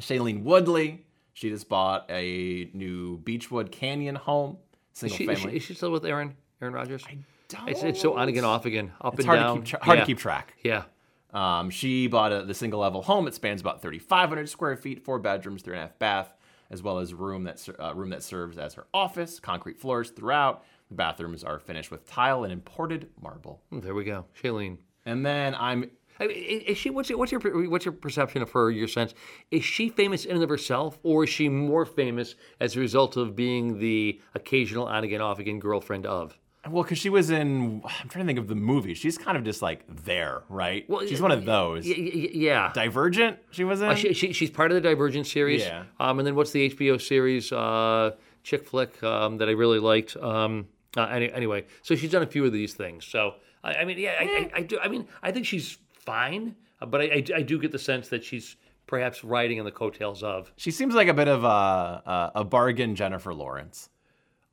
Shailene 0.00 0.42
Woodley, 0.44 1.03
she 1.34 1.50
just 1.50 1.68
bought 1.68 2.06
a 2.10 2.70
new 2.72 3.18
Beachwood 3.20 3.70
Canyon 3.70 4.14
home, 4.14 4.56
single 4.92 5.14
is 5.14 5.18
she, 5.18 5.26
family. 5.26 5.56
is 5.56 5.62
she 5.62 5.74
still 5.74 5.90
with 5.90 6.04
Aaron? 6.06 6.34
Aaron 6.62 6.72
Rodgers? 6.74 7.04
don't- 7.48 7.68
It's, 7.68 7.82
it's 7.82 8.00
so 8.00 8.14
on 8.16 8.28
again, 8.28 8.44
off 8.44 8.64
again, 8.64 8.92
up 9.00 9.14
It's 9.14 9.20
and 9.20 9.26
hard 9.26 9.40
down. 9.40 9.56
to 9.56 9.60
keep 9.60 9.68
tra- 9.70 9.84
hard 9.84 9.98
yeah. 9.98 10.02
to 10.02 10.06
keep 10.06 10.18
track. 10.18 10.54
Yeah. 10.64 10.84
Um, 11.32 11.68
she 11.70 12.06
bought 12.06 12.32
a, 12.32 12.44
the 12.44 12.54
single 12.54 12.80
level 12.80 13.02
home. 13.02 13.26
It 13.26 13.34
spans 13.34 13.60
about 13.60 13.82
3,500 13.82 14.48
square 14.48 14.76
feet, 14.76 15.04
four 15.04 15.18
bedrooms, 15.18 15.62
three 15.62 15.74
and 15.74 15.80
a 15.80 15.86
half 15.88 15.98
bath, 15.98 16.32
as 16.70 16.80
well 16.82 16.98
as 17.00 17.12
room 17.12 17.42
that 17.44 17.68
uh, 17.80 17.92
room 17.94 18.10
that 18.10 18.22
serves 18.22 18.56
as 18.56 18.74
her 18.74 18.86
office. 18.94 19.40
Concrete 19.40 19.78
floors 19.78 20.10
throughout. 20.10 20.64
The 20.90 20.94
bathrooms 20.94 21.42
are 21.42 21.58
finished 21.58 21.90
with 21.90 22.06
tile 22.06 22.44
and 22.44 22.52
imported 22.52 23.08
marble. 23.20 23.60
Hmm, 23.70 23.80
There 23.80 23.94
we 23.94 24.04
go. 24.04 24.26
Shailene. 24.40 24.78
And 25.04 25.26
then 25.26 25.54
I'm 25.56 25.90
I 26.20 26.26
mean, 26.26 26.36
is 26.36 26.78
she? 26.78 26.90
What's 26.90 27.10
your, 27.10 27.18
what's 27.18 27.32
your 27.32 27.40
what's 27.68 27.84
your 27.84 27.92
perception 27.92 28.42
of 28.42 28.50
her? 28.52 28.70
Your 28.70 28.88
sense? 28.88 29.14
Is 29.50 29.64
she 29.64 29.88
famous 29.88 30.24
in 30.24 30.32
and 30.36 30.42
of 30.42 30.48
herself, 30.48 30.98
or 31.02 31.24
is 31.24 31.30
she 31.30 31.48
more 31.48 31.84
famous 31.84 32.34
as 32.60 32.76
a 32.76 32.80
result 32.80 33.16
of 33.16 33.34
being 33.34 33.78
the 33.78 34.20
occasional 34.34 34.86
on 34.86 35.04
again, 35.04 35.20
off 35.20 35.38
again 35.38 35.58
girlfriend 35.58 36.06
of? 36.06 36.38
Well, 36.70 36.82
because 36.82 36.96
she 36.96 37.10
was 37.10 37.28
in, 37.30 37.82
I'm 37.84 38.08
trying 38.08 38.24
to 38.24 38.26
think 38.26 38.38
of 38.38 38.48
the 38.48 38.54
movie. 38.54 38.94
She's 38.94 39.18
kind 39.18 39.36
of 39.36 39.44
just 39.44 39.60
like 39.60 39.84
there, 39.86 40.44
right? 40.48 40.88
Well, 40.88 41.06
She's 41.06 41.20
one 41.20 41.30
of 41.30 41.44
those. 41.44 41.84
Y- 41.84 41.94
y- 41.98 42.30
yeah. 42.32 42.72
Divergent, 42.74 43.36
she 43.50 43.64
was 43.64 43.82
in. 43.82 43.88
Uh, 43.90 43.94
she, 43.94 44.14
she, 44.14 44.32
she's 44.32 44.50
part 44.50 44.70
of 44.70 44.74
the 44.76 44.80
Divergent 44.80 45.26
series. 45.26 45.60
Yeah. 45.60 45.84
Um, 46.00 46.20
and 46.20 46.26
then 46.26 46.34
what's 46.34 46.52
the 46.52 46.70
HBO 46.70 46.98
series, 46.98 47.52
uh, 47.52 48.12
chick 48.44 48.64
flick, 48.66 49.02
um, 49.02 49.36
that 49.38 49.48
I 49.50 49.52
really 49.52 49.78
liked. 49.78 50.16
Um, 50.16 50.68
uh, 50.96 51.02
any, 51.04 51.30
anyway, 51.32 51.66
so 51.82 51.94
she's 51.96 52.10
done 52.10 52.22
a 52.22 52.26
few 52.26 52.46
of 52.46 52.52
these 52.54 52.72
things. 52.72 53.04
So 53.04 53.34
I, 53.62 53.74
I 53.74 53.84
mean, 53.84 53.98
yeah, 53.98 54.14
I, 54.18 54.24
I, 54.24 54.50
I 54.54 54.62
do. 54.62 54.78
I 54.82 54.88
mean, 54.88 55.06
I 55.22 55.32
think 55.32 55.44
she's 55.44 55.76
fine, 56.04 56.54
uh, 56.80 56.86
but 56.86 57.00
I, 57.00 57.04
I, 57.04 57.24
I 57.36 57.42
do 57.42 57.58
get 57.58 57.72
the 57.72 57.78
sense 57.78 58.08
that 58.08 58.24
she's 58.24 58.56
perhaps 58.86 59.24
riding 59.24 59.58
on 59.58 59.64
the 59.64 59.72
coattails 59.72 60.22
of. 60.22 60.52
she 60.56 60.70
seems 60.70 60.94
like 60.94 61.08
a 61.08 61.14
bit 61.14 61.28
of 61.28 61.44
a, 61.44 62.32
a, 62.34 62.44
bargain 62.44 62.94
Jennifer 62.94 63.34
Lawrence. 63.34 63.88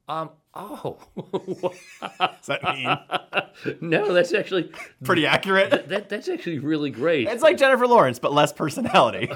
Um. 0.08 0.32
Oh. 0.54 0.98
Does 2.02 2.48
that 2.48 2.62
mean 2.64 2.98
no, 3.82 4.12
that's 4.14 4.34
actually 4.34 4.70
pretty 5.04 5.26
accurate? 5.26 5.70
that 5.88 6.10
that's 6.10 6.28
actually 6.28 6.60
really 6.60 6.90
great. 6.90 7.30
It's 7.30 7.44
like 7.44 7.56
Jennifer 7.56 7.88
Lawrence, 7.88 8.20
but 8.20 8.34
less 8.34 8.52
personality. 8.52 9.32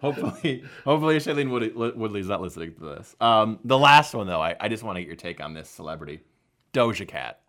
hopefully, 0.00 0.64
hopefully 0.84 1.16
Shailene 1.18 1.50
Woodley, 1.50 1.70
Woodley's 1.70 2.26
not 2.26 2.40
listening 2.40 2.74
to 2.74 2.96
this. 2.96 3.14
Um, 3.20 3.60
the 3.62 3.78
last 3.78 4.14
one, 4.14 4.26
though, 4.26 4.42
I, 4.42 4.56
I 4.58 4.68
just 4.68 4.82
want 4.82 4.96
to 4.96 5.02
get 5.02 5.06
your 5.06 5.16
take 5.16 5.40
on 5.40 5.54
this 5.54 5.68
celebrity, 5.68 6.22
Doja 6.72 7.06
Cat. 7.06 7.41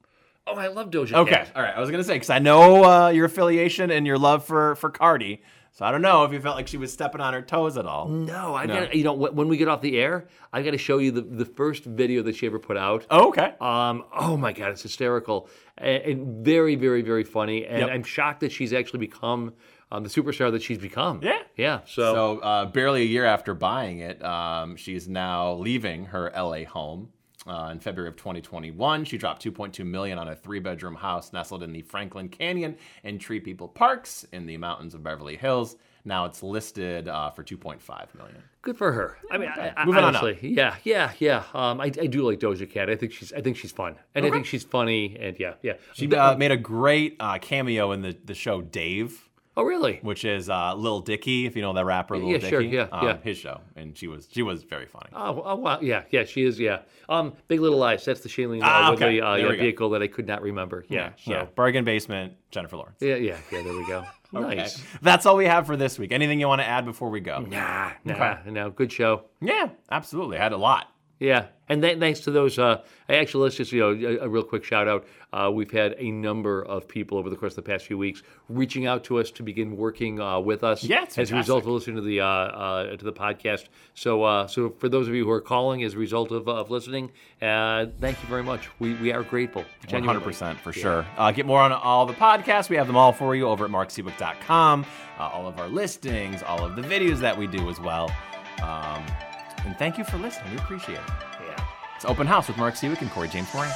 Oh, 0.46 0.56
I 0.56 0.68
love 0.68 0.90
Doja 0.90 1.14
Okay, 1.20 1.32
Cat. 1.36 1.52
all 1.56 1.62
right. 1.62 1.74
I 1.76 1.80
was 1.80 1.90
gonna 1.90 2.04
say 2.04 2.14
because 2.16 2.30
I 2.30 2.40
know 2.40 2.84
uh, 2.84 3.10
your 3.10 3.26
affiliation 3.26 3.92
and 3.92 4.06
your 4.06 4.18
love 4.18 4.46
for 4.46 4.76
for 4.76 4.90
Cardi, 4.90 5.42
so 5.72 5.86
I 5.86 5.92
don't 5.92 6.02
know 6.02 6.26
if 6.26 6.34
you 6.34 6.40
felt 6.42 6.58
like 6.58 6.68
she 6.68 6.76
was 6.78 6.92
stepping 6.92 7.22
on 7.22 7.34
her 7.34 7.42
toes 7.42 7.78
at 7.78 7.86
all. 7.86 8.10
No, 8.10 8.54
I 8.54 8.66
No. 8.66 8.74
got 8.82 8.94
you 8.94 9.06
know 9.06 9.14
when 9.14 9.34
when 9.36 9.48
we 9.48 9.56
get 9.56 9.70
off 9.70 9.80
the 9.82 9.98
air, 9.98 10.28
I 10.52 10.62
got 10.62 10.72
to 10.72 10.78
show 10.78 10.98
you 10.98 11.12
the 11.12 11.22
the 11.22 11.46
first 11.46 11.86
video 11.86 12.22
that 12.24 12.36
she 12.36 12.46
ever 12.46 12.60
put 12.60 12.76
out. 12.76 13.06
Oh, 13.10 13.30
okay. 13.30 13.54
Um, 13.62 14.04
oh 14.14 14.36
my 14.36 14.52
God, 14.52 14.72
it's 14.72 14.82
hysterical 14.84 15.48
and, 15.78 16.04
and 16.04 16.46
very, 16.46 16.76
very, 16.76 17.02
very 17.04 17.24
funny. 17.24 17.66
And 17.66 17.80
Yep. 17.80 17.90
I'm 17.90 18.04
shocked 18.04 18.42
that 18.42 18.52
she's 18.52 18.74
actually 18.74 19.00
become 19.00 19.54
um, 19.94 20.04
the 20.04 20.10
superstar 20.10 20.52
that 20.52 20.62
she's 20.62 20.78
become. 20.80 21.22
Yeah. 21.24 21.38
yeah. 21.56 21.80
So, 21.86 22.14
So, 22.14 22.40
uh, 22.40 22.66
barely 22.66 23.04
a 23.04 23.06
year 23.06 23.24
after 23.26 23.54
buying 23.54 24.00
it, 24.00 24.22
um, 24.26 24.76
she's 24.76 25.08
now 25.08 25.54
leaving 25.54 26.06
her 26.08 26.32
LA 26.36 26.66
home. 26.66 27.10
Uh, 27.46 27.70
in 27.72 27.80
February 27.80 28.08
of 28.10 28.16
2021, 28.16 29.04
she 29.06 29.18
dropped 29.18 29.44
2.2 29.44 29.86
million 29.86 30.18
on 30.18 30.30
a 30.30 30.36
three-bedroom 30.36 30.96
house 30.96 31.34
nestled 31.34 31.62
in 31.62 31.74
the 31.74 31.82
Franklin 31.82 32.30
Canyon 32.30 32.78
and 33.04 33.20
Tree 33.20 33.40
People 33.40 33.68
Parks 33.68 34.26
in 34.32 34.46
the 34.46 34.56
mountains 34.58 34.94
of 34.94 35.04
Beverly 35.04 35.36
Hills. 35.36 35.76
Now 36.06 36.26
it's 36.26 36.44
listed 36.44 37.08
uh, 37.08 37.30
for 37.32 37.44
2.5 37.44 37.80
million. 38.16 38.44
good 38.62 38.78
for 38.78 38.92
her. 38.92 39.18
I 39.32 39.38
mean, 39.38 39.50
I, 39.50 39.74
I, 39.76 39.86
Moving 39.86 40.04
on 40.04 40.16
up. 40.16 40.24
honestly, 40.24 40.50
yeah, 40.50 40.76
yeah, 40.84 41.12
yeah. 41.20 41.44
Um, 41.54 41.80
I, 41.80 41.86
I 41.86 42.08
do 42.08 42.24
like 42.30 42.40
Doja 42.40 42.70
Cat. 42.70 42.90
I 42.90 42.96
think 42.96 43.14
she's, 43.14 43.32
I 43.32 43.42
think 43.42 43.56
she's 43.58 43.72
fun, 43.72 43.96
and 44.14 44.26
I 44.26 44.30
think 44.30 44.46
she's 44.46 44.64
funny, 44.66 45.18
and 45.20 45.40
yeah, 45.40 45.54
yeah. 45.62 45.74
She 45.94 46.14
uh, 46.14 46.36
made 46.36 46.52
a 46.52 46.58
great 46.58 47.16
uh, 47.22 47.40
cameo 47.40 47.92
in 47.94 48.02
the, 48.02 48.18
the 48.26 48.34
show 48.34 48.62
Dave, 48.62 49.30
oh, 49.58 49.64
really? 49.64 50.00
which 50.02 50.26
is 50.26 50.50
uh, 50.50 50.76
Lil 50.76 51.02
Dicky, 51.02 51.46
if 51.46 51.56
you 51.56 51.62
know 51.62 51.74
that 51.74 51.86
rapper, 51.86 52.18
Lil 52.18 52.30
Yeah, 52.30 52.38
Dicky. 52.38 52.50
sure, 52.50 52.62
yeah, 52.62 52.88
um, 52.92 53.08
yeah. 53.08 53.18
His 53.24 53.38
show, 53.38 53.62
and 53.76 53.98
she 53.98 54.08
was 54.08 54.28
she 54.32 54.42
was 54.42 54.64
very 54.64 54.86
funny. 54.86 55.10
Oh, 55.14 55.42
oh, 55.46 55.56
wow. 55.56 55.80
Yeah, 55.82 56.04
yeah, 56.12 56.24
she 56.26 56.44
is. 56.44 56.60
Yeah. 56.60 56.80
Um, 57.10 57.34
Big 57.48 57.60
Little 57.60 57.78
Lies. 57.80 58.06
That's 58.06 58.22
the 58.22 58.30
Shailene 58.30 58.62
uh, 58.62 58.66
Ah, 58.66 58.92
okay. 58.94 59.06
Woodley 59.06 59.22
uh, 59.22 59.36
yeah, 59.36 59.50
vehicle 59.62 59.90
that 59.92 60.02
I 60.02 60.08
could 60.08 60.28
not 60.28 60.42
remember. 60.42 60.86
Yeah. 60.90 61.12
So. 61.24 61.32
yeah, 61.32 61.46
Bargain 61.56 61.84
Basement, 61.84 62.34
Jennifer 62.52 62.78
Lawrence. 62.78 62.98
Yeah, 63.02 63.16
yeah, 63.16 63.38
yeah. 63.52 63.62
There 63.64 63.74
we 63.74 63.86
go. 63.88 64.06
Okay. 64.36 64.56
Nice. 64.56 64.82
That's 65.04 65.28
all 65.28 65.38
we 65.38 65.46
have 65.46 65.68
for 65.68 65.78
this 65.78 66.00
week. 66.00 66.12
Anything 66.12 66.40
you 66.40 66.48
want 66.48 66.60
to 66.60 66.66
add 66.68 66.86
before 66.86 67.10
we 67.12 67.20
go? 67.20 67.42
Nah, 67.42 67.92
nah, 68.04 68.38
no. 68.48 68.72
Good 68.72 68.92
show. 68.92 69.26
Yeah, 69.40 69.70
absolutely. 69.92 70.38
I 70.40 70.42
had 70.42 70.54
a 70.54 70.58
lot. 70.58 70.88
Yeah, 71.24 71.46
and 71.70 71.82
th- 71.82 72.00
thanks 72.00 72.20
to 72.22 72.32
those. 72.32 72.60
Uh, 72.60 72.82
actually, 73.08 73.44
let's 73.46 73.56
just 73.56 73.72
you 73.72 73.80
know 73.80 73.92
a, 73.92 74.26
a 74.26 74.28
real 74.28 74.44
quick 74.44 74.66
shout 74.66 74.90
out. 74.90 75.08
Uh, 75.32 75.50
we've 75.50 75.72
had 75.72 75.96
a 75.98 76.12
number 76.12 76.62
of 76.62 76.86
people 76.86 77.18
over 77.18 77.30
the 77.30 77.38
course 77.38 77.54
of 77.54 77.64
the 77.64 77.72
past 77.72 77.86
few 77.86 77.98
weeks 77.98 78.24
reaching 78.50 78.88
out 78.88 79.06
to 79.06 79.20
us 79.20 79.32
to 79.32 79.42
begin 79.42 79.78
working 79.78 80.20
uh, 80.20 80.38
with 80.38 80.66
us. 80.66 80.84
Yeah, 80.84 81.06
as 81.16 81.32
a 81.32 81.36
result 81.36 81.64
of 81.64 81.70
listening 81.70 81.96
to 81.96 82.02
the 82.02 82.20
uh, 82.20 82.26
uh, 82.26 82.98
to 82.98 83.06
the 83.06 83.14
podcast. 83.14 83.68
So, 83.94 84.24
uh, 84.24 84.48
so 84.48 84.72
for 84.72 84.90
those 84.90 85.08
of 85.08 85.16
you 85.16 85.24
who 85.24 85.32
are 85.32 85.40
calling 85.40 85.82
as 85.84 85.94
a 85.94 85.98
result 85.98 86.34
of, 86.34 86.50
of 86.50 86.70
listening, 86.70 87.10
uh, 87.42 87.86
thank 88.02 88.22
you 88.22 88.28
very 88.28 88.44
much. 88.44 88.68
We 88.80 88.96
we 88.96 89.14
are 89.14 89.24
grateful. 89.24 89.64
100% 89.88 90.58
for 90.58 90.74
sure. 90.74 91.06
Uh, 91.18 91.32
get 91.32 91.46
more 91.46 91.62
on 91.62 91.72
all 91.72 92.06
the 92.06 92.14
podcasts. 92.14 92.70
We 92.70 92.76
have 92.76 92.88
them 92.88 92.98
all 92.98 93.14
for 93.14 93.34
you 93.34 93.48
over 93.48 93.64
at 93.64 93.72
marksiwiec.com. 93.72 94.86
Uh, 95.18 95.22
all 95.22 95.48
of 95.48 95.58
our 95.58 95.70
listings, 95.70 96.44
all 96.44 96.66
of 96.66 96.76
the 96.76 96.82
videos 96.82 97.20
that 97.20 97.38
we 97.38 97.48
do 97.48 97.70
as 97.70 97.80
well. 97.80 98.12
Um, 98.62 99.06
and 99.66 99.78
thank 99.78 99.98
you 99.98 100.04
for 100.04 100.18
listening. 100.18 100.52
We 100.52 100.58
appreciate 100.58 100.96
it. 100.96 101.02
Yeah. 101.48 101.66
It's 101.96 102.06
Open 102.06 102.28
House 102.28 102.48
with 102.48 102.58
Mark 102.58 102.76
Siwiec 102.76 103.02
and 103.02 103.12
Corey 103.12 103.30
James 103.30 103.54
Moran. 103.54 103.72